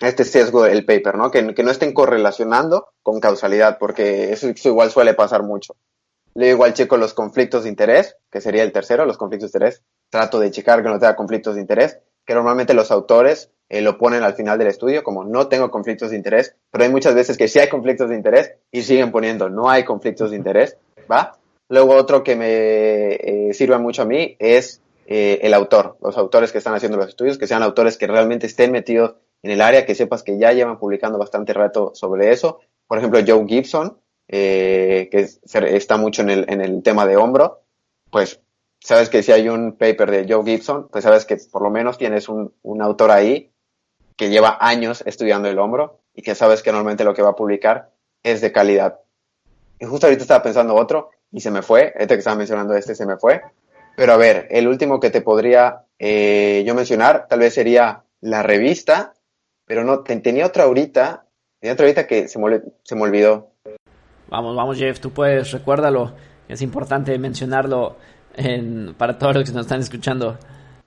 este 0.00 0.24
sesgo 0.24 0.64
del 0.64 0.84
paper, 0.84 1.16
¿no? 1.16 1.30
Que, 1.30 1.42
no 1.42 1.70
estén 1.70 1.92
correlacionando 1.92 2.88
con 3.02 3.20
causalidad, 3.20 3.78
porque 3.78 4.32
eso, 4.32 4.48
igual 4.48 4.90
suele 4.90 5.14
pasar 5.14 5.42
mucho. 5.42 5.76
Luego 6.34 6.54
igual 6.54 6.74
checo 6.74 6.96
los 6.96 7.12
conflictos 7.12 7.64
de 7.64 7.70
interés, 7.70 8.16
que 8.30 8.40
sería 8.40 8.62
el 8.62 8.72
tercero, 8.72 9.04
los 9.04 9.18
conflictos 9.18 9.52
de 9.52 9.58
interés. 9.58 9.82
Trato 10.08 10.40
de 10.40 10.50
checar 10.50 10.82
que 10.82 10.88
no 10.88 10.98
tenga 10.98 11.16
conflictos 11.16 11.56
de 11.56 11.60
interés, 11.60 11.98
que 12.24 12.34
normalmente 12.34 12.72
los 12.72 12.90
autores 12.90 13.50
eh, 13.68 13.82
lo 13.82 13.98
ponen 13.98 14.22
al 14.22 14.34
final 14.34 14.58
del 14.58 14.68
estudio 14.68 15.02
como 15.02 15.24
no 15.24 15.48
tengo 15.48 15.70
conflictos 15.70 16.10
de 16.10 16.16
interés, 16.16 16.56
pero 16.70 16.84
hay 16.84 16.90
muchas 16.90 17.14
veces 17.14 17.36
que 17.36 17.48
sí 17.48 17.58
hay 17.58 17.68
conflictos 17.68 18.08
de 18.08 18.16
interés 18.16 18.52
y 18.72 18.82
siguen 18.82 19.12
poniendo 19.12 19.48
no 19.48 19.68
hay 19.68 19.84
conflictos 19.84 20.30
de 20.30 20.36
interés, 20.36 20.76
¿va? 21.10 21.39
Luego 21.70 21.94
otro 21.94 22.24
que 22.24 22.34
me 22.34 23.14
eh, 23.14 23.54
sirve 23.54 23.78
mucho 23.78 24.02
a 24.02 24.04
mí 24.04 24.34
es 24.40 24.82
eh, 25.06 25.38
el 25.42 25.54
autor, 25.54 25.96
los 26.02 26.18
autores 26.18 26.50
que 26.50 26.58
están 26.58 26.74
haciendo 26.74 26.98
los 26.98 27.08
estudios, 27.08 27.38
que 27.38 27.46
sean 27.46 27.62
autores 27.62 27.96
que 27.96 28.08
realmente 28.08 28.48
estén 28.48 28.72
metidos 28.72 29.14
en 29.44 29.52
el 29.52 29.60
área, 29.60 29.86
que 29.86 29.94
sepas 29.94 30.24
que 30.24 30.36
ya 30.36 30.52
llevan 30.52 30.80
publicando 30.80 31.16
bastante 31.16 31.52
rato 31.52 31.92
sobre 31.94 32.32
eso. 32.32 32.58
Por 32.88 32.98
ejemplo, 32.98 33.20
Joe 33.24 33.46
Gibson, 33.46 33.96
eh, 34.26 35.08
que 35.12 35.28
está 35.68 35.96
mucho 35.96 36.22
en 36.22 36.30
el, 36.30 36.44
en 36.48 36.60
el 36.60 36.82
tema 36.82 37.06
de 37.06 37.16
hombro, 37.16 37.62
pues 38.10 38.40
sabes 38.80 39.08
que 39.08 39.22
si 39.22 39.30
hay 39.30 39.48
un 39.48 39.76
paper 39.76 40.10
de 40.10 40.26
Joe 40.28 40.44
Gibson, 40.44 40.88
pues 40.88 41.04
sabes 41.04 41.24
que 41.24 41.36
por 41.52 41.62
lo 41.62 41.70
menos 41.70 41.98
tienes 41.98 42.28
un, 42.28 42.52
un 42.62 42.82
autor 42.82 43.12
ahí 43.12 43.52
que 44.16 44.28
lleva 44.28 44.58
años 44.60 45.04
estudiando 45.06 45.48
el 45.48 45.60
hombro 45.60 46.00
y 46.16 46.22
que 46.22 46.34
sabes 46.34 46.64
que 46.64 46.72
normalmente 46.72 47.04
lo 47.04 47.14
que 47.14 47.22
va 47.22 47.30
a 47.30 47.36
publicar 47.36 47.92
es 48.24 48.40
de 48.40 48.50
calidad. 48.50 48.98
Y 49.78 49.86
justo 49.86 50.06
ahorita 50.06 50.22
estaba 50.22 50.42
pensando 50.42 50.74
otro, 50.74 51.10
y 51.32 51.40
se 51.40 51.50
me 51.50 51.62
fue, 51.62 51.92
este 51.96 52.14
que 52.14 52.18
estaba 52.18 52.36
mencionando 52.36 52.74
este 52.74 52.94
se 52.94 53.06
me 53.06 53.16
fue, 53.16 53.40
Pero 53.96 54.12
a 54.12 54.16
ver, 54.16 54.46
el 54.50 54.68
último 54.68 55.00
que 55.00 55.10
te 55.10 55.20
podría 55.20 55.84
eh, 55.98 56.62
yo 56.66 56.74
mencionar 56.74 57.26
tal 57.28 57.40
vez 57.40 57.54
sería 57.54 58.04
la 58.20 58.42
revista, 58.42 59.14
pero 59.66 59.84
no, 59.84 60.00
tenía 60.00 60.46
otra 60.46 60.64
ahorita, 60.64 61.26
tenía 61.60 61.74
otra 61.74 61.86
ahorita 61.86 62.06
que 62.06 62.28
se 62.28 62.38
me, 62.38 62.60
se 62.82 62.94
me 62.94 63.02
olvidó. 63.02 63.50
Vamos, 64.28 64.56
vamos 64.56 64.78
Jeff, 64.78 65.00
tú 65.00 65.10
puedes, 65.10 65.50
recuérdalo, 65.52 66.14
es 66.48 66.62
importante 66.62 67.16
mencionarlo 67.18 67.96
en, 68.34 68.94
para 68.94 69.18
todos 69.18 69.36
los 69.36 69.44
que 69.44 69.52
nos 69.52 69.66
están 69.66 69.80
escuchando. 69.80 70.38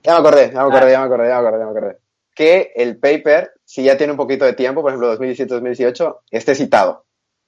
Ya 0.02 0.12
me 0.12 0.18
acordé, 0.18 0.50
ya 0.52 0.62
me 0.62 0.68
acordé, 0.68 0.92
ya 0.92 1.00
me 1.00 1.06
acordé, 1.06 1.28
ya 1.28 1.40
me 1.40 1.48
acordé, 1.48 1.58
ya 1.58 1.64
me 1.64 1.70
acordé. 1.70 1.98
Que 2.34 2.72
el 2.74 2.98
paper, 2.98 3.52
si 3.64 3.84
ya 3.84 3.96
tiene 3.96 4.12
un 4.12 4.16
poquito 4.16 4.44
de 4.44 4.54
tiempo, 4.54 4.82
por 4.82 4.90
ejemplo 4.90 5.16
2017-2018, 5.18 6.18
esté 6.30 6.54
citado. 6.54 7.04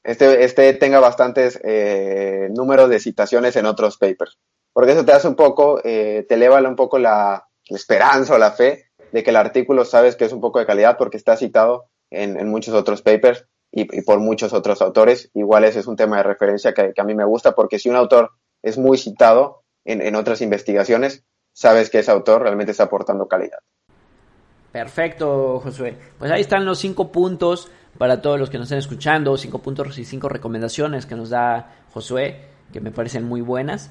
Este, 0.06 0.44
este 0.44 0.72
tenga 0.74 1.00
bastantes 1.00 1.58
eh, 1.64 2.48
números 2.54 2.88
de 2.88 3.00
citaciones 3.00 3.56
en 3.56 3.66
otros 3.66 3.98
papers. 3.98 4.38
Porque 4.72 4.92
eso 4.92 5.04
te 5.04 5.10
hace 5.10 5.26
un 5.26 5.34
poco, 5.34 5.80
eh, 5.82 6.24
te 6.28 6.36
eleva 6.36 6.60
un 6.60 6.76
poco 6.76 6.98
la, 6.98 7.48
esperanza 7.68 8.34
o 8.34 8.38
la 8.38 8.52
fe 8.52 8.84
de 9.10 9.24
que 9.24 9.30
el 9.30 9.36
artículo 9.36 9.84
sabes 9.84 10.14
que 10.14 10.24
es 10.24 10.32
un 10.32 10.40
poco 10.40 10.60
de 10.60 10.66
calidad 10.66 10.96
porque 10.96 11.16
está 11.16 11.36
citado 11.36 11.86
en, 12.10 12.38
en 12.38 12.48
muchos 12.48 12.72
otros 12.74 13.02
papers 13.02 13.46
y, 13.72 14.02
por 14.02 14.20
muchos 14.20 14.52
otros 14.52 14.80
autores. 14.80 15.28
Igual 15.34 15.64
ese 15.64 15.80
es 15.80 15.88
un 15.88 15.96
tema 15.96 16.18
de 16.18 16.22
referencia 16.22 16.72
que, 16.72 16.92
que, 16.94 17.00
a 17.00 17.04
mí 17.04 17.16
me 17.16 17.24
gusta 17.24 17.56
porque 17.56 17.80
si 17.80 17.88
un 17.88 17.96
autor 17.96 18.30
es 18.62 18.78
muy 18.78 18.98
citado 18.98 19.64
en, 19.84 20.00
en 20.00 20.14
otras 20.14 20.40
investigaciones, 20.40 21.24
sabes 21.52 21.90
que 21.90 21.98
ese 21.98 22.12
autor 22.12 22.42
realmente 22.42 22.70
está 22.70 22.84
aportando 22.84 23.26
calidad. 23.26 23.58
Perfecto, 24.70 25.58
Josué. 25.58 25.96
Pues 26.16 26.30
ahí 26.30 26.42
están 26.42 26.64
los 26.64 26.78
cinco 26.78 27.10
puntos 27.10 27.72
para 27.98 28.20
todos 28.20 28.38
los 28.38 28.50
que 28.50 28.58
nos 28.58 28.66
estén 28.66 28.78
escuchando, 28.78 29.36
cinco 29.36 29.60
puntos 29.60 29.98
y 29.98 30.04
cinco 30.04 30.28
recomendaciones 30.28 31.06
que 31.06 31.16
nos 31.16 31.30
da 31.30 31.74
Josué, 31.92 32.48
que 32.72 32.80
me 32.80 32.90
parecen 32.90 33.24
muy 33.24 33.40
buenas. 33.40 33.90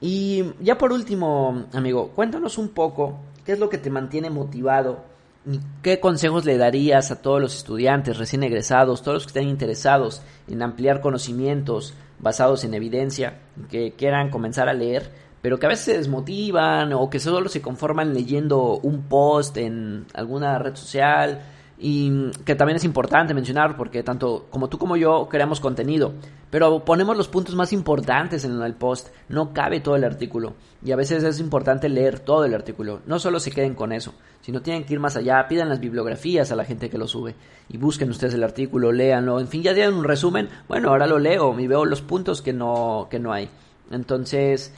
Y 0.00 0.44
ya 0.60 0.78
por 0.78 0.92
último, 0.92 1.66
amigo, 1.72 2.10
cuéntanos 2.14 2.58
un 2.58 2.70
poco 2.70 3.20
qué 3.44 3.52
es 3.52 3.58
lo 3.58 3.68
que 3.68 3.78
te 3.78 3.90
mantiene 3.90 4.30
motivado 4.30 5.04
y 5.46 5.60
qué 5.82 6.00
consejos 6.00 6.44
le 6.44 6.58
darías 6.58 7.10
a 7.10 7.22
todos 7.22 7.40
los 7.40 7.56
estudiantes 7.56 8.18
recién 8.18 8.42
egresados, 8.42 9.02
todos 9.02 9.16
los 9.16 9.24
que 9.24 9.38
estén 9.38 9.48
interesados 9.48 10.22
en 10.48 10.62
ampliar 10.62 11.00
conocimientos 11.00 11.94
basados 12.18 12.64
en 12.64 12.74
evidencia, 12.74 13.38
que 13.70 13.92
quieran 13.92 14.30
comenzar 14.30 14.68
a 14.68 14.74
leer, 14.74 15.10
pero 15.40 15.58
que 15.58 15.66
a 15.66 15.70
veces 15.70 15.86
se 15.86 15.96
desmotivan 15.96 16.92
o 16.92 17.08
que 17.08 17.18
solo 17.18 17.48
se 17.48 17.62
conforman 17.62 18.12
leyendo 18.12 18.78
un 18.82 19.04
post 19.04 19.56
en 19.56 20.06
alguna 20.12 20.58
red 20.58 20.76
social 20.76 21.42
y 21.82 22.30
que 22.44 22.54
también 22.54 22.76
es 22.76 22.84
importante 22.84 23.32
mencionar 23.32 23.74
porque 23.74 24.02
tanto 24.02 24.46
como 24.50 24.68
tú 24.68 24.76
como 24.76 24.98
yo 24.98 25.28
creamos 25.30 25.60
contenido, 25.60 26.12
pero 26.50 26.84
ponemos 26.84 27.16
los 27.16 27.28
puntos 27.28 27.54
más 27.54 27.72
importantes 27.72 28.44
en 28.44 28.60
el 28.60 28.74
post, 28.74 29.08
no 29.30 29.54
cabe 29.54 29.80
todo 29.80 29.96
el 29.96 30.04
artículo 30.04 30.52
y 30.84 30.92
a 30.92 30.96
veces 30.96 31.24
es 31.24 31.40
importante 31.40 31.88
leer 31.88 32.20
todo 32.20 32.44
el 32.44 32.54
artículo, 32.54 33.00
no 33.06 33.18
solo 33.18 33.40
se 33.40 33.50
queden 33.50 33.74
con 33.74 33.92
eso, 33.92 34.12
sino 34.42 34.60
tienen 34.60 34.84
que 34.84 34.92
ir 34.92 35.00
más 35.00 35.16
allá, 35.16 35.48
pidan 35.48 35.70
las 35.70 35.80
bibliografías 35.80 36.52
a 36.52 36.56
la 36.56 36.66
gente 36.66 36.90
que 36.90 36.98
lo 36.98 37.08
sube 37.08 37.34
y 37.70 37.78
busquen 37.78 38.10
ustedes 38.10 38.34
el 38.34 38.44
artículo, 38.44 38.92
léanlo, 38.92 39.40
en 39.40 39.48
fin, 39.48 39.62
ya 39.62 39.72
tienen 39.72 39.94
un 39.94 40.04
resumen, 40.04 40.50
bueno, 40.68 40.90
ahora 40.90 41.06
lo 41.06 41.18
leo 41.18 41.58
y 41.58 41.66
veo 41.66 41.86
los 41.86 42.02
puntos 42.02 42.42
que 42.42 42.52
no, 42.52 43.08
que 43.10 43.18
no 43.18 43.32
hay. 43.32 43.48
Entonces, 43.90 44.74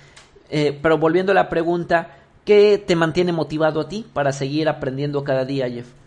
eh, 0.51 0.79
pero 0.81 0.99
volviendo 0.99 1.33
a 1.33 1.35
la 1.35 1.49
pregunta, 1.49 2.17
¿qué 2.45 2.83
te 2.87 2.95
mantiene 2.95 3.33
motivado 3.33 3.81
a 3.81 3.89
ti 3.89 4.07
para 4.13 4.33
seguir 4.33 4.69
aprendiendo 4.69 5.25
cada 5.25 5.45
día, 5.45 5.69
Jeff? 5.69 6.02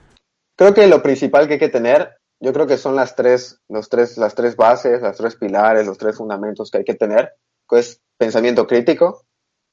Creo 0.56 0.74
que 0.74 0.88
lo 0.88 1.04
principal 1.04 1.48
que 1.48 1.54
hay 1.54 1.60
que 1.60 1.70
tener, 1.70 2.18
yo 2.40 2.54
creo 2.54 2.68
que 2.68 2.78
son 2.78 2.96
las 2.96 3.16
tres, 3.16 3.60
los 3.68 3.90
tres, 3.90 4.18
las 4.18 4.36
tres 4.36 4.56
bases, 4.56 5.02
las 5.02 5.18
tres 5.18 5.36
pilares, 5.36 5.86
los 5.86 5.98
tres 5.98 6.16
fundamentos 6.18 6.72
que 6.72 6.80
hay 6.80 6.84
que 6.86 6.96
tener, 6.96 7.34
pues 7.68 8.02
pensamiento 8.18 8.66
crítico. 8.66 9.26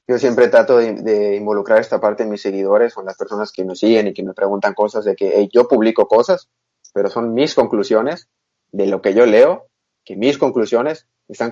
Yo 0.07 0.19
siempre 0.19 0.49
trato 0.49 0.77
de, 0.77 1.35
involucrar 1.35 1.79
esta 1.79 2.01
parte 2.01 2.23
en 2.23 2.29
mis 2.29 2.41
seguidores 2.41 2.97
o 2.97 2.99
en 2.99 3.05
las 3.05 3.17
personas 3.17 3.53
que 3.53 3.63
me 3.63 3.75
siguen 3.75 4.07
y 4.07 4.13
que 4.13 4.23
me 4.23 4.33
preguntan 4.33 4.73
cosas 4.73 5.05
de 5.05 5.15
que 5.15 5.47
yo 5.53 5.69
publico 5.69 6.07
cosas, 6.07 6.49
pero 6.93 7.09
son 7.09 7.33
mis 7.33 7.55
conclusiones 7.55 8.27
de 8.73 8.87
lo 8.87 9.01
que 9.01 9.13
yo 9.13 9.25
leo, 9.25 9.67
que 10.03 10.17
mis 10.17 10.37
conclusiones 10.37 11.07
están, 11.29 11.51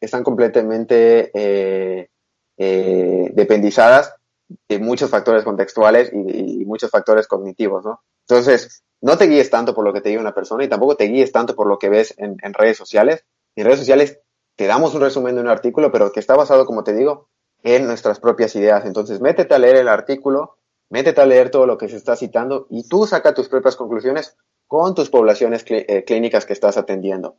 están 0.00 0.24
completamente 0.24 1.30
eh, 1.34 2.08
eh, 2.56 3.30
dependizadas 3.34 4.14
de 4.66 4.78
muchos 4.78 5.10
factores 5.10 5.44
contextuales 5.44 6.10
y, 6.12 6.62
y, 6.62 6.64
muchos 6.64 6.90
factores 6.90 7.28
cognitivos, 7.28 7.84
¿no? 7.84 8.00
Entonces, 8.30 8.84
no 9.00 9.16
te 9.16 9.26
guíes 9.26 9.50
tanto 9.50 9.74
por 9.74 9.84
lo 9.84 9.92
que 9.92 10.00
te 10.00 10.10
diga 10.10 10.20
una 10.20 10.34
persona 10.34 10.64
y 10.64 10.68
tampoco 10.68 10.96
te 10.96 11.04
guíes 11.04 11.32
tanto 11.32 11.56
por 11.56 11.66
lo 11.66 11.78
que 11.78 11.88
ves 11.88 12.14
en, 12.18 12.38
redes 12.54 12.76
sociales. 12.76 13.24
En 13.56 13.64
redes 13.64 13.80
sociales 13.80 14.20
te 14.56 14.66
damos 14.66 14.94
un 14.94 15.00
resumen 15.00 15.34
de 15.34 15.40
un 15.40 15.48
artículo, 15.48 15.90
pero 15.90 16.12
que 16.12 16.20
está 16.20 16.36
basado, 16.36 16.66
como 16.66 16.84
te 16.84 16.92
digo, 16.92 17.28
en 17.62 17.86
nuestras 17.86 18.20
propias 18.20 18.54
ideas. 18.56 18.84
Entonces, 18.84 19.20
métete 19.20 19.54
a 19.54 19.58
leer 19.58 19.76
el 19.76 19.88
artículo, 19.88 20.58
métete 20.90 21.20
a 21.20 21.26
leer 21.26 21.50
todo 21.50 21.66
lo 21.66 21.78
que 21.78 21.88
se 21.88 21.96
está 21.96 22.14
citando 22.14 22.66
y 22.70 22.86
tú 22.88 23.06
saca 23.06 23.34
tus 23.34 23.48
propias 23.48 23.76
conclusiones 23.76 24.36
con 24.66 24.94
tus 24.94 25.10
poblaciones 25.10 25.64
eh, 25.68 26.04
clínicas 26.04 26.46
que 26.46 26.52
estás 26.52 26.76
atendiendo. 26.76 27.36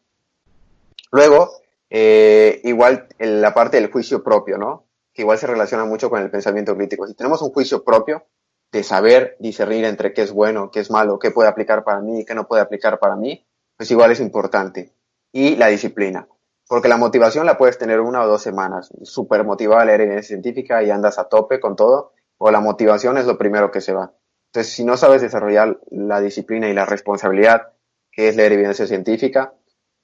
Luego, 1.12 1.52
eh, 1.90 2.60
igual 2.64 3.08
la 3.20 3.54
parte 3.54 3.78
del 3.80 3.92
juicio 3.92 4.24
propio, 4.24 4.58
¿no? 4.58 4.86
Que 5.14 5.22
igual 5.22 5.38
se 5.38 5.48
relaciona 5.48 5.86
mucho 5.86 6.10
con 6.10 6.22
el 6.22 6.32
pensamiento 6.32 6.76
crítico. 6.76 7.06
Si 7.08 7.14
tenemos 7.14 7.42
un 7.42 7.52
juicio 7.52 7.84
propio, 7.84 8.26
de 8.72 8.84
saber 8.84 9.36
discernir 9.40 9.86
entre 9.86 10.14
qué 10.14 10.22
es 10.22 10.32
bueno, 10.32 10.72
qué 10.72 10.80
es 10.80 10.90
malo, 10.90 11.20
qué 11.20 11.32
puede 11.32 11.50
aplicar 11.50 11.84
para 11.84 12.00
mí 12.00 12.22
y 12.22 12.26
qué 12.26 12.34
no 12.34 12.48
puede 12.48 12.62
aplicar 12.62 13.00
para 13.00 13.16
mí, 13.16 13.46
pues 13.78 13.92
igual 13.92 14.12
es 14.12 14.20
importante. 14.20 14.94
Y 15.32 15.56
la 15.56 15.68
disciplina. 15.68 16.28
Porque 16.68 16.88
la 16.88 16.98
motivación 16.98 17.46
la 17.46 17.58
puedes 17.58 17.78
tener 17.78 18.00
una 18.00 18.24
o 18.24 18.28
dos 18.28 18.42
semanas, 18.42 18.92
súper 19.04 19.44
motivada 19.44 19.82
a 19.82 19.86
leer 19.86 20.02
evidencia 20.02 20.36
científica 20.36 20.82
y 20.84 20.90
andas 20.90 21.20
a 21.20 21.26
tope 21.26 21.60
con 21.60 21.76
todo, 21.76 22.14
o 22.38 22.50
la 22.50 22.62
motivación 22.62 23.18
es 23.18 23.26
lo 23.26 23.38
primero 23.38 23.72
que 23.72 23.82
se 23.82 23.94
va. 23.94 24.14
Entonces, 24.48 24.74
si 24.74 24.86
no 24.86 24.96
sabes 24.98 25.22
desarrollar 25.22 25.80
la 25.90 26.22
disciplina 26.22 26.70
y 26.70 26.74
la 26.74 26.86
responsabilidad 26.86 27.74
que 28.12 28.28
es 28.28 28.36
leer 28.36 28.54
evidencia 28.54 28.88
científica, 28.88 29.54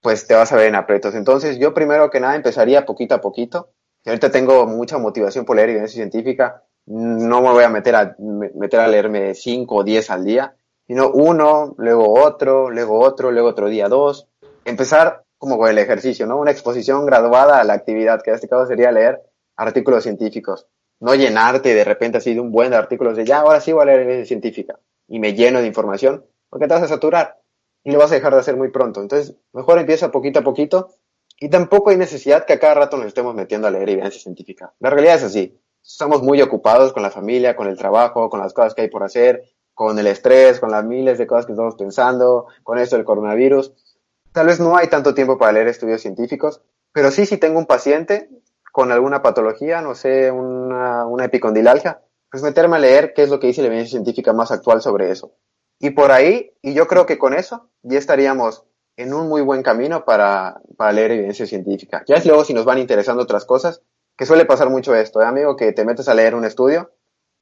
pues 0.02 0.28
te 0.28 0.36
vas 0.36 0.52
a 0.52 0.56
ver 0.56 0.68
en 0.68 0.76
aprietos. 0.76 1.16
Entonces, 1.16 1.58
yo 1.58 1.74
primero 1.74 2.10
que 2.10 2.20
nada 2.20 2.36
empezaría 2.36 2.86
poquito 2.86 3.16
a 3.16 3.22
poquito. 3.22 3.72
Y 4.04 4.10
ahorita 4.10 4.32
tengo 4.32 4.66
mucha 4.66 4.98
motivación 4.98 5.46
por 5.46 5.56
leer 5.56 5.70
evidencia 5.70 5.98
científica, 5.98 6.64
no 6.88 7.42
me 7.42 7.52
voy 7.52 7.64
a 7.66 7.70
meter 7.70 7.96
a, 7.96 8.16
meter 8.18 8.80
a 8.80 8.88
leerme 8.88 9.36
5 9.36 9.76
o 9.76 9.84
10 9.84 10.10
al 10.10 10.24
día, 10.24 10.56
sino 10.88 11.10
uno, 11.12 11.76
luego 11.78 12.14
otro, 12.24 12.72
luego 12.72 13.00
otro, 13.00 13.32
luego 13.32 13.50
otro 13.50 13.68
día 13.68 13.90
dos. 13.90 14.28
Empezar 14.64 15.24
como 15.38 15.58
con 15.58 15.70
el 15.70 15.78
ejercicio, 15.78 16.26
¿no? 16.26 16.40
Una 16.40 16.52
exposición 16.52 17.06
graduada 17.06 17.60
a 17.60 17.64
la 17.66 17.74
actividad, 17.74 18.22
que 18.22 18.32
en 18.32 18.36
este 18.36 18.48
caso 18.48 18.66
sería 18.66 18.92
leer 18.92 19.22
artículos 19.58 20.04
científicos. 20.04 20.68
No 21.00 21.14
llenarte 21.14 21.76
de 21.76 21.84
repente 21.84 22.20
así 22.20 22.34
de 22.34 22.40
un 22.40 22.52
buen 22.52 22.72
de 22.72 22.78
artículos 22.78 23.18
de 23.18 23.26
ya, 23.26 23.40
ahora 23.40 23.60
sí 23.60 23.74
voy 23.74 23.84
a 23.84 23.86
leer 23.86 24.26
científica 24.26 24.80
y 25.08 25.20
me 25.20 25.34
lleno 25.34 25.60
de 25.60 25.68
información, 25.68 26.26
porque 26.50 26.68
te 26.68 26.74
vas 26.74 26.84
a 26.84 26.88
saturar 26.88 27.38
y 27.84 27.92
lo 27.92 28.00
vas 28.00 28.12
a 28.12 28.16
dejar 28.16 28.34
de 28.34 28.40
hacer 28.40 28.56
muy 28.56 28.72
pronto. 28.72 29.02
Entonces, 29.02 29.36
mejor 29.52 29.78
empieza 29.78 30.10
poquito 30.10 30.40
a 30.40 30.44
poquito 30.44 30.90
y 31.40 31.50
tampoco 31.50 31.90
hay 31.90 31.98
necesidad 31.98 32.46
que 32.46 32.54
a 32.54 32.60
cada 32.60 32.74
rato 32.76 32.98
nos 32.98 33.08
estemos 33.08 33.36
metiendo 33.36 33.68
a 33.68 33.72
leer 33.72 33.90
evidencia 33.90 34.22
científica. 34.22 34.74
La 34.80 34.90
realidad 34.90 35.16
es 35.16 35.24
así 35.24 35.60
estamos 35.88 36.22
muy 36.22 36.42
ocupados 36.42 36.92
con 36.92 37.02
la 37.02 37.12
familia, 37.12 37.56
con 37.56 37.68
el 37.68 37.78
trabajo, 37.78 38.30
con 38.30 38.42
las 38.42 38.54
cosas 38.54 38.76
que 38.76 38.82
hay 38.82 38.90
por 38.90 39.04
hacer, 39.04 39.44
con 39.74 39.98
el 39.98 40.08
estrés, 40.08 40.60
con 40.60 40.70
las 40.70 40.84
miles 40.84 41.18
de 41.18 41.26
cosas 41.26 41.46
que 41.46 41.54
estamos 41.54 41.76
pensando, 41.76 42.48
con 42.64 42.78
esto 42.78 42.98
del 42.98 43.06
coronavirus. 43.06 43.74
Tal 44.34 44.48
vez 44.48 44.60
no 44.60 44.76
hay 44.76 44.88
tanto 44.88 45.14
tiempo 45.14 45.38
para 45.38 45.54
leer 45.54 45.68
estudios 45.68 46.02
científicos, 46.02 46.62
pero 46.92 47.10
sí 47.10 47.26
si 47.26 47.38
tengo 47.38 47.58
un 47.58 47.66
paciente 47.66 48.30
con 48.72 48.92
alguna 48.92 49.22
patología, 49.22 49.82
no 49.82 49.96
sé, 49.96 50.30
una, 50.30 51.06
una 51.06 51.26
epicondilalgia, 51.26 52.02
pues 52.30 52.44
meterme 52.44 52.76
a 52.76 52.80
leer 52.80 53.14
qué 53.14 53.24
es 53.24 53.30
lo 53.30 53.40
que 53.40 53.48
dice 53.48 53.62
la 53.62 53.68
evidencia 53.68 53.98
científica 53.98 54.34
más 54.34 54.52
actual 54.52 54.82
sobre 54.82 55.10
eso. 55.10 55.32
Y 55.80 55.92
por 55.92 56.12
ahí, 56.12 56.52
y 56.62 56.74
yo 56.74 56.88
creo 56.88 57.06
que 57.06 57.18
con 57.18 57.34
eso 57.34 57.70
ya 57.82 57.98
estaríamos 57.98 58.66
en 58.98 59.14
un 59.14 59.30
muy 59.30 59.42
buen 59.42 59.64
camino 59.64 60.04
para, 60.06 60.60
para 60.76 60.92
leer 60.92 61.12
evidencia 61.12 61.46
científica. 61.46 62.04
Ya 62.08 62.16
es 62.16 62.26
luego 62.26 62.44
si 62.44 62.54
nos 62.54 62.66
van 62.66 62.80
interesando 62.80 63.24
otras 63.24 63.46
cosas, 63.46 63.82
que 64.18 64.26
suele 64.26 64.46
pasar 64.46 64.70
mucho 64.70 64.96
esto, 64.96 65.22
¿eh, 65.22 65.26
amigo? 65.26 65.56
Que 65.56 65.72
te 65.72 65.86
metes 65.86 66.10
a 66.10 66.16
leer 66.16 66.34
un 66.36 66.44
estudio 66.44 66.92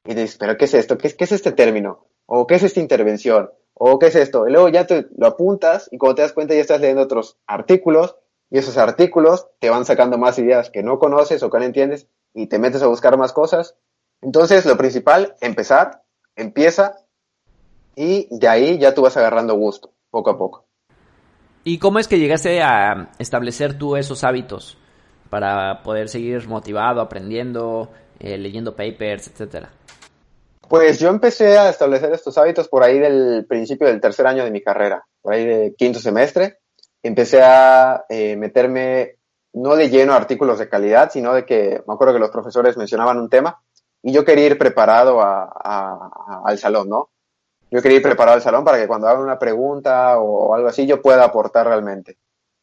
y 0.04 0.14
dices, 0.14 0.36
¿pero 0.36 0.56
qué 0.56 0.66
es 0.66 0.74
esto? 0.74 0.98
¿Qué, 0.98 1.14
es 1.18 1.32
este 1.32 1.52
término? 1.52 2.06
¿O 2.26 2.46
qué 2.46 2.56
es 2.56 2.62
esta 2.62 2.80
intervención? 2.80 3.50
¿O 3.74 3.98
qué 3.98 4.06
es 4.06 4.14
esto? 4.14 4.46
Y 4.46 4.52
luego 4.52 4.68
ya 4.68 4.86
te 4.86 5.06
lo 5.16 5.26
apuntas 5.26 5.88
y 5.90 5.98
cuando 5.98 6.16
te 6.16 6.22
das 6.22 6.32
cuenta 6.32 6.54
ya 6.54 6.60
estás 6.60 6.80
leyendo 6.80 7.02
otros 7.02 7.38
artículos 7.46 8.16
y 8.50 8.58
esos 8.58 8.76
artículos 8.76 9.48
te 9.58 9.70
van 9.70 9.84
sacando 9.84 10.18
más 10.18 10.38
ideas 10.38 10.70
que 10.70 10.82
no 10.82 10.98
conoces 10.98 11.42
o 11.42 11.50
que 11.50 11.58
no 11.58 11.64
entiendes 11.64 12.08
y 12.34 12.46
te 12.46 12.58
metes 12.58 12.82
a 12.82 12.86
buscar 12.88 13.16
más 13.16 13.32
cosas. 13.32 13.74
Entonces, 14.20 14.66
lo 14.66 14.76
principal, 14.76 15.34
empezar, 15.40 16.02
empieza 16.36 16.98
y 17.94 18.28
de 18.30 18.48
ahí 18.48 18.78
ya 18.78 18.94
tú 18.94 19.02
vas 19.02 19.16
agarrando 19.16 19.54
gusto, 19.54 19.92
poco 20.10 20.30
a 20.30 20.38
poco. 20.38 20.66
¿Y 21.64 21.78
cómo 21.78 21.98
es 21.98 22.06
que 22.06 22.18
llegaste 22.18 22.62
a 22.62 23.10
establecer 23.18 23.76
tú 23.76 23.96
esos 23.96 24.22
hábitos? 24.24 24.78
Para 25.30 25.82
poder 25.82 26.08
seguir 26.08 26.46
motivado, 26.48 27.00
aprendiendo, 27.00 27.90
eh, 28.18 28.38
leyendo 28.38 28.74
papers, 28.74 29.28
etcétera? 29.28 29.70
Pues 30.68 30.98
yo 30.98 31.08
empecé 31.08 31.58
a 31.58 31.70
establecer 31.70 32.12
estos 32.12 32.36
hábitos 32.38 32.68
por 32.68 32.82
ahí 32.82 32.98
del 32.98 33.46
principio 33.48 33.86
del 33.86 34.00
tercer 34.00 34.26
año 34.26 34.44
de 34.44 34.50
mi 34.50 34.62
carrera, 34.62 35.04
por 35.22 35.34
ahí 35.34 35.46
de 35.46 35.74
quinto 35.76 36.00
semestre. 36.00 36.58
Empecé 37.02 37.42
a 37.42 38.04
eh, 38.08 38.36
meterme 38.36 39.16
no 39.52 39.76
de 39.76 39.88
lleno 39.88 40.12
a 40.12 40.16
artículos 40.16 40.58
de 40.58 40.68
calidad, 40.68 41.10
sino 41.10 41.32
de 41.32 41.46
que 41.46 41.82
me 41.86 41.94
acuerdo 41.94 42.14
que 42.14 42.20
los 42.20 42.30
profesores 42.30 42.76
mencionaban 42.76 43.18
un 43.18 43.30
tema 43.30 43.62
y 44.02 44.12
yo 44.12 44.24
quería 44.24 44.46
ir 44.46 44.58
preparado 44.58 45.20
al 45.20 46.58
salón, 46.58 46.88
¿no? 46.88 47.10
Yo 47.70 47.82
quería 47.82 47.96
ir 47.96 48.02
preparado 48.02 48.36
al 48.36 48.42
salón 48.42 48.64
para 48.64 48.78
que 48.78 48.86
cuando 48.86 49.08
hagan 49.08 49.22
una 49.22 49.38
pregunta 49.38 50.18
o, 50.18 50.54
algo 50.54 50.68
así 50.68 50.86
yo 50.86 51.02
pueda 51.02 51.24
aportar 51.24 51.66
realmente. 51.66 52.18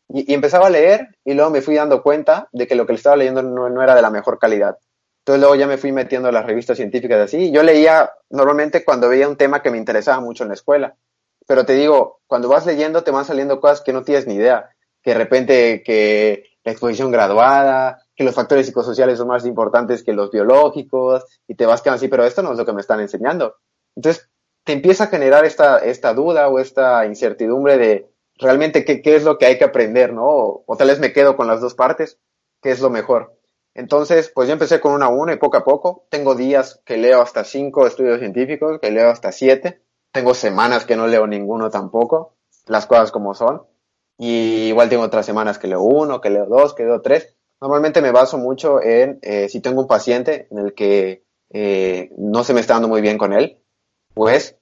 Y, 0.09 0.33
empezaba 0.33 0.67
a 0.67 0.69
leer 0.69 1.07
y 1.23 1.33
luego 1.33 1.49
me 1.49 1.61
fui 1.61 1.75
dando 1.75 2.03
cuenta 2.03 2.49
de 2.51 2.67
que 2.67 2.75
lo 2.75 2.85
que 2.85 2.93
le 2.93 2.97
estaba 2.97 3.15
leyendo 3.15 3.41
no, 3.41 3.81
era 3.81 3.95
de 3.95 4.01
la 4.01 4.09
mejor 4.09 4.39
calidad. 4.39 4.77
Entonces 5.19 5.39
luego 5.39 5.55
ya 5.55 5.67
me 5.67 5.77
fui 5.77 5.91
metiendo 5.91 6.27
a 6.27 6.31
las 6.31 6.45
revistas 6.45 6.77
científicas 6.77 7.19
así. 7.19 7.51
Yo 7.51 7.63
leía 7.63 8.11
normalmente 8.29 8.83
cuando 8.83 9.09
veía 9.09 9.27
un 9.27 9.37
tema 9.37 9.61
que 9.61 9.71
me 9.71 9.77
interesaba 9.77 10.19
mucho 10.19 10.43
en 10.43 10.49
la 10.49 10.55
escuela. 10.55 10.95
Pero 11.47 11.65
te 11.65 11.73
digo, 11.73 12.21
cuando 12.27 12.49
vas 12.49 12.65
leyendo 12.65 13.03
te 13.03 13.11
van 13.11 13.25
saliendo 13.25 13.59
cosas 13.59 13.81
que 13.81 13.93
no 13.93 14.03
tienes 14.03 14.27
ni 14.27 14.35
idea. 14.35 14.69
Que 15.01 15.11
de 15.11 15.17
repente 15.17 15.83
que 15.83 16.43
la 16.63 16.71
exposición 16.71 17.11
graduada, 17.11 18.03
que 18.15 18.23
los 18.23 18.35
factores 18.35 18.65
psicosociales 18.65 19.17
son 19.17 19.27
más 19.27 19.45
importantes 19.45 20.03
que 20.03 20.13
los 20.13 20.31
biológicos, 20.31 21.25
y 21.47 21.55
te 21.55 21.65
vas 21.65 21.81
quedando 21.81 21.97
así, 21.97 22.07
pero 22.07 22.25
esto 22.25 22.41
no 22.41 22.51
es 22.51 22.57
lo 22.57 22.65
que 22.65 22.73
me 22.73 22.81
están 22.81 22.99
enseñando. 22.99 23.55
Entonces, 23.95 24.29
te 24.63 24.73
empieza 24.73 25.05
a 25.05 25.07
generar 25.07 25.45
esta, 25.45 25.79
esta 25.79 26.13
duda 26.13 26.47
o 26.47 26.59
esta 26.59 27.05
incertidumbre 27.05 27.77
de 27.77 28.12
realmente 28.37 28.85
qué, 28.85 29.01
qué 29.01 29.15
es 29.15 29.23
lo 29.23 29.37
que 29.37 29.45
hay 29.45 29.57
que 29.57 29.63
aprender, 29.63 30.13
¿no? 30.13 30.25
O, 30.25 30.75
tal 30.77 30.89
vez 30.89 30.99
me 30.99 31.13
quedo 31.13 31.35
con 31.35 31.47
las 31.47 31.61
dos 31.61 31.75
partes, 31.75 32.19
qué 32.61 32.71
es 32.71 32.81
lo 32.81 32.89
mejor. 32.89 33.39
Entonces, 33.75 34.31
pues 34.33 34.47
yo 34.47 34.53
empecé 34.53 34.79
con 34.79 34.93
una 34.93 35.07
a 35.07 35.09
una 35.09 35.33
y 35.33 35.37
poco 35.37 35.57
a 35.57 35.63
poco. 35.63 36.05
Tengo 36.09 36.35
días 36.35 36.81
que 36.85 36.97
leo 36.97 37.21
hasta 37.21 37.43
cinco 37.43 37.87
estudios 37.87 38.19
científicos, 38.19 38.79
que 38.79 38.91
leo 38.91 39.09
hasta 39.09 39.31
siete. 39.31 39.81
Tengo 40.11 40.35
semanas 40.35 40.85
que 40.85 40.95
no 40.95 41.07
leo 41.07 41.25
ninguno 41.25 41.71
tampoco, 41.71 42.35
las 42.67 42.85
cosas 42.85 43.11
como 43.11 43.33
son. 43.33 43.63
Y 44.17 44.67
igual 44.67 44.89
tengo 44.89 45.03
otras 45.03 45.25
semanas 45.25 45.57
que 45.57 45.67
leo 45.67 45.81
uno, 45.81 46.21
que 46.21 46.29
leo 46.29 46.45
dos, 46.45 46.75
que 46.75 46.83
leo 46.83 47.01
tres. 47.01 47.35
Normalmente 47.59 48.01
me 48.01 48.11
baso 48.11 48.37
mucho 48.37 48.81
en 48.81 49.19
eh, 49.23 49.49
si 49.49 49.59
tengo 49.59 49.81
un 49.81 49.87
paciente 49.87 50.47
en 50.51 50.59
el 50.59 50.73
que 50.75 51.23
eh, 51.49 52.11
no 52.17 52.43
se 52.43 52.53
me 52.53 52.59
está 52.59 52.73
dando 52.73 52.89
muy 52.89 53.01
bien 53.01 53.17
con 53.17 53.33
él, 53.33 53.63
pues 54.13 54.57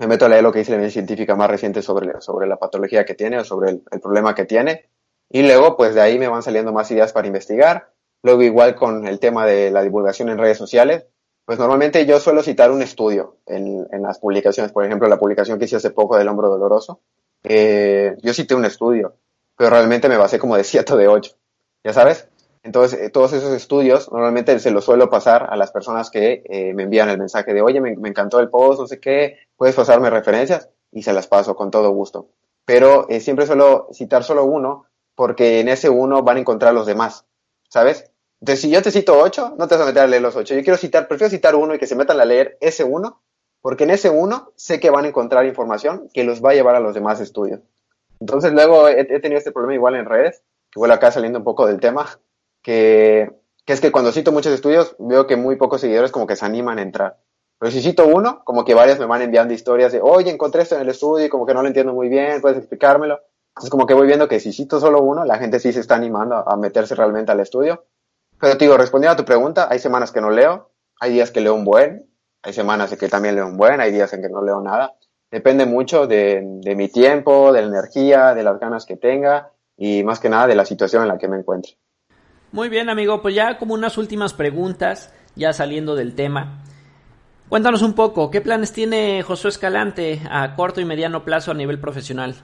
me 0.00 0.06
meto 0.06 0.24
a 0.24 0.30
leer 0.30 0.42
lo 0.42 0.50
que 0.50 0.60
dice 0.60 0.70
la 0.70 0.76
evidencia 0.76 1.02
científica 1.02 1.36
más 1.36 1.50
reciente 1.50 1.82
sobre, 1.82 2.22
sobre 2.22 2.46
la 2.46 2.56
patología 2.56 3.04
que 3.04 3.14
tiene 3.14 3.38
o 3.38 3.44
sobre 3.44 3.70
el, 3.70 4.00
problema 4.00 4.34
que 4.34 4.46
tiene. 4.46 4.88
Y 5.28 5.42
luego, 5.42 5.76
pues 5.76 5.94
de 5.94 6.00
ahí 6.00 6.18
me 6.18 6.26
van 6.26 6.42
saliendo 6.42 6.72
más 6.72 6.90
ideas 6.90 7.12
para 7.12 7.26
investigar. 7.26 7.92
Luego, 8.22 8.42
igual 8.42 8.74
con 8.74 9.06
el 9.06 9.18
tema 9.18 9.44
de 9.44 9.70
la 9.70 9.82
divulgación 9.82 10.30
en 10.30 10.38
redes 10.38 10.56
sociales, 10.56 11.04
pues 11.44 11.58
normalmente 11.58 12.06
yo 12.06 12.18
suelo 12.18 12.42
citar 12.42 12.70
un 12.70 12.80
estudio 12.80 13.36
en, 13.44 13.86
en 13.92 14.02
las 14.02 14.18
publicaciones. 14.18 14.72
Por 14.72 14.86
ejemplo, 14.86 15.06
la 15.06 15.18
publicación 15.18 15.58
que 15.58 15.66
hice 15.66 15.76
hace 15.76 15.90
poco 15.90 16.16
del 16.16 16.28
hombro 16.28 16.48
doloroso. 16.48 17.02
Eh, 17.44 18.16
yo 18.22 18.32
cité 18.32 18.54
un 18.54 18.64
estudio, 18.64 19.16
pero 19.54 19.68
realmente 19.68 20.08
me 20.08 20.16
basé 20.16 20.38
como 20.38 20.56
de 20.56 20.64
7 20.64 20.96
de 20.96 21.08
8. 21.08 21.36
¿Ya 21.84 21.92
sabes? 21.92 22.26
Entonces, 22.62 23.00
eh, 23.00 23.10
todos 23.10 23.32
esos 23.32 23.52
estudios 23.52 24.10
normalmente 24.12 24.58
se 24.58 24.70
los 24.70 24.84
suelo 24.84 25.08
pasar 25.08 25.48
a 25.50 25.56
las 25.56 25.72
personas 25.72 26.10
que 26.10 26.42
eh, 26.44 26.74
me 26.74 26.82
envían 26.82 27.08
el 27.08 27.18
mensaje 27.18 27.54
de, 27.54 27.62
oye, 27.62 27.80
me, 27.80 27.92
encantó 27.92 28.38
el 28.38 28.50
post, 28.50 28.80
no 28.80 28.86
sé 28.86 29.00
qué, 29.00 29.38
puedes 29.56 29.74
pasarme 29.74 30.10
referencias 30.10 30.68
y 30.92 31.02
se 31.02 31.12
las 31.12 31.26
paso 31.26 31.56
con 31.56 31.70
todo 31.70 31.90
gusto. 31.90 32.28
Pero 32.66 33.08
eh, 33.08 33.20
siempre 33.20 33.46
suelo 33.46 33.88
citar 33.92 34.24
solo 34.24 34.44
uno 34.44 34.84
porque 35.14 35.60
en 35.60 35.68
ese 35.68 35.88
uno 35.88 36.22
van 36.22 36.36
a 36.36 36.40
encontrar 36.40 36.74
los 36.74 36.86
demás, 36.86 37.24
¿sabes? 37.68 38.10
Entonces, 38.40 38.62
si 38.62 38.70
yo 38.70 38.82
te 38.82 38.90
cito 38.90 39.18
ocho, 39.18 39.54
no 39.58 39.68
te 39.68 39.74
vas 39.74 39.84
a 39.84 39.86
meter 39.86 40.02
a 40.02 40.06
leer 40.06 40.22
los 40.22 40.36
ocho. 40.36 40.54
Yo 40.54 40.62
quiero 40.62 40.78
citar, 40.78 41.08
prefiero 41.08 41.30
citar 41.30 41.54
uno 41.54 41.74
y 41.74 41.78
que 41.78 41.86
se 41.86 41.96
metan 41.96 42.20
a 42.20 42.24
leer 42.24 42.56
ese 42.60 42.84
uno, 42.84 43.22
porque 43.60 43.84
en 43.84 43.90
ese 43.90 44.08
uno 44.08 44.52
sé 44.56 44.80
que 44.80 44.90
van 44.90 45.04
a 45.04 45.08
encontrar 45.08 45.44
información 45.44 46.08
que 46.12 46.24
los 46.24 46.42
va 46.42 46.50
a 46.50 46.54
llevar 46.54 46.74
a 46.74 46.80
los 46.80 46.94
demás 46.94 47.20
estudios. 47.20 47.60
Entonces, 48.18 48.52
luego 48.52 48.88
he, 48.88 49.04
tenido 49.20 49.38
este 49.38 49.52
problema 49.52 49.74
igual 49.74 49.94
en 49.94 50.06
redes, 50.06 50.42
que 50.70 50.78
igual 50.78 50.92
acá 50.92 51.10
saliendo 51.10 51.38
un 51.38 51.44
poco 51.44 51.66
del 51.66 51.80
tema, 51.80 52.06
que, 52.62 53.30
es 53.66 53.80
que 53.80 53.92
cuando 53.92 54.12
cito 54.12 54.32
muchos 54.32 54.52
estudios 54.52 54.96
veo 54.98 55.26
que 55.26 55.36
muy 55.36 55.56
pocos 55.56 55.80
seguidores 55.80 56.10
como 56.10 56.26
que 56.26 56.36
se 56.36 56.44
animan 56.44 56.78
a 56.78 56.82
entrar. 56.82 57.18
Pero 57.58 57.70
si 57.70 57.82
cito 57.82 58.06
uno, 58.06 58.42
como 58.44 58.64
que 58.64 58.74
varias 58.74 58.98
me 58.98 59.06
van 59.06 59.22
enviando 59.22 59.52
historias 59.52 59.92
de, 59.92 60.00
oye, 60.00 60.30
encontré 60.30 60.62
esto 60.62 60.76
en 60.76 60.82
el 60.82 60.88
estudio 60.88 61.26
y 61.26 61.28
como 61.28 61.46
que 61.46 61.54
no 61.54 61.62
lo 61.62 61.68
entiendo 61.68 61.92
muy 61.92 62.08
bien, 62.08 62.40
puedes 62.40 62.58
explicármelo. 62.58 63.20
Entonces 63.50 63.70
como 63.70 63.86
que 63.86 63.94
voy 63.94 64.06
viendo 64.06 64.28
que 64.28 64.40
si 64.40 64.52
cito 64.52 64.80
solo 64.80 65.02
uno, 65.02 65.24
la 65.24 65.38
gente 65.38 65.60
sí 65.60 65.72
se 65.72 65.80
está 65.80 65.96
animando 65.96 66.36
a, 66.36 66.56
meterse 66.56 66.94
realmente 66.94 67.32
al 67.32 67.40
estudio. 67.40 67.84
Pero 68.40 68.56
te 68.56 68.64
digo, 68.64 68.78
respondiendo 68.78 69.12
a 69.12 69.16
tu 69.16 69.24
pregunta, 69.24 69.68
hay 69.70 69.78
semanas 69.78 70.12
que 70.12 70.22
no 70.22 70.30
leo, 70.30 70.70
hay 70.98 71.12
días 71.12 71.30
que 71.30 71.42
leo 71.42 71.54
un 71.54 71.64
buen, 71.64 72.08
hay 72.42 72.54
semanas 72.54 72.92
en 72.92 72.98
que 72.98 73.08
también 73.08 73.34
leo 73.34 73.46
un 73.46 73.58
buen, 73.58 73.80
hay 73.80 73.92
días 73.92 74.12
en 74.14 74.22
que 74.22 74.30
no 74.30 74.42
leo 74.42 74.62
nada. 74.62 74.94
Depende 75.30 75.66
mucho 75.66 76.06
de, 76.06 76.42
de 76.42 76.74
mi 76.74 76.88
tiempo, 76.88 77.52
de 77.52 77.60
la 77.60 77.68
energía, 77.68 78.34
de 78.34 78.42
las 78.42 78.58
ganas 78.58 78.86
que 78.86 78.96
tenga 78.96 79.52
y 79.76 80.02
más 80.02 80.18
que 80.18 80.30
nada 80.30 80.46
de 80.46 80.54
la 80.54 80.64
situación 80.64 81.02
en 81.02 81.08
la 81.08 81.18
que 81.18 81.28
me 81.28 81.36
encuentre. 81.36 81.76
Muy 82.52 82.68
bien, 82.68 82.90
amigo, 82.90 83.22
pues 83.22 83.36
ya 83.36 83.58
como 83.58 83.74
unas 83.74 83.96
últimas 83.96 84.34
preguntas, 84.34 85.12
ya 85.36 85.52
saliendo 85.52 85.94
del 85.94 86.16
tema. 86.16 86.64
Cuéntanos 87.48 87.82
un 87.82 87.94
poco, 87.94 88.30
¿qué 88.30 88.40
planes 88.40 88.72
tiene 88.72 89.22
Josué 89.22 89.50
Escalante 89.50 90.20
a 90.28 90.56
corto 90.56 90.80
y 90.80 90.84
mediano 90.84 91.24
plazo 91.24 91.52
a 91.52 91.54
nivel 91.54 91.80
profesional? 91.80 92.34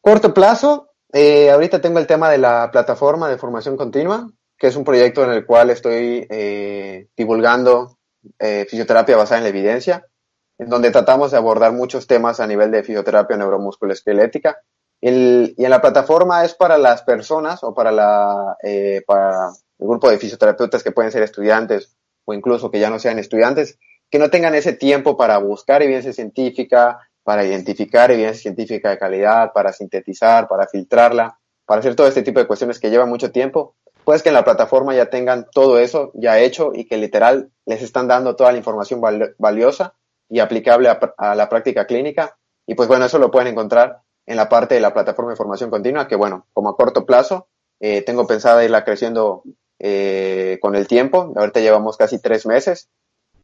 Corto 0.00 0.32
plazo, 0.32 0.90
eh, 1.12 1.50
ahorita 1.50 1.80
tengo 1.80 1.98
el 1.98 2.06
tema 2.06 2.30
de 2.30 2.38
la 2.38 2.70
plataforma 2.70 3.28
de 3.28 3.38
formación 3.38 3.76
continua, 3.76 4.30
que 4.56 4.68
es 4.68 4.76
un 4.76 4.84
proyecto 4.84 5.24
en 5.24 5.30
el 5.30 5.44
cual 5.44 5.70
estoy 5.70 6.24
eh, 6.30 7.08
divulgando 7.16 7.98
eh, 8.38 8.66
fisioterapia 8.70 9.16
basada 9.16 9.38
en 9.38 9.44
la 9.44 9.50
evidencia, 9.50 10.06
en 10.58 10.68
donde 10.68 10.92
tratamos 10.92 11.32
de 11.32 11.38
abordar 11.38 11.72
muchos 11.72 12.06
temas 12.06 12.38
a 12.38 12.46
nivel 12.46 12.70
de 12.70 12.84
fisioterapia 12.84 13.36
neuromusculoesquelética 13.36 14.58
y 15.04 15.64
en 15.64 15.70
la 15.70 15.80
plataforma 15.80 16.44
es 16.44 16.54
para 16.54 16.78
las 16.78 17.02
personas 17.02 17.64
o 17.64 17.74
para, 17.74 17.90
la, 17.90 18.56
eh, 18.62 19.02
para 19.04 19.48
el 19.78 19.86
grupo 19.88 20.08
de 20.08 20.18
fisioterapeutas 20.18 20.84
que 20.84 20.92
pueden 20.92 21.10
ser 21.10 21.24
estudiantes 21.24 21.96
o 22.24 22.32
incluso 22.32 22.70
que 22.70 22.78
ya 22.78 22.88
no 22.88 23.00
sean 23.00 23.18
estudiantes, 23.18 23.80
que 24.08 24.20
no 24.20 24.30
tengan 24.30 24.54
ese 24.54 24.74
tiempo 24.74 25.16
para 25.16 25.38
buscar 25.38 25.82
evidencia 25.82 26.12
científica, 26.12 27.00
para 27.24 27.44
identificar 27.44 28.12
evidencia 28.12 28.42
científica 28.42 28.90
de 28.90 28.98
calidad, 28.98 29.52
para 29.52 29.72
sintetizar, 29.72 30.46
para 30.46 30.68
filtrarla, 30.68 31.36
para 31.66 31.80
hacer 31.80 31.96
todo 31.96 32.06
este 32.06 32.22
tipo 32.22 32.38
de 32.38 32.46
cuestiones 32.46 32.78
que 32.78 32.90
llevan 32.90 33.08
mucho 33.08 33.32
tiempo, 33.32 33.74
pues 34.04 34.22
que 34.22 34.28
en 34.28 34.36
la 34.36 34.44
plataforma 34.44 34.94
ya 34.94 35.06
tengan 35.06 35.46
todo 35.52 35.80
eso 35.80 36.12
ya 36.14 36.38
hecho 36.38 36.70
y 36.74 36.84
que 36.84 36.96
literal 36.96 37.50
les 37.66 37.82
están 37.82 38.06
dando 38.06 38.36
toda 38.36 38.52
la 38.52 38.58
información 38.58 39.00
valiosa 39.38 39.94
y 40.28 40.38
aplicable 40.38 40.88
a, 40.88 41.34
la 41.34 41.48
práctica 41.48 41.86
clínica. 41.86 42.36
Y 42.66 42.76
pues 42.76 42.88
bueno, 42.88 43.04
eso 43.04 43.18
lo 43.18 43.32
pueden 43.32 43.48
encontrar 43.48 44.02
en 44.26 44.36
la 44.36 44.48
parte 44.48 44.74
de 44.74 44.80
la 44.80 44.94
plataforma 44.94 45.32
de 45.32 45.36
formación 45.36 45.70
continua, 45.70 46.08
que 46.08 46.16
bueno, 46.16 46.46
como 46.52 46.70
a 46.70 46.76
corto 46.76 47.04
plazo, 47.04 47.48
eh, 47.80 48.02
tengo 48.02 48.26
pensada 48.26 48.64
irla 48.64 48.84
creciendo 48.84 49.42
eh, 49.78 50.58
con 50.62 50.76
el 50.76 50.86
tiempo. 50.86 51.32
Ahorita 51.36 51.60
llevamos 51.60 51.96
casi 51.96 52.20
tres 52.20 52.46
meses. 52.46 52.88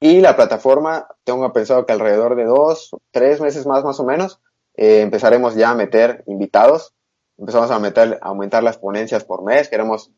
Y 0.00 0.20
la 0.20 0.36
plataforma, 0.36 1.08
tengo 1.24 1.52
pensado 1.52 1.84
que 1.84 1.92
alrededor 1.92 2.36
de 2.36 2.44
dos, 2.44 2.90
tres 3.10 3.40
meses 3.40 3.66
más, 3.66 3.82
más 3.82 3.98
o 3.98 4.04
menos, 4.04 4.40
eh, 4.76 5.00
empezaremos 5.00 5.56
ya 5.56 5.70
a 5.70 5.74
meter 5.74 6.22
invitados. 6.28 6.94
Empezamos 7.36 7.70
a 7.72 7.80
meter, 7.80 8.18
a 8.22 8.28
aumentar 8.28 8.62
las 8.62 8.78
ponencias 8.78 9.24
por 9.24 9.42
mes. 9.42 9.68
Queremos 9.68 10.12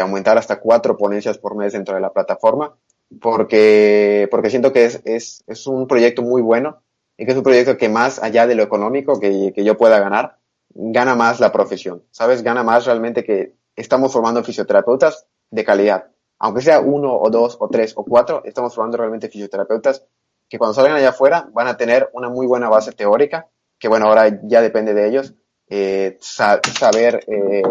aumentar 0.00 0.38
hasta 0.38 0.58
cuatro 0.58 0.96
ponencias 0.96 1.36
por 1.36 1.54
mes 1.54 1.74
dentro 1.74 1.94
de 1.94 2.00
la 2.00 2.14
plataforma. 2.14 2.74
Porque, 3.20 4.26
porque 4.30 4.48
siento 4.48 4.72
que 4.72 4.86
es, 4.86 5.02
es, 5.04 5.44
es 5.46 5.66
un 5.66 5.86
proyecto 5.86 6.22
muy 6.22 6.40
bueno 6.40 6.82
y 7.20 7.26
que 7.26 7.32
es 7.32 7.36
un 7.36 7.42
proyecto 7.42 7.76
que 7.76 7.90
más 7.90 8.18
allá 8.22 8.46
de 8.46 8.54
lo 8.54 8.62
económico 8.62 9.20
que, 9.20 9.52
que 9.54 9.62
yo 9.62 9.76
pueda 9.76 10.00
ganar, 10.00 10.38
gana 10.70 11.14
más 11.14 11.38
la 11.38 11.52
profesión, 11.52 12.02
¿sabes? 12.10 12.42
Gana 12.42 12.62
más 12.62 12.86
realmente 12.86 13.24
que 13.24 13.56
estamos 13.76 14.10
formando 14.10 14.42
fisioterapeutas 14.42 15.26
de 15.50 15.62
calidad. 15.62 16.06
Aunque 16.38 16.62
sea 16.62 16.80
uno 16.80 17.14
o 17.14 17.28
dos 17.28 17.58
o 17.60 17.68
tres 17.68 17.92
o 17.94 18.06
cuatro, 18.06 18.40
estamos 18.46 18.74
formando 18.74 18.96
realmente 18.96 19.28
fisioterapeutas 19.28 20.06
que 20.48 20.56
cuando 20.56 20.72
salgan 20.72 20.96
allá 20.96 21.10
afuera 21.10 21.46
van 21.52 21.66
a 21.66 21.76
tener 21.76 22.08
una 22.14 22.30
muy 22.30 22.46
buena 22.46 22.70
base 22.70 22.92
teórica, 22.92 23.48
que 23.78 23.88
bueno, 23.88 24.06
ahora 24.06 24.40
ya 24.44 24.62
depende 24.62 24.94
de 24.94 25.06
ellos, 25.06 25.34
eh, 25.68 26.16
saber, 26.20 27.22
eh, 27.26 27.62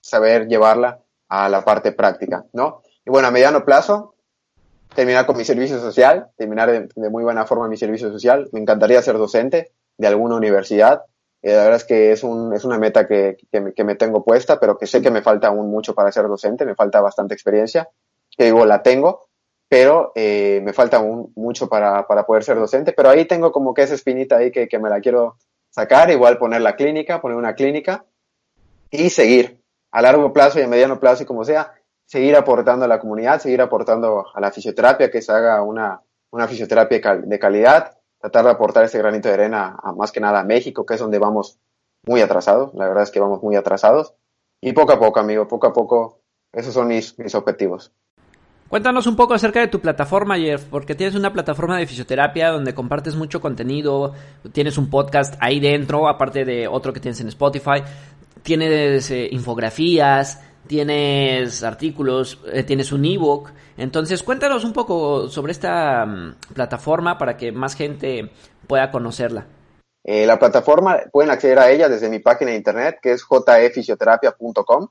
saber 0.00 0.48
llevarla 0.48 1.00
a 1.28 1.48
la 1.48 1.64
parte 1.64 1.92
práctica, 1.92 2.44
¿no? 2.52 2.82
Y 3.06 3.10
bueno, 3.10 3.28
a 3.28 3.30
mediano 3.30 3.64
plazo, 3.64 4.16
terminar 4.94 5.26
con 5.26 5.36
mi 5.36 5.44
servicio 5.44 5.78
social, 5.78 6.28
terminar 6.36 6.70
de, 6.70 7.10
muy 7.10 7.22
buena 7.22 7.46
forma 7.46 7.68
mi 7.68 7.76
servicio 7.76 8.10
social. 8.10 8.48
Me 8.52 8.60
encantaría 8.60 9.02
ser 9.02 9.16
docente 9.18 9.72
de 9.96 10.06
alguna 10.06 10.36
universidad. 10.36 11.02
Eh, 11.42 11.52
la 11.52 11.62
verdad 11.62 11.76
es 11.76 11.84
que 11.84 12.12
es, 12.12 12.22
un, 12.22 12.54
es 12.54 12.64
una 12.64 12.78
meta 12.78 13.06
que, 13.06 13.36
que, 13.50 13.84
me, 13.84 13.94
tengo 13.94 14.24
puesta, 14.24 14.60
pero 14.60 14.76
que 14.78 14.86
sé 14.86 15.00
que 15.00 15.10
me 15.10 15.22
falta 15.22 15.48
aún 15.48 15.70
mucho 15.70 15.94
para 15.94 16.12
ser 16.12 16.26
docente, 16.28 16.66
me 16.66 16.74
falta 16.74 17.00
bastante 17.00 17.34
experiencia, 17.34 17.88
que 18.36 18.44
digo, 18.44 18.66
la 18.66 18.82
tengo, 18.82 19.28
pero 19.68 20.12
eh, 20.14 20.60
me 20.62 20.72
falta 20.72 20.98
aún 20.98 21.32
mucho 21.36 21.68
para, 21.68 22.06
para 22.06 22.26
poder 22.26 22.44
ser 22.44 22.58
docente, 22.58 22.92
pero 22.92 23.08
ahí 23.08 23.24
tengo 23.24 23.52
como 23.52 23.72
que 23.72 23.82
esa 23.82 23.94
espinita 23.94 24.36
ahí 24.36 24.50
que, 24.50 24.68
que 24.68 24.78
me 24.78 24.90
la 24.90 25.00
quiero 25.00 25.36
sacar, 25.70 26.10
igual 26.10 26.36
poner 26.36 26.60
la 26.60 26.76
clínica, 26.76 27.22
poner 27.22 27.38
una 27.38 27.54
clínica 27.54 28.04
y 28.90 29.08
seguir 29.10 29.60
a 29.92 30.02
largo 30.02 30.32
plazo 30.32 30.58
y 30.58 30.62
a 30.62 30.68
mediano 30.68 31.00
plazo 31.00 31.22
y 31.22 31.26
como 31.26 31.44
sea, 31.44 31.72
seguir 32.10 32.34
aportando 32.34 32.86
a 32.86 32.88
la 32.88 32.98
comunidad, 32.98 33.38
seguir 33.38 33.62
aportando 33.62 34.26
a 34.34 34.40
la 34.40 34.50
fisioterapia, 34.50 35.12
que 35.12 35.22
se 35.22 35.30
haga 35.30 35.62
una, 35.62 36.02
una 36.32 36.48
fisioterapia 36.48 37.00
de 37.18 37.38
calidad, 37.38 37.98
tratar 38.18 38.46
de 38.46 38.50
aportar 38.50 38.82
ese 38.82 38.98
granito 38.98 39.28
de 39.28 39.34
arena 39.34 39.78
a 39.80 39.92
más 39.92 40.10
que 40.10 40.18
nada 40.18 40.40
a 40.40 40.44
México, 40.44 40.84
que 40.84 40.94
es 40.94 41.00
donde 41.00 41.20
vamos 41.20 41.60
muy 42.04 42.20
atrasados, 42.20 42.74
la 42.74 42.88
verdad 42.88 43.04
es 43.04 43.12
que 43.12 43.20
vamos 43.20 43.40
muy 43.44 43.54
atrasados. 43.54 44.14
Y 44.60 44.72
poco 44.72 44.92
a 44.92 44.98
poco, 44.98 45.20
amigo, 45.20 45.46
poco 45.46 45.68
a 45.68 45.72
poco, 45.72 46.22
esos 46.52 46.74
son 46.74 46.88
mis, 46.88 47.16
mis 47.16 47.32
objetivos. 47.36 47.92
Cuéntanos 48.68 49.06
un 49.06 49.14
poco 49.14 49.34
acerca 49.34 49.60
de 49.60 49.68
tu 49.68 49.78
plataforma, 49.78 50.36
Jeff, 50.36 50.64
porque 50.64 50.96
tienes 50.96 51.14
una 51.14 51.32
plataforma 51.32 51.78
de 51.78 51.86
fisioterapia 51.86 52.50
donde 52.50 52.74
compartes 52.74 53.14
mucho 53.14 53.40
contenido, 53.40 54.14
tienes 54.50 54.78
un 54.78 54.90
podcast 54.90 55.36
ahí 55.38 55.60
dentro, 55.60 56.08
aparte 56.08 56.44
de 56.44 56.66
otro 56.66 56.92
que 56.92 56.98
tienes 56.98 57.20
en 57.20 57.28
Spotify, 57.28 57.84
tienes 58.42 59.12
eh, 59.12 59.28
infografías, 59.30 60.40
tienes 60.66 61.62
artículos, 61.62 62.38
eh, 62.52 62.62
tienes 62.62 62.92
un 62.92 63.04
ebook. 63.04 63.50
Entonces, 63.76 64.22
cuéntanos 64.22 64.64
un 64.64 64.72
poco 64.72 65.28
sobre 65.28 65.52
esta 65.52 66.06
mm, 66.06 66.34
plataforma 66.54 67.18
para 67.18 67.36
que 67.36 67.52
más 67.52 67.74
gente 67.74 68.30
pueda 68.66 68.90
conocerla. 68.90 69.46
Eh, 70.04 70.26
la 70.26 70.38
plataforma 70.38 70.98
pueden 71.12 71.30
acceder 71.30 71.58
a 71.58 71.70
ella 71.70 71.88
desde 71.88 72.08
mi 72.08 72.20
página 72.20 72.52
de 72.52 72.56
internet 72.56 72.98
que 73.02 73.12
es 73.12 73.22
jffisioterapia.com 73.22 74.88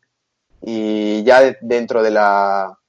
y 0.62 1.24
ya 1.24 1.58
dentro 1.62 2.04
de 2.04 2.12
la 2.12 2.80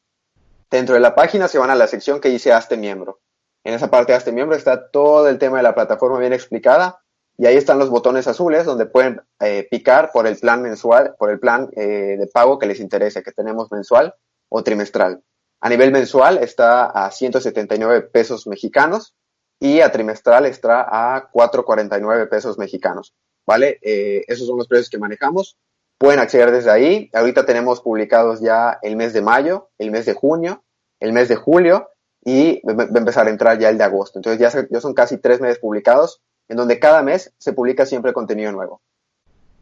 Dentro 0.71 0.95
de 0.95 1.01
la 1.01 1.17
página 1.17 1.49
se 1.49 1.59
van 1.59 1.71
a 1.71 1.75
la 1.75 1.89
sección 1.89 2.21
que 2.21 2.29
dice 2.29 2.53
Hazte 2.53 2.77
miembro. 2.77 3.21
En 3.65 3.75
esa 3.75 3.91
parte 3.91 4.13
de 4.13 4.19
Hazte 4.19 4.33
miembro 4.33 4.57
está 4.57 4.89
todo 4.91 5.29
el 5.29 5.39
tema 5.39 5.57
de 5.57 5.65
la 5.65 5.75
plataforma 5.75 6.19
bien 6.19 6.33
explicada 6.33 7.03
y 7.41 7.47
ahí 7.47 7.57
están 7.57 7.79
los 7.79 7.89
botones 7.89 8.29
azules 8.29 8.67
donde 8.67 8.85
pueden 8.85 9.23
eh, 9.41 9.67
picar 9.71 10.11
por 10.13 10.27
el 10.27 10.37
plan 10.37 10.61
mensual, 10.61 11.15
por 11.19 11.31
el 11.31 11.41
plan 11.41 11.71
eh, 11.75 12.19
de 12.19 12.27
pago 12.27 12.59
que 12.59 12.67
les 12.67 12.81
interese, 12.81 13.23
que 13.23 13.33
tenemos 13.33 13.73
mensual 13.73 14.15
o 14.51 14.63
trimestral. 14.63 15.23
A 15.63 15.71
nivel 15.71 15.91
mensual 15.91 16.37
está 16.37 16.85
a 16.85 17.11
179 17.11 18.03
pesos 18.13 18.47
mexicanos 18.47 19.15
y 19.59 19.81
a 19.81 19.91
trimestral 19.91 20.45
está 20.45 20.83
a 21.17 21.31
449 21.31 22.27
pesos 22.27 22.59
mexicanos. 22.59 23.15
¿Vale? 23.47 23.79
Eh, 23.81 24.23
esos 24.29 24.47
son 24.47 24.59
los 24.59 24.69
precios 24.69 24.91
que 24.91 24.99
manejamos. 24.99 25.57
Pueden 25.97 26.21
acceder 26.21 26.51
desde 26.51 26.71
ahí. 26.71 27.09
Ahorita 27.15 27.47
tenemos 27.47 27.81
publicados 27.81 28.43
ya 28.43 28.79
el 28.83 28.97
mes 28.97 29.15
de 29.15 29.23
mayo, 29.23 29.71
el 29.79 29.91
mes 29.91 30.05
de 30.05 30.13
junio, 30.13 30.63
el 31.01 31.15
mes 31.15 31.31
de 31.31 31.37
julio 31.37 31.89
y 32.23 32.61
va 32.67 32.85
a 32.85 32.99
empezar 32.99 33.29
a 33.29 33.31
entrar 33.31 33.59
ya 33.59 33.71
el 33.71 33.79
de 33.79 33.85
agosto. 33.85 34.19
Entonces 34.19 34.39
ya, 34.39 34.67
ya 34.71 34.81
son 34.83 34.93
casi 34.93 35.17
tres 35.17 35.41
meses 35.41 35.59
publicados 35.59 36.21
en 36.51 36.57
donde 36.57 36.81
cada 36.81 37.03
mes 37.03 37.33
se 37.39 37.53
publica 37.53 37.87
siempre 37.87 38.13
contenido 38.13 38.51
nuevo. 38.51 38.83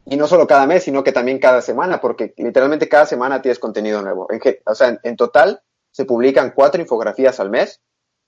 Y 0.07 0.17
no 0.17 0.27
solo 0.27 0.47
cada 0.47 0.67
mes, 0.67 0.85
sino 0.85 1.05
que 1.05 1.13
también 1.13 1.39
cada 1.39 1.61
semana, 1.61 2.01
porque 2.01 2.33
literalmente 2.39 2.89
cada 2.89 3.05
semana 3.05 3.43
tienes 3.43 3.59
contenido 3.59 4.01
nuevo. 4.01 4.27
En, 4.31 4.41
o 4.65 4.75
sea, 4.75 4.99
en, 5.03 5.17
total 5.17 5.63
se 5.91 6.07
publican 6.07 6.53
cuatro 6.57 6.81
infografías 6.81 7.41
al 7.41 7.51
mes, 7.51 7.83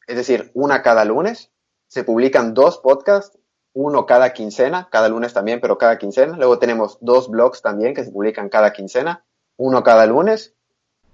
es 0.06 0.16
decir, 0.16 0.50
una 0.52 0.82
cada 0.82 1.06
lunes. 1.06 1.50
Se 1.88 2.04
publican 2.04 2.52
dos 2.52 2.78
podcasts 2.78 3.38
uno 3.72 4.04
cada 4.04 4.32
quincena, 4.34 4.88
cada 4.90 5.08
lunes 5.08 5.32
también, 5.32 5.60
pero 5.60 5.78
cada 5.78 5.96
quincena. 5.96 6.36
Luego 6.36 6.58
tenemos 6.58 6.98
dos 7.00 7.30
blogs 7.30 7.62
también 7.62 7.94
que 7.94 8.04
se 8.04 8.10
publican 8.10 8.50
cada 8.50 8.74
quincena, 8.74 9.24
uno 9.56 9.82
cada 9.82 10.04
lunes. 10.04 10.54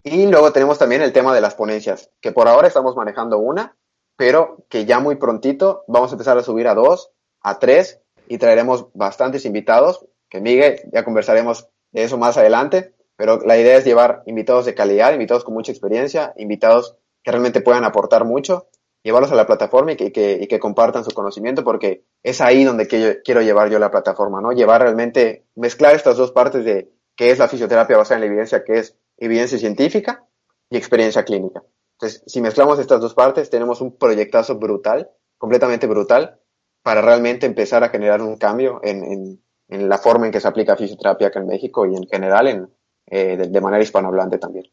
Y 0.03 0.26
luego 0.26 0.53
tenemos 0.53 0.78
también 0.78 1.03
el 1.03 1.12
tema 1.12 1.32
de 1.32 1.40
las 1.40 1.55
ponencias, 1.55 2.11
que 2.20 2.32
por 2.32 2.49
ahora 2.49 2.66
estamos 2.66 2.97
manejando 2.97 3.38
una, 3.38 3.76
pero 4.16 4.64
que 4.68 4.84
ya 4.84 4.99
muy 4.99 5.14
prontito 5.14 5.84
vamos 5.86 6.11
a 6.11 6.14
empezar 6.14 6.38
a 6.38 6.42
subir 6.42 6.66
a 6.66 6.74
dos, 6.74 7.12
a 7.47 7.61
tres 7.61 8.01
y 8.26 8.38
traeremos 8.38 8.88
bastantes 8.92 9.44
invitados, 9.44 10.05
que 10.28 10.40
Miguel, 10.40 10.80
ya 10.92 11.05
conversaremos 11.05 11.68
de 11.92 12.03
eso 12.03 12.18
más 12.18 12.36
adelante, 12.36 12.92
pero 13.16 13.38
la 13.38 13.57
idea 13.57 13.76
es 13.76 13.84
llevar 13.84 14.24
invitados 14.26 14.66
de 14.66 14.74
calidad, 14.74 15.12
invitados 15.12 15.44
con 15.44 15.55
mucha 15.55 15.70
experiencia, 15.70 16.34
invitados 16.36 16.97
que 17.22 17.30
realmente 17.30 17.61
puedan 17.61 17.84
aportar 17.84 18.24
mucho 18.24 18.68
llevarlos 19.05 19.30
a 19.30 19.36
la 19.36 19.47
plataforma 19.47 19.92
y 19.92 19.97
que, 19.97 20.59
compartan 20.61 21.05
su 21.05 21.12
conocimiento, 21.12 21.62
porque 21.62 22.05
es 22.24 22.40
ahí 22.40 22.64
donde 22.64 22.88
quiero 22.88 23.40
llevar 23.40 23.70
yo 23.70 23.78
la 23.78 23.92
plataforma, 23.92 24.40
¿no? 24.40 24.51
Llevar 24.51 24.82
realmente, 24.82 25.47
mezclar 25.55 25.94
estas 25.94 26.16
dos 26.16 26.32
partes 26.32 26.64
de 26.64 26.90
qué 27.14 27.30
es 27.30 27.38
la 27.38 27.47
fisioterapia 27.47 27.97
basada 27.97 28.16
en 28.16 28.22
la 28.22 28.26
evidencia, 28.26 28.64
que 28.64 28.80
es 28.80 28.97
evidencia 29.16 29.59
científica 29.59 30.26
y 30.68 30.76
experiencia 30.76 31.24
clínica. 31.24 31.62
Entonces, 31.92 32.24
si 32.26 32.40
mezclamos 32.40 32.80
estas 32.80 33.01
dos 33.01 33.14
partes, 33.14 33.49
tenemos 33.49 33.80
un 33.80 33.97
proyectazo 33.97 34.57
brutal, 34.57 35.09
completamente 35.38 35.86
brutal, 35.86 36.40
para 36.87 37.03
realmente 37.03 37.47
empezar 37.47 37.82
a 37.82 37.89
generar 37.89 38.22
un 38.22 38.37
cambio 38.37 38.78
en, 38.84 39.41
la 39.68 39.99
forma 39.99 40.26
en 40.26 40.30
que 40.30 40.39
se 40.39 40.47
aplica 40.47 40.76
fisioterapia 40.76 41.26
acá 41.26 41.41
en 41.41 41.49
México 41.49 41.84
y 41.84 41.97
en 41.97 42.07
general 42.07 42.47
en, 42.47 42.68
eh, 43.09 43.37
de 43.37 43.61
manera 43.61 43.82
hispanohablante 43.82 44.39
también. 44.39 44.66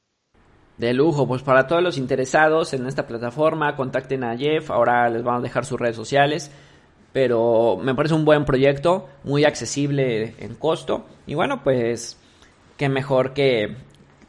De 0.77 0.93
lujo, 0.93 1.27
pues 1.27 1.41
para 1.41 1.65
todos 1.65 1.81
los 1.81 1.97
interesados 1.97 2.75
en 2.75 2.85
esta 2.85 3.07
plataforma, 3.07 3.75
contacten 3.75 4.23
a 4.23 4.37
Jeff, 4.37 4.69
ahora 4.69 5.09
les 5.09 5.23
vamos 5.23 5.39
a 5.39 5.41
dejar 5.41 5.65
sus 5.65 5.79
redes 5.79 5.95
sociales, 5.95 6.51
pero 7.13 7.77
me 7.81 7.95
parece 7.95 8.13
un 8.13 8.25
buen 8.25 8.45
proyecto, 8.45 9.09
muy 9.23 9.43
accesible 9.43 10.35
en 10.37 10.53
costo, 10.53 11.05
y 11.25 11.33
bueno, 11.33 11.63
pues 11.63 12.19
qué 12.77 12.89
mejor 12.89 13.33
que 13.33 13.75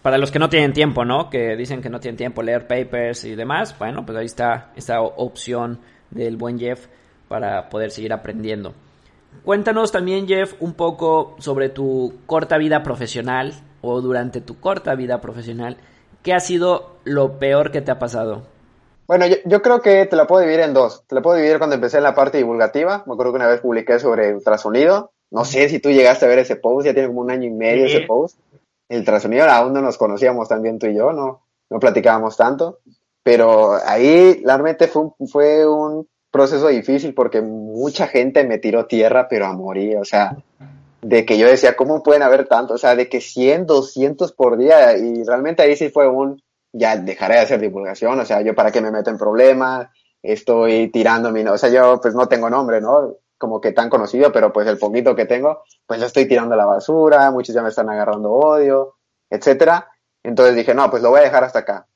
para 0.01 0.17
los 0.17 0.31
que 0.31 0.39
no 0.39 0.49
tienen 0.49 0.73
tiempo, 0.73 1.05
¿no? 1.05 1.29
Que 1.29 1.55
dicen 1.55 1.83
que 1.83 1.91
no 1.91 2.01
tienen 2.01 2.17
tiempo 2.17 2.43
leer 2.43 2.67
papers 2.67 3.27
y 3.27 3.35
demás, 3.35 3.79
bueno, 3.79 4.07
pues 4.07 4.17
ahí 4.17 4.25
está 4.25 4.73
esta 4.75 5.03
opción 5.03 5.81
del 6.11 6.39
buen 6.39 6.59
Jeff 6.59 6.89
para 7.35 7.69
poder 7.69 7.91
seguir 7.91 8.13
aprendiendo. 8.13 8.75
Cuéntanos 9.45 9.91
también, 9.91 10.29
Jeff, 10.29 10.55
un 10.61 10.75
poco 10.75 11.35
sobre 11.41 11.69
tu 11.69 12.21
corta 12.27 12.59
vida 12.59 12.85
profesional 12.85 13.55
o 13.81 14.01
durante 14.01 14.41
tu 14.41 14.61
corta 14.61 14.95
vida 14.95 15.21
profesional 15.21 15.77
¿qué 16.23 16.33
ha 16.33 16.39
sido 16.39 16.97
lo 17.03 17.41
peor 17.41 17.73
que 17.73 17.83
te 17.83 17.91
ha 17.91 17.99
pasado? 17.99 18.43
Bueno, 19.09 19.27
yo, 19.27 19.63
creo 19.63 19.83
que 19.83 20.07
te 20.07 20.15
la 20.15 20.29
puedo 20.29 20.43
dividir 20.43 20.61
en 20.61 20.75
dos. 20.75 21.03
Te 21.09 21.17
la 21.17 21.23
puedo 21.23 21.37
dividir 21.37 21.59
cuando 21.59 21.75
empecé 21.75 21.97
en 21.97 22.05
la 22.05 22.15
parte 22.15 22.39
divulgativa. 22.39 23.03
Me 23.05 23.15
acuerdo 23.15 23.33
que 23.33 23.39
una 23.39 23.49
vez 23.49 23.61
publiqué 23.61 23.99
sobre 23.99 24.33
ultrasonido. 24.33 25.11
No 25.33 25.45
sé 25.45 25.69
si 25.69 25.81
tú 25.81 25.91
llegaste 25.91 26.27
a 26.27 26.29
ver 26.29 26.39
ese 26.39 26.55
post, 26.55 26.87
ya 26.87 26.95
tiene 26.95 27.09
como 27.09 27.23
un 27.23 27.33
año 27.33 27.49
y 27.49 27.51
medio 27.51 27.87
ese 27.87 28.03
post. 28.03 28.39
El 28.89 29.01
ultrasonido 29.01 29.45
aún 29.51 29.73
no 29.73 29.83
nos 29.83 29.99
conocíamos 29.99 30.49
también 30.49 30.79
tú 30.79 30.87
y 30.87 30.95
yo, 30.95 31.13
no, 31.13 31.43
no 31.69 31.81
platicábamos 31.81 32.37
tanto. 32.37 32.79
Pero 33.25 33.75
ahí 33.85 34.41
realmente 34.45 34.87
fue 34.87 35.03
un, 35.03 35.29
fue 35.29 35.67
un 35.67 36.07
proceso 36.35 36.67
difícil 36.67 37.15
porque 37.15 37.41
mucha 37.41 38.09
gente 38.09 38.43
me 38.43 38.59
tiró 38.59 38.87
tierra, 38.87 39.29
pero 39.29 39.47
a 39.47 39.53
morir. 39.53 39.99
O 39.99 40.05
sea, 40.05 40.37
de 41.01 41.25
que 41.25 41.39
yo 41.39 41.47
decía, 41.47 41.77
¿cómo 41.77 42.03
pueden 42.03 42.23
haber 42.23 42.49
tanto? 42.49 42.75
O 42.75 42.79
sea, 42.79 42.97
de 42.97 43.09
que 43.09 43.21
100, 43.21 43.67
200 43.67 44.33
por 44.33 44.59
día, 44.59 44.99
y 44.99 45.23
realmente 45.23 45.63
ahí 45.63 45.77
sí 45.77 45.91
fue 45.91 46.09
un, 46.09 46.43
ya 46.73 46.97
dejaré 46.97 47.37
de 47.37 47.41
hacer 47.43 47.61
divulgación, 47.61 48.19
o 48.19 48.25
sea, 48.25 48.41
yo 48.41 48.53
para 48.53 48.73
qué 48.73 48.81
me 48.81 48.91
meto 48.91 49.11
en 49.11 49.17
problemas, 49.17 49.87
estoy 50.23 50.91
tirando 50.91 51.31
mi, 51.31 51.43
o 51.43 51.57
sea, 51.57 51.71
yo 51.71 52.01
pues 52.03 52.17
no 52.17 52.27
tengo 52.27 52.51
nombre, 52.51 52.81
¿no? 52.81 53.15
Como 53.39 53.61
que 53.61 53.71
tan 53.71 53.89
conocido, 53.89 54.33
pero 54.33 54.53
pues 54.53 54.67
el 54.67 54.79
poquito 54.79 55.15
que 55.15 55.27
tengo, 55.27 55.63
pues 55.87 56.01
yo 56.01 56.07
estoy 56.07 56.27
tirando 56.27 56.57
la 56.57 56.67
basura, 56.67 57.31
muchos 57.31 57.55
ya 57.55 57.63
me 57.63 57.69
están 57.69 57.91
agarrando 57.91 58.33
odio, 58.33 58.97
etcétera. 59.31 59.89
Entonces 60.25 60.57
dije, 60.57 60.75
no, 60.75 60.91
pues 60.91 61.01
lo 61.01 61.11
voy 61.11 61.21
a 61.21 61.25
dejar 61.25 61.45
hasta 61.45 61.61
acá. 61.61 61.87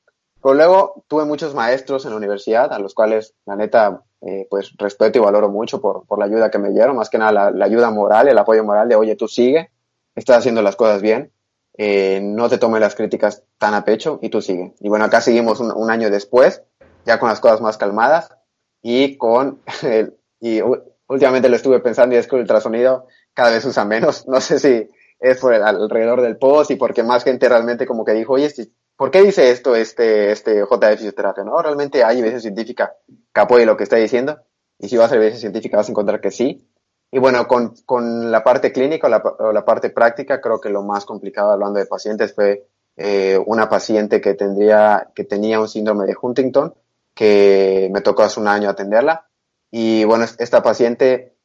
Pero 0.43 0.55
luego 0.55 1.05
tuve 1.09 1.25
muchos 1.25 1.55
maestros 1.55 2.05
en 2.05 2.13
la 2.13 2.17
universidad, 2.17 2.73
a 2.73 2.79
los 2.79 2.95
cuales, 2.95 3.35
la 3.45 3.57
neta, 3.57 4.03
eh, 4.21 4.47
pues 4.51 4.73
respeto 4.77 5.19
y 5.19 5.23
valoro 5.23 5.49
mucho 5.49 5.81
por, 5.81 6.07
por, 6.07 6.19
la 6.19 6.27
ayuda 6.27 6.51
que 6.51 6.59
me 6.59 6.71
dieron, 6.71 6.97
más 6.97 7.11
que 7.11 7.19
nada 7.19 7.51
la, 7.51 7.65
ayuda 7.65 7.91
moral, 7.91 8.29
el 8.29 8.39
apoyo 8.39 8.65
moral 8.65 8.89
de, 8.89 8.97
oye, 8.97 9.17
tú 9.17 9.29
sigue, 9.29 9.71
estás 10.15 10.39
haciendo 10.39 10.63
las 10.63 10.77
cosas 10.77 11.03
bien, 11.03 11.33
eh, 11.77 12.21
no 12.21 12.49
te 12.49 12.59
tomes 12.59 12.81
las 12.81 12.95
críticas 12.95 13.45
tan 13.59 13.75
a 13.75 13.85
pecho 13.85 14.19
y 14.23 14.29
tú 14.29 14.41
sigue. 14.41 14.75
Y 14.81 14.89
bueno, 14.89 15.05
acá 15.05 15.21
seguimos 15.21 15.61
un, 15.61 15.91
año 15.91 16.11
después, 16.11 16.63
ya 17.05 17.19
con 17.19 17.29
las 17.29 17.41
cosas 17.41 17.61
más 17.61 17.77
calmadas 17.77 18.35
y 18.83 19.17
con, 19.17 19.61
el, 19.83 20.17
y 20.41 20.61
últimamente 21.09 21.49
lo 21.49 21.57
estuve 21.57 21.81
pensando 21.81 22.15
y 22.15 22.19
es 22.19 22.27
que 22.27 22.37
el 22.37 22.43
ultrasonido 22.43 23.07
cada 23.35 23.51
vez 23.51 23.65
usa 23.65 23.85
menos, 23.85 24.27
no 24.29 24.41
sé 24.41 24.59
si 24.59 24.89
es 25.21 25.39
por 25.41 25.55
el, 25.55 25.63
alrededor 25.63 26.23
del 26.23 26.37
post 26.37 26.71
y 26.71 26.77
porque 26.77 27.03
más 27.03 27.25
gente 27.25 27.49
realmente 27.49 27.87
como 27.87 28.05
que 28.05 28.13
dijo, 28.13 28.35
oye, 28.35 28.51
¿por 28.99 29.13
qué 29.13 29.23
dice 29.23 29.51
esto 29.51 29.77
este, 29.77 30.33
este 30.33 30.63
J 30.63 30.91
de 30.91 30.97
fisioterapia? 30.97 31.45
¿no? 31.45 31.63
Realmente 31.63 32.03
hay 32.05 32.19
evidencia 32.19 32.41
científica 32.41 32.97
que 33.33 33.41
apoye 33.41 33.65
lo 33.65 33.77
que 33.77 33.85
está 33.85 33.97
diciendo. 33.97 34.41
Y 34.79 34.89
si 34.89 34.97
vas 34.97 35.11
a 35.11 35.15
evidencia 35.15 35.41
científica 35.41 35.79
vas 35.79 35.89
a 35.89 35.93
encontrar 35.93 36.21
que 36.21 36.33
sí. 36.33 36.69
Y 37.11 37.19
bueno, 37.19 37.47
con, 37.47 37.75
con 37.87 38.31
la 38.31 38.45
parte 38.45 38.73
clínica 38.73 39.07
o 39.07 39.11
la, 39.11 39.23
la, 39.53 39.65
parte 39.65 39.91
práctica, 39.91 40.41
creo 40.41 40.61
que 40.61 40.69
lo 40.69 40.83
más 40.83 41.07
complicado 41.07 41.53
hablando 41.53 41.79
de 41.79 41.87
pacientes 41.87 42.35
fue 42.35 42.69
eh, 42.97 43.41
una 43.47 43.69
paciente 43.69 44.21
que, 44.21 44.35
tendría, 44.35 45.11
que 45.15 45.25
tenía 45.25 45.61
un 45.61 45.69
síndrome 45.69 46.05
de 46.05 46.17
Huntington, 46.21 46.75
que 47.15 47.89
me 47.93 48.01
tocó 48.01 48.25
hace 48.25 48.41
un 48.41 48.49
año 48.49 48.69
atenderla. 48.69 49.29
Y 49.71 50.05
bueno, 50.05 50.25
esta 50.25 50.63
paciente 50.63 51.37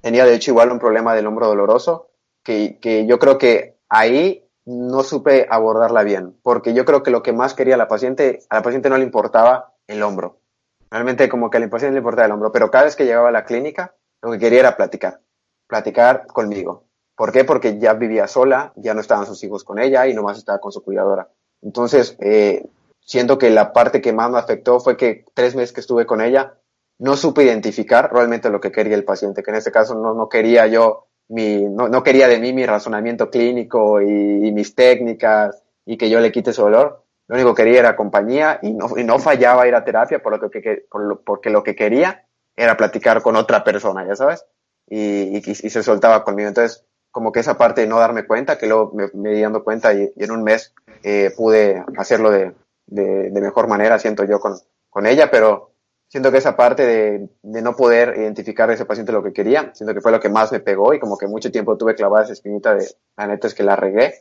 tenía 0.00 0.24
de 0.24 0.34
hecho 0.34 0.50
igual 0.50 0.72
un 0.72 0.80
problema 0.80 1.14
del 1.14 1.26
hombro 1.26 1.46
doloroso, 1.46 2.10
que, 2.42 2.78
que 2.80 3.06
yo 3.06 3.18
creo 3.18 3.38
que 3.38 3.78
ahí 3.88 4.47
no 4.68 5.02
supe 5.02 5.46
abordarla 5.48 6.02
bien, 6.02 6.36
porque 6.42 6.74
yo 6.74 6.84
creo 6.84 7.02
que 7.02 7.10
lo 7.10 7.22
que 7.22 7.32
más 7.32 7.54
quería 7.54 7.78
la 7.78 7.88
paciente, 7.88 8.40
a 8.50 8.56
la 8.56 8.62
paciente 8.62 8.90
no 8.90 8.98
le 8.98 9.04
importaba 9.04 9.72
el 9.86 10.02
hombro. 10.02 10.42
Realmente 10.90 11.30
como 11.30 11.48
que 11.48 11.56
a 11.56 11.60
la 11.60 11.70
paciente 11.70 11.94
le 11.94 12.00
importaba 12.00 12.26
el 12.26 12.32
hombro, 12.32 12.52
pero 12.52 12.70
cada 12.70 12.84
vez 12.84 12.94
que 12.94 13.06
llegaba 13.06 13.30
a 13.30 13.32
la 13.32 13.46
clínica, 13.46 13.94
lo 14.20 14.30
que 14.30 14.38
quería 14.38 14.60
era 14.60 14.76
platicar, 14.76 15.22
platicar 15.66 16.26
conmigo. 16.26 16.84
¿Por 17.16 17.32
qué? 17.32 17.44
Porque 17.44 17.78
ya 17.78 17.94
vivía 17.94 18.26
sola, 18.26 18.74
ya 18.76 18.92
no 18.92 19.00
estaban 19.00 19.24
sus 19.24 19.42
hijos 19.42 19.64
con 19.64 19.78
ella 19.78 20.06
y 20.06 20.12
nomás 20.12 20.36
estaba 20.36 20.58
con 20.58 20.70
su 20.70 20.84
cuidadora. 20.84 21.30
Entonces, 21.62 22.18
eh, 22.20 22.68
siento 23.00 23.38
que 23.38 23.48
la 23.48 23.72
parte 23.72 24.02
que 24.02 24.12
más 24.12 24.30
me 24.30 24.38
afectó 24.38 24.80
fue 24.80 24.98
que 24.98 25.24
tres 25.32 25.56
meses 25.56 25.72
que 25.72 25.80
estuve 25.80 26.04
con 26.04 26.20
ella, 26.20 26.58
no 26.98 27.16
supe 27.16 27.44
identificar 27.44 28.12
realmente 28.12 28.50
lo 28.50 28.60
que 28.60 28.70
quería 28.70 28.96
el 28.96 29.04
paciente, 29.04 29.42
que 29.42 29.50
en 29.50 29.56
este 29.56 29.72
caso 29.72 29.94
no, 29.94 30.12
no 30.12 30.28
quería 30.28 30.66
yo 30.66 31.07
mi, 31.28 31.62
no, 31.62 31.88
no, 31.88 32.02
quería 32.02 32.28
de 32.28 32.38
mí 32.38 32.52
mi 32.52 32.64
razonamiento 32.64 33.30
clínico 33.30 34.00
y, 34.00 34.50
mis 34.52 34.74
técnicas 34.74 35.62
y 35.84 35.96
que 35.96 36.10
yo 36.10 36.20
le 36.20 36.32
quite 36.32 36.52
su 36.52 36.62
dolor, 36.62 37.04
lo 37.26 37.36
único 37.36 37.54
que 37.54 37.64
quería 37.64 37.80
era 37.80 37.96
compañía 37.96 38.58
y 38.62 38.72
no, 38.72 38.88
y 38.96 39.04
no 39.04 39.18
fallaba 39.18 39.68
ir 39.68 39.74
a 39.74 39.84
terapia 39.84 40.20
por 40.20 40.40
lo 40.40 40.50
que, 40.50 40.86
porque 41.24 41.50
lo 41.50 41.62
que 41.62 41.76
quería 41.76 42.24
era 42.56 42.76
platicar 42.76 43.22
con 43.22 43.36
otra 43.36 43.62
persona, 43.62 44.06
ya 44.06 44.16
sabes, 44.16 44.44
y, 44.88 45.36
y, 45.36 45.54
se 45.54 45.82
soltaba 45.82 46.24
conmigo. 46.24 46.48
Entonces, 46.48 46.84
como 47.10 47.30
que 47.30 47.40
esa 47.40 47.58
parte 47.58 47.82
de 47.82 47.86
no 47.86 47.98
darme 47.98 48.26
cuenta, 48.26 48.58
que 48.58 48.66
luego 48.66 48.92
me, 48.94 49.08
me 49.14 49.34
di 49.34 49.42
dando 49.42 49.62
cuenta 49.62 49.92
y, 49.92 50.12
en 50.16 50.30
un 50.30 50.42
mes 50.42 50.74
eh, 51.02 51.30
pude 51.36 51.84
hacerlo 51.96 52.30
de, 52.30 52.54
de, 52.86 53.30
de, 53.30 53.40
mejor 53.40 53.68
manera, 53.68 53.98
siento 53.98 54.24
yo, 54.24 54.40
con, 54.40 54.54
con 54.88 55.06
ella, 55.06 55.30
pero 55.30 55.72
siento 56.08 56.32
que 56.32 56.38
esa 56.38 56.56
parte 56.56 56.84
de, 56.84 57.28
de, 57.42 57.62
no 57.62 57.76
poder 57.76 58.14
identificar 58.16 58.68
a 58.70 58.74
ese 58.74 58.84
paciente 58.84 59.12
lo 59.12 59.22
que 59.22 59.32
quería, 59.32 59.70
siento 59.74 59.94
que 59.94 60.00
fue 60.00 60.12
lo 60.12 60.20
que 60.20 60.28
más 60.28 60.50
me 60.50 60.60
pegó 60.60 60.92
y 60.94 60.98
como 60.98 61.16
que 61.16 61.26
mucho 61.26 61.52
tiempo 61.52 61.76
tuve 61.76 61.94
clavada 61.94 62.24
esa 62.24 62.32
espinita 62.32 62.74
de, 62.74 62.86
la 63.16 63.26
neta 63.26 63.46
es 63.46 63.54
que 63.54 63.62
la 63.62 63.76
regué, 63.76 64.14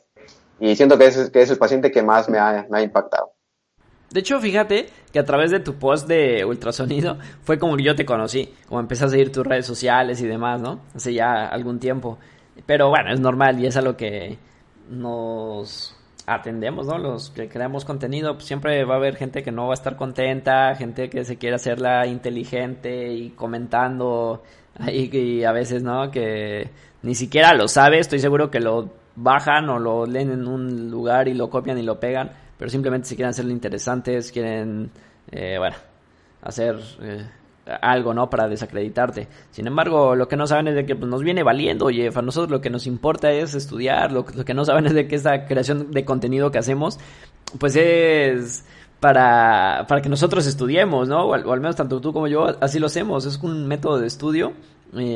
y 0.60 0.76
siento 0.76 0.98
que 0.98 1.08
es, 1.08 1.30
que 1.30 1.42
es 1.42 1.50
el 1.50 1.58
paciente 1.58 1.92
que 1.92 2.02
más 2.02 2.30
me 2.30 2.38
ha, 2.40 2.68
ha 2.72 2.82
impactado. 2.82 3.34
De 4.10 4.22
hecho, 4.22 4.40
fíjate 4.40 4.88
que 5.12 5.20
a 5.20 5.26
través 5.26 5.52
de 5.52 5.60
tu 5.60 5.76
post 5.76 6.08
de 6.08 6.46
ultrasonido 6.46 7.18
fue 7.44 7.60
como 7.60 7.76
que 7.76 7.84
yo 7.84 7.96
te 7.96 8.06
conocí, 8.06 8.54
como 8.68 8.80
empecé 8.80 9.06
a 9.06 9.10
seguir 9.10 9.32
tus 9.32 9.46
redes 9.46 9.66
sociales 9.66 10.22
y 10.22 10.28
demás, 10.28 10.62
¿no? 10.62 10.80
Hace 10.96 11.14
ya 11.14 11.46
algún 11.46 11.80
tiempo. 11.80 12.18
Pero 12.66 12.90
bueno, 12.90 13.12
es 13.12 13.20
normal 13.20 13.60
y 13.60 13.68
es 13.68 13.76
a 13.76 13.82
lo 13.82 13.98
que 13.98 14.38
nos 14.90 15.97
atendemos, 16.28 16.86
¿no? 16.86 16.98
Los 16.98 17.30
que 17.30 17.48
creamos 17.48 17.86
contenido, 17.86 18.34
pues 18.34 18.46
siempre 18.46 18.84
va 18.84 18.96
a 18.96 18.98
haber 18.98 19.16
gente 19.16 19.44
que 19.44 19.52
no 19.52 19.68
va 19.68 19.72
a 19.72 19.76
estar 19.76 19.96
contenta, 19.96 20.76
gente 20.76 21.10
que 21.10 21.24
se 21.24 21.38
quiere 21.38 21.56
hacerla 21.56 22.06
inteligente 22.06 23.14
y 23.14 23.30
comentando 23.32 24.44
ahí 24.78 25.10
y 25.12 25.44
a 25.46 25.54
veces, 25.54 25.84
¿no? 25.84 26.12
Que 26.12 26.70
ni 27.02 27.16
siquiera 27.16 27.54
lo 27.54 27.68
sabe, 27.70 28.00
estoy 28.00 28.20
seguro 28.20 28.52
que 28.52 28.60
lo 28.60 28.92
bajan 29.16 29.70
o 29.70 29.80
lo 29.80 30.06
leen 30.06 30.32
en 30.32 30.48
un 30.48 30.92
lugar 30.92 31.30
y 31.30 31.34
lo 31.34 31.50
copian 31.50 31.78
y 31.80 31.84
lo 31.84 32.00
pegan, 32.00 32.32
pero 32.58 32.70
simplemente 32.70 33.08
si 33.08 33.16
quieren 33.16 33.30
hacerlo 33.30 33.52
interesantes, 33.52 34.32
quieren, 34.32 34.92
eh, 35.32 35.56
bueno, 35.58 35.78
hacer 36.42 36.78
eh, 37.02 37.26
algo, 37.82 38.14
¿no? 38.14 38.30
Para 38.30 38.48
desacreditarte. 38.48 39.28
Sin 39.52 39.68
embargo, 39.68 40.16
lo 40.16 40.28
que 40.28 40.36
no 40.36 40.48
saben 40.48 40.68
es 40.68 40.76
de 40.76 40.86
que 40.86 40.96
pues, 40.96 41.10
nos 41.10 41.24
viene 41.24 41.44
valiendo, 41.44 41.86
oye, 41.86 42.10
a 42.14 42.22
nosotros 42.22 42.52
lo 42.52 42.62
que 42.62 42.70
nos 42.70 42.88
importa 42.88 43.32
es 43.32 43.54
estudiar, 43.56 44.12
lo, 44.12 44.26
que 44.26 44.54
no 44.54 44.66
saben 44.66 44.88
es 44.88 44.94
de 44.94 45.08
que 45.08 45.16
esta 45.16 45.46
creación 45.46 45.92
de 45.92 46.06
contenido 46.06 46.52
que 46.52 46.58
hacemos, 46.58 47.00
pues 47.60 47.76
es 47.76 48.66
para, 49.00 49.86
para 49.88 50.02
que 50.02 50.10
nosotros 50.10 50.46
estudiemos, 50.48 51.08
¿no? 51.08 51.26
O 51.26 51.34
al, 51.34 51.50
al, 51.50 51.60
menos 51.60 51.76
tanto 51.76 52.00
tú 52.02 52.14
como 52.14 52.28
yo 52.28 52.46
así 52.62 52.80
lo 52.80 52.88
hacemos, 52.88 53.26
es 53.26 53.38
un 53.44 53.68
método 53.68 54.00
de 54.00 54.08
estudio, 54.08 54.54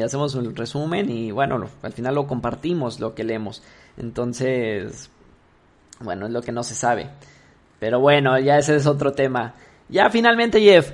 hacemos 0.04 0.36
un 0.36 0.56
resumen 0.56 1.10
y 1.10 1.32
bueno, 1.32 1.68
al 1.82 1.94
final 1.94 2.16
lo 2.16 2.28
compartimos 2.28 3.00
lo 3.00 3.16
que 3.16 3.24
leemos. 3.24 3.64
Entonces, 3.98 5.10
bueno, 6.00 6.28
es 6.28 6.32
lo 6.32 6.42
que 6.42 6.52
no 6.52 6.64
se 6.64 6.76
sabe. 6.76 7.10
Pero 7.80 8.00
bueno, 8.00 8.38
ya 8.40 8.58
ese 8.58 8.76
es 8.76 8.86
otro 8.86 9.14
tema. 9.14 9.56
Ya 9.90 10.10
finalmente, 10.10 10.62
Jeff, 10.62 10.92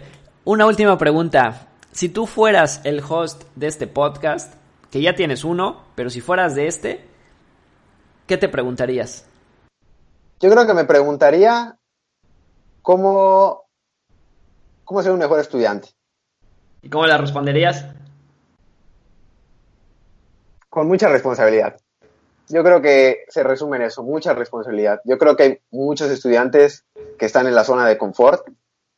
una 0.48 0.66
última 0.66 0.98
pregunta. 0.98 1.68
Si 1.92 2.08
tú 2.08 2.26
fueras 2.26 2.80
el 2.86 3.04
host 3.08 3.44
de 3.56 3.68
este 3.68 3.86
podcast, 3.86 4.54
que 4.90 5.02
ya 5.02 5.14
tienes 5.14 5.44
uno, 5.44 5.84
pero 5.94 6.10
si 6.10 6.22
fueras 6.22 6.56
de 6.56 6.68
este, 6.68 7.06
¿qué 8.28 8.38
te 8.38 8.48
preguntarías? 8.48 9.26
Yo 10.40 10.50
creo 10.50 10.66
que 10.66 10.74
me 10.74 10.86
preguntaría 10.86 11.78
cómo, 12.82 13.66
cómo 14.86 15.04
ser 15.04 15.12
un 15.12 15.20
mejor 15.20 15.42
estudiante. 15.42 15.90
¿Y 16.82 16.90
cómo 16.90 17.06
la 17.08 17.18
responderías? 17.18 17.86
Con 20.70 20.88
mucha 20.88 21.10
responsabilidad 21.10 21.78
yo 22.50 22.64
creo 22.64 22.82
que 22.82 23.26
se 23.28 23.44
resume 23.44 23.76
en 23.76 23.84
eso, 23.84 24.04
mucha 24.04 24.34
responsabilidad. 24.34 25.02
Yo 25.04 25.18
creo 25.18 25.36
que 25.36 25.44
hay 25.44 25.58
muchos 25.72 26.10
estudiantes 26.10 26.86
que 27.20 27.26
están 27.26 27.46
en 27.48 27.56
la 27.56 27.66
zona 27.66 27.86
de 27.86 27.98
confort, 27.98 28.48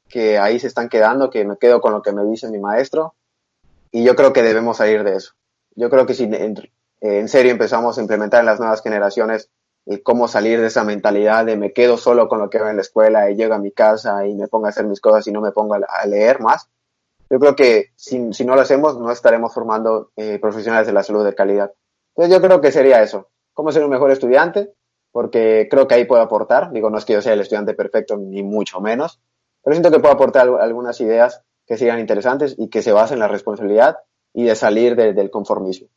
que 0.09 0.37
ahí 0.37 0.59
se 0.59 0.67
están 0.67 0.89
quedando, 0.89 1.29
que 1.29 1.45
me 1.45 1.57
quedo 1.57 1.79
con 1.79 1.93
lo 1.93 2.01
que 2.01 2.11
me 2.11 2.25
dice 2.25 2.49
mi 2.49 2.59
maestro, 2.59 3.15
y 3.91 4.03
yo 4.03 4.15
creo 4.15 4.33
que 4.33 4.43
debemos 4.43 4.77
salir 4.77 5.03
de 5.03 5.15
eso. 5.15 5.33
Yo 5.75 5.89
creo 5.89 6.05
que 6.05 6.13
si 6.13 6.29
en, 7.01 7.29
serio 7.29 7.51
empezamos 7.51 7.97
a 7.97 8.01
implementar 8.01 8.41
en 8.41 8.47
las 8.47 8.59
nuevas 8.59 8.81
generaciones 8.81 9.49
eh, 9.85 10.01
cómo 10.03 10.27
salir 10.27 10.59
de 10.59 10.67
esa 10.67 10.83
mentalidad 10.83 11.45
de 11.45 11.55
me 11.55 11.71
quedo 11.71 11.97
solo 11.97 12.27
con 12.27 12.39
lo 12.39 12.49
que 12.49 12.57
veo 12.57 12.69
en 12.69 12.75
la 12.75 12.81
escuela 12.81 13.29
y 13.29 13.35
llego 13.35 13.53
a 13.53 13.59
mi 13.59 13.71
casa 13.71 14.27
y 14.27 14.35
me 14.35 14.47
pongo 14.47 14.65
a 14.65 14.69
hacer 14.69 14.85
mis 14.85 14.99
cosas 14.99 15.25
y 15.27 15.31
no 15.31 15.41
me 15.41 15.51
pongo 15.51 15.75
a, 15.75 16.05
leer 16.05 16.41
más, 16.41 16.69
yo 17.29 17.39
creo 17.39 17.55
que 17.55 17.91
si, 17.95 18.19
no 18.19 18.55
lo 18.55 18.61
hacemos 18.61 18.99
no 18.99 19.11
estaremos 19.11 19.53
formando 19.53 20.11
eh, 20.15 20.39
profesionales 20.39 20.87
de 20.87 20.93
la 20.93 21.03
salud 21.03 21.23
de 21.23 21.35
calidad. 21.35 21.71
Entonces 22.15 22.35
yo 22.35 22.41
creo 22.41 22.59
que 22.59 22.71
sería 22.71 23.01
eso, 23.01 23.29
cómo 23.53 23.71
ser 23.71 23.83
un 23.83 23.91
mejor 23.91 24.11
estudiante, 24.11 24.73
porque 25.11 25.67
creo 25.69 25.87
que 25.87 25.95
ahí 25.95 26.05
puedo 26.05 26.21
aportar. 26.21 26.71
Digo, 26.71 26.89
no 26.89 26.97
es 26.97 27.05
que 27.05 27.13
yo 27.13 27.21
sea 27.21 27.33
el 27.33 27.41
estudiante 27.41 27.73
perfecto, 27.73 28.17
ni 28.17 28.43
mucho 28.43 28.81
menos, 28.81 29.19
pero 29.63 29.75
siento 29.75 29.91
que 29.91 29.99
puedo 29.99 30.13
aportar 30.13 30.47
algunas 30.47 30.99
ideas 31.01 31.43
que 31.65 31.77
sean 31.77 31.99
interesantes 31.99 32.55
y 32.57 32.69
que 32.69 32.81
se 32.81 32.91
basen 32.91 33.15
en 33.15 33.19
la 33.19 33.27
responsabilidad 33.27 33.97
y 34.33 34.45
de 34.45 34.55
salir 34.55 34.95
del 34.95 35.29
conformismo. 35.29 35.87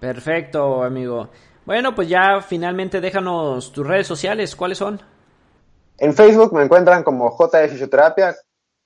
Perfecto, 0.00 0.82
amigo. 0.82 1.28
Bueno, 1.64 1.94
pues 1.94 2.08
ya 2.08 2.40
finalmente 2.40 3.00
déjanos 3.00 3.72
tus 3.72 3.86
redes 3.86 4.06
sociales, 4.06 4.54
¿cuáles 4.54 4.78
son? 4.78 5.00
En 5.98 6.14
Facebook 6.14 6.52
me 6.52 6.62
encuentran 6.62 7.02
como 7.02 7.30
J 7.30 7.58
de 7.58 7.68
Fisioterapia 7.68 8.36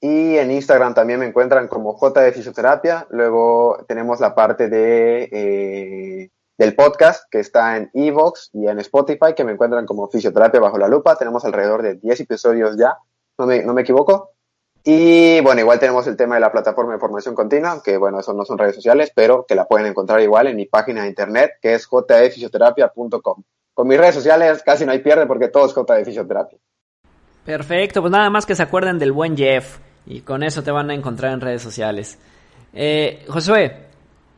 y 0.01 0.37
en 0.37 0.51
Instagram 0.51 0.95
también 0.95 1.21
me 1.21 1.27
encuentran 1.27 1.69
como 1.69 1.93
J 1.95 2.21
de 2.21 2.33
Fisioterapia. 2.33 3.07
Luego 3.11 3.85
tenemos 3.89 4.21
la 4.21 4.35
parte 4.35 4.69
de 4.69 5.29
eh, 5.33 6.31
del 6.57 6.75
podcast 6.75 7.25
que 7.31 7.41
está 7.41 7.79
en 7.79 7.91
Evox 7.95 8.51
y 8.53 8.67
en 8.67 8.79
Spotify, 8.81 9.35
que 9.35 9.45
me 9.45 9.53
encuentran 9.53 9.87
como 9.87 10.09
Fisioterapia 10.09 10.61
Bajo 10.61 10.79
la 10.79 10.89
Lupa. 10.89 11.17
Tenemos 11.17 11.45
alrededor 11.45 11.83
de 11.83 11.95
10 11.95 12.21
episodios 12.21 12.77
ya, 12.79 12.99
no 13.41 13.47
me, 13.47 13.63
no 13.65 13.75
me 13.75 13.83
equivoco. 13.83 14.31
Y 14.83 15.41
bueno, 15.41 15.61
igual 15.61 15.79
tenemos 15.79 16.07
el 16.07 16.17
tema 16.17 16.37
de 16.37 16.41
la 16.41 16.53
plataforma 16.53 16.95
de 16.95 16.99
formación 16.99 17.35
continua, 17.35 17.83
que 17.83 17.97
bueno, 17.97 18.21
eso 18.21 18.33
no 18.33 18.45
son 18.45 18.57
redes 18.57 18.77
sociales, 18.77 19.13
pero 19.15 19.45
que 19.47 19.55
la 19.55 19.67
pueden 19.67 19.87
encontrar 19.87 20.21
igual 20.21 20.47
en 20.47 20.57
mi 20.57 20.67
página 20.67 21.03
de 21.03 21.09
internet, 21.09 21.53
que 21.61 21.75
es 21.75 21.87
jfisioterapia.com. 21.87 23.43
Con 23.75 23.89
mis 23.89 23.99
redes 23.99 24.15
sociales 24.15 24.63
casi 24.65 24.87
no 24.87 24.93
hay 24.93 25.01
pierde 25.01 25.27
porque 25.27 25.49
todo 25.49 25.67
es 25.67 25.75
JD 25.75 26.05
Fisioterapia. 26.05 26.59
Perfecto, 27.45 28.01
pues 28.01 28.13
nada 28.13 28.31
más 28.31 28.47
que 28.47 28.55
se 28.55 28.63
acuerden 28.63 28.99
del 28.99 29.13
buen 29.13 29.37
Jeff 29.37 29.79
y 30.07 30.21
con 30.21 30.43
eso 30.43 30.63
te 30.63 30.71
van 30.71 30.91
a 30.91 30.95
encontrar 30.95 31.33
en 31.33 31.41
redes 31.41 31.63
sociales. 31.63 32.19
Eh, 32.73 33.25
Josué, 33.29 33.87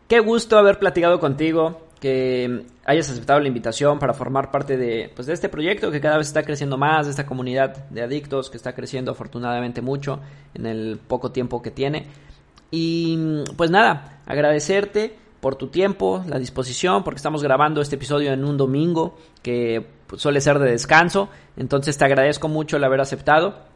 qué 0.09 0.21
gusto 0.21 0.59
haber 0.59 0.79
platicado 0.79 1.21
contigo 1.21 1.83
que 2.03 2.65
hayas 2.85 3.09
aceptado 3.11 3.39
la 3.39 3.47
invitación 3.47 4.01
para 4.01 4.13
formar 4.13 4.51
parte 4.51 4.77
de, 4.77 5.13
pues, 5.15 5.29
de 5.29 5.35
este 5.35 5.49
proyecto 5.49 5.93
que 5.93 6.01
cada 6.01 6.19
vez 6.19 6.27
está 6.27 6.43
creciendo 6.43 6.77
más, 6.77 7.07
de 7.07 7.11
esta 7.11 7.27
comunidad 7.27 7.89
de 7.91 8.03
adictos 8.03 8.51
que 8.51 8.57
está 8.57 8.75
creciendo 8.75 9.13
afortunadamente 9.13 9.83
mucho 9.83 10.19
en 10.53 10.67
el 10.67 10.99
poco 10.99 11.31
tiempo 11.31 11.63
que 11.63 11.71
tiene. 11.71 12.09
Y 12.73 13.45
pues 13.57 13.71
nada, 13.71 14.21
agradecerte 14.27 15.17
por 15.39 15.55
tu 15.55 15.69
tiempo, 15.69 16.25
la 16.27 16.41
disposición, 16.41 17.05
porque 17.05 17.19
estamos 17.19 17.41
grabando 17.41 17.81
este 17.81 17.95
episodio 17.95 18.33
en 18.33 18.45
un 18.45 18.57
domingo 18.57 19.17
que 19.41 19.87
suele 20.17 20.41
ser 20.41 20.59
de 20.59 20.73
descanso. 20.73 21.29
Entonces 21.57 21.97
te 21.97 22.05
agradezco 22.05 22.49
mucho 22.49 22.79
el 22.79 22.85
haber 22.85 23.01
aceptado. 23.01 23.71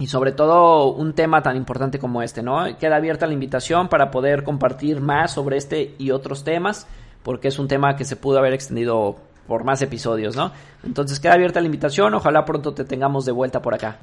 Y 0.00 0.08
sobre 0.08 0.32
todo 0.32 0.92
un 0.92 1.12
tema 1.12 1.40
tan 1.42 1.56
importante 1.56 2.00
como 2.00 2.20
este, 2.20 2.42
¿no? 2.42 2.64
Queda 2.78 2.96
abierta 2.96 3.28
la 3.28 3.34
invitación 3.34 3.88
para 3.88 4.10
poder 4.10 4.42
compartir 4.42 5.00
más 5.00 5.34
sobre 5.34 5.56
este 5.56 5.94
y 5.98 6.10
otros 6.10 6.42
temas 6.42 6.88
porque 7.22 7.48
es 7.48 7.58
un 7.58 7.68
tema 7.68 7.96
que 7.96 8.04
se 8.04 8.16
pudo 8.16 8.38
haber 8.38 8.52
extendido 8.52 9.16
por 9.46 9.64
más 9.64 9.82
episodios, 9.82 10.36
¿no? 10.36 10.52
Entonces 10.84 11.18
queda 11.18 11.34
abierta 11.34 11.60
la 11.60 11.66
invitación, 11.66 12.14
ojalá 12.14 12.44
pronto 12.44 12.72
te 12.72 12.84
tengamos 12.84 13.24
de 13.24 13.32
vuelta 13.32 13.60
por 13.60 13.74
acá. 13.74 13.98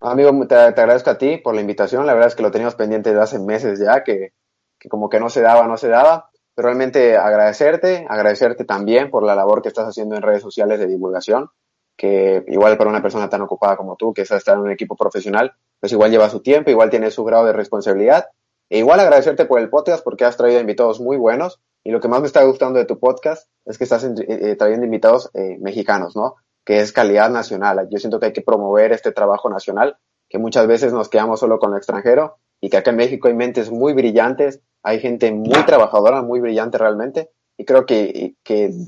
Amigo, 0.00 0.30
te, 0.46 0.54
agradezco 0.54 1.10
a 1.10 1.18
ti 1.18 1.38
por 1.38 1.54
la 1.54 1.60
invitación, 1.60 2.06
la 2.06 2.14
verdad 2.14 2.28
es 2.28 2.34
que 2.34 2.42
lo 2.42 2.50
teníamos 2.50 2.74
pendiente 2.74 3.10
desde 3.10 3.22
hace 3.22 3.38
meses 3.38 3.78
ya, 3.78 4.02
que, 4.02 4.32
que 4.78 4.88
como 4.88 5.08
que 5.08 5.20
no 5.20 5.28
se 5.28 5.42
daba, 5.42 5.66
no 5.66 5.76
se 5.76 5.88
daba, 5.88 6.30
pero 6.54 6.68
realmente 6.68 7.16
agradecerte, 7.16 8.06
agradecerte 8.08 8.64
también 8.64 9.10
por 9.10 9.22
la 9.22 9.34
labor 9.34 9.62
que 9.62 9.68
estás 9.68 9.88
haciendo 9.88 10.16
en 10.16 10.22
redes 10.22 10.42
sociales 10.42 10.78
de 10.78 10.86
divulgación, 10.86 11.50
que 11.96 12.44
igual 12.48 12.78
para 12.78 12.88
una 12.88 13.02
persona 13.02 13.28
tan 13.28 13.42
ocupada 13.42 13.76
como 13.76 13.96
tú, 13.96 14.14
que 14.14 14.22
está 14.22 14.36
estar 14.36 14.56
en 14.56 14.62
un 14.62 14.70
equipo 14.70 14.96
profesional, 14.96 15.52
pues 15.78 15.92
igual 15.92 16.10
lleva 16.10 16.30
su 16.30 16.40
tiempo, 16.40 16.70
igual 16.70 16.88
tiene 16.88 17.10
su 17.10 17.24
grado 17.24 17.44
de 17.44 17.52
responsabilidad, 17.52 18.28
e 18.70 18.78
igual 18.78 19.00
agradecerte 19.00 19.44
por 19.44 19.60
el 19.60 19.68
podcast 19.68 20.02
porque 20.02 20.24
has 20.24 20.36
traído 20.36 20.60
invitados 20.60 21.00
muy 21.00 21.18
buenos, 21.18 21.60
y 21.84 21.90
lo 21.90 22.00
que 22.00 22.08
más 22.08 22.20
me 22.20 22.26
está 22.26 22.42
gustando 22.44 22.78
de 22.78 22.84
tu 22.84 22.98
podcast 22.98 23.48
es 23.64 23.78
que 23.78 23.84
estás 23.84 24.04
eh, 24.04 24.12
eh, 24.28 24.56
trayendo 24.56 24.84
invitados 24.84 25.30
eh, 25.34 25.56
mexicanos, 25.60 26.14
¿no? 26.14 26.36
Que 26.64 26.80
es 26.80 26.92
calidad 26.92 27.30
nacional. 27.30 27.88
Yo 27.90 27.98
siento 27.98 28.20
que 28.20 28.26
hay 28.26 28.32
que 28.32 28.42
promover 28.42 28.92
este 28.92 29.12
trabajo 29.12 29.48
nacional, 29.48 29.96
que 30.28 30.38
muchas 30.38 30.66
veces 30.66 30.92
nos 30.92 31.08
quedamos 31.08 31.40
solo 31.40 31.58
con 31.58 31.70
lo 31.70 31.78
extranjero 31.78 32.36
y 32.60 32.68
que 32.68 32.76
acá 32.76 32.90
en 32.90 32.96
México 32.96 33.28
hay 33.28 33.34
mentes 33.34 33.70
muy 33.70 33.94
brillantes, 33.94 34.60
hay 34.82 35.00
gente 35.00 35.32
muy 35.32 35.64
trabajadora, 35.64 36.22
muy 36.22 36.40
brillante 36.40 36.76
realmente, 36.78 37.30
y 37.56 37.64
creo 37.64 37.86
que, 37.86 38.34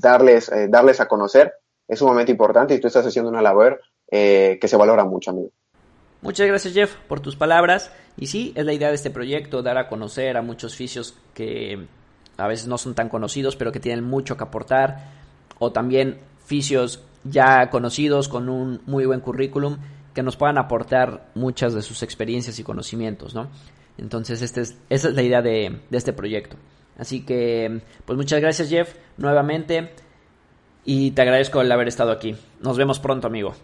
darles, 0.01 0.51
darles 0.69 0.99
a 0.99 1.07
conocer 1.07 1.53
es 1.87 1.99
sumamente 1.99 2.31
importante 2.31 2.73
y 2.73 2.79
tú 2.79 2.87
estás 2.87 3.05
haciendo 3.05 3.29
una 3.29 3.41
labor 3.41 3.81
que 4.09 4.59
se 4.63 4.77
valora 4.77 5.05
mucho, 5.05 5.31
amigo. 5.31 5.49
Muchas 6.21 6.47
gracias 6.47 6.73
Jeff 6.73 6.95
por 7.07 7.19
tus 7.19 7.35
palabras. 7.35 7.91
Y 8.17 8.27
sí, 8.27 8.53
es 8.55 8.65
la 8.65 8.73
idea 8.73 8.89
de 8.89 8.95
este 8.95 9.09
proyecto, 9.09 9.61
dar 9.61 9.77
a 9.77 9.87
conocer 9.87 10.37
a 10.37 10.41
muchos 10.41 10.75
fisios 10.75 11.17
que 11.33 11.87
a 12.37 12.47
veces 12.47 12.67
no 12.67 12.77
son 12.77 12.95
tan 12.95 13.09
conocidos, 13.09 13.55
pero 13.55 13.71
que 13.71 13.79
tienen 13.79 14.03
mucho 14.03 14.37
que 14.37 14.43
aportar, 14.43 15.11
o 15.59 15.71
también 15.71 16.19
fisios 16.45 17.03
ya 17.23 17.69
conocidos 17.69 18.27
con 18.27 18.49
un 18.49 18.81
muy 18.85 19.05
buen 19.05 19.19
currículum 19.19 19.77
que 20.13 20.23
nos 20.23 20.35
puedan 20.35 20.57
aportar 20.57 21.29
muchas 21.35 21.73
de 21.73 21.81
sus 21.81 22.03
experiencias 22.03 22.59
y 22.59 22.63
conocimientos, 22.63 23.33
¿no? 23.33 23.47
Entonces, 23.97 24.41
este 24.41 24.61
es, 24.61 24.77
esa 24.89 25.09
es 25.09 25.15
la 25.15 25.21
idea 25.21 25.41
de, 25.41 25.81
de 25.89 25.97
este 25.97 26.13
proyecto. 26.13 26.55
Así 26.97 27.21
que, 27.21 27.81
pues 28.05 28.17
muchas 28.17 28.39
gracias 28.39 28.69
Jeff, 28.69 28.95
nuevamente, 29.17 29.93
y 30.85 31.11
te 31.11 31.21
agradezco 31.21 31.61
el 31.61 31.71
haber 31.71 31.87
estado 31.87 32.11
aquí. 32.11 32.35
Nos 32.61 32.77
vemos 32.77 32.99
pronto, 32.99 33.27
amigo. 33.27 33.55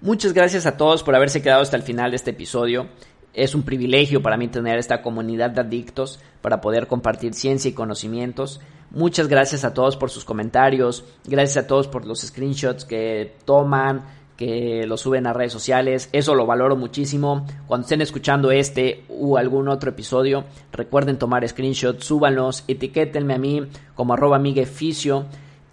Muchas 0.00 0.32
gracias 0.32 0.64
a 0.66 0.76
todos 0.76 1.02
por 1.02 1.14
haberse 1.14 1.42
quedado 1.42 1.62
hasta 1.62 1.76
el 1.76 1.82
final 1.82 2.10
de 2.10 2.16
este 2.16 2.30
episodio. 2.30 2.86
Es 3.34 3.54
un 3.54 3.62
privilegio 3.62 4.22
para 4.22 4.36
mí 4.36 4.48
tener 4.48 4.78
esta 4.78 5.02
comunidad 5.02 5.50
de 5.50 5.60
adictos 5.60 6.18
para 6.40 6.60
poder 6.60 6.86
compartir 6.86 7.34
ciencia 7.34 7.68
y 7.68 7.74
conocimientos. 7.74 8.60
Muchas 8.90 9.28
gracias 9.28 9.64
a 9.64 9.74
todos 9.74 9.96
por 9.96 10.10
sus 10.10 10.24
comentarios, 10.24 11.04
gracias 11.26 11.64
a 11.64 11.66
todos 11.66 11.88
por 11.88 12.06
los 12.06 12.20
screenshots 12.22 12.86
que 12.86 13.36
toman, 13.44 14.02
que 14.38 14.86
lo 14.86 14.96
suben 14.96 15.26
a 15.26 15.32
redes 15.32 15.52
sociales, 15.52 16.08
eso 16.12 16.34
lo 16.34 16.46
valoro 16.46 16.74
muchísimo. 16.74 17.44
Cuando 17.66 17.84
estén 17.84 18.00
escuchando 18.00 18.50
este 18.50 19.04
u 19.08 19.36
algún 19.36 19.68
otro 19.68 19.90
episodio, 19.90 20.44
recuerden 20.72 21.18
tomar 21.18 21.46
screenshots, 21.46 22.06
súbanlos, 22.06 22.64
etiquétenme 22.66 23.34
a 23.34 23.38
mí 23.38 23.62
como 23.94 24.14
arroba 24.14 24.38
migueficio 24.38 25.26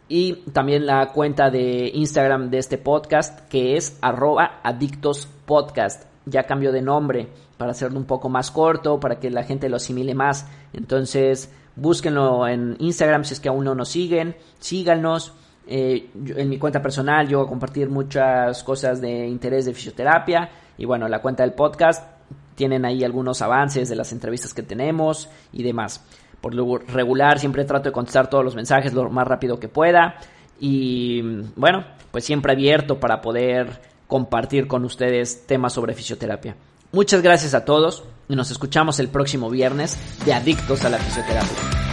y 0.09 0.33
también 0.51 0.85
la 0.85 1.11
cuenta 1.13 1.49
de 1.49 1.91
Instagram 1.93 2.49
de 2.49 2.57
este 2.57 2.77
podcast 2.77 3.47
que 3.47 3.77
es 3.77 3.97
arroba 4.01 4.59
adictospodcast. 4.63 6.05
Ya 6.25 6.43
cambió 6.43 6.71
de 6.71 6.81
nombre 6.81 7.27
para 7.57 7.71
hacerlo 7.71 7.99
un 7.99 8.05
poco 8.05 8.29
más 8.29 8.51
corto, 8.51 8.99
para 8.99 9.19
que 9.19 9.29
la 9.29 9.43
gente 9.43 9.69
lo 9.69 9.77
asimile 9.77 10.13
más. 10.13 10.47
Entonces, 10.73 11.49
búsquenlo 11.75 12.47
en 12.47 12.75
Instagram 12.79 13.23
si 13.23 13.33
es 13.33 13.39
que 13.39 13.49
aún 13.49 13.65
no 13.65 13.75
nos 13.75 13.89
siguen, 13.89 14.35
síganos. 14.59 15.33
Eh, 15.67 16.09
en 16.13 16.49
mi 16.49 16.59
cuenta 16.59 16.79
personal 16.79 17.27
yo 17.27 17.39
voy 17.39 17.47
a 17.47 17.49
compartir 17.49 17.89
muchas 17.89 18.63
cosas 18.63 19.01
de 19.01 19.25
interés 19.25 19.65
de 19.65 19.73
fisioterapia 19.73 20.51
y 20.77 20.85
bueno, 20.85 21.07
la 21.07 21.23
cuenta 21.23 21.41
del 21.41 21.53
podcast 21.53 22.07
tienen 22.53 22.85
ahí 22.85 23.03
algunos 23.03 23.41
avances 23.41 23.89
de 23.89 23.95
las 23.95 24.11
entrevistas 24.11 24.53
que 24.53 24.61
tenemos 24.61 25.27
y 25.51 25.63
demás. 25.63 26.05
Por 26.39 26.53
lo 26.53 26.77
regular 26.77 27.39
siempre 27.39 27.65
trato 27.65 27.89
de 27.89 27.93
contestar 27.93 28.29
todos 28.29 28.45
los 28.45 28.55
mensajes 28.55 28.93
lo 28.93 29.09
más 29.09 29.27
rápido 29.27 29.59
que 29.59 29.67
pueda 29.67 30.17
y 30.59 31.21
bueno, 31.55 31.83
pues 32.11 32.23
siempre 32.23 32.53
abierto 32.53 32.99
para 32.99 33.21
poder 33.21 33.81
compartir 34.07 34.67
con 34.67 34.85
ustedes 34.85 35.47
temas 35.47 35.73
sobre 35.73 35.95
fisioterapia. 35.95 36.55
Muchas 36.95 37.21
gracias 37.21 37.53
a 37.53 37.65
todos 37.65 38.05
y 38.29 38.37
nos 38.37 38.51
escuchamos 38.51 38.99
el 38.99 39.09
próximo 39.09 39.49
viernes 39.49 39.97
de 40.25 40.33
Adictos 40.33 40.85
a 40.85 40.89
la 40.89 40.97
Fisioterapia. 40.97 41.84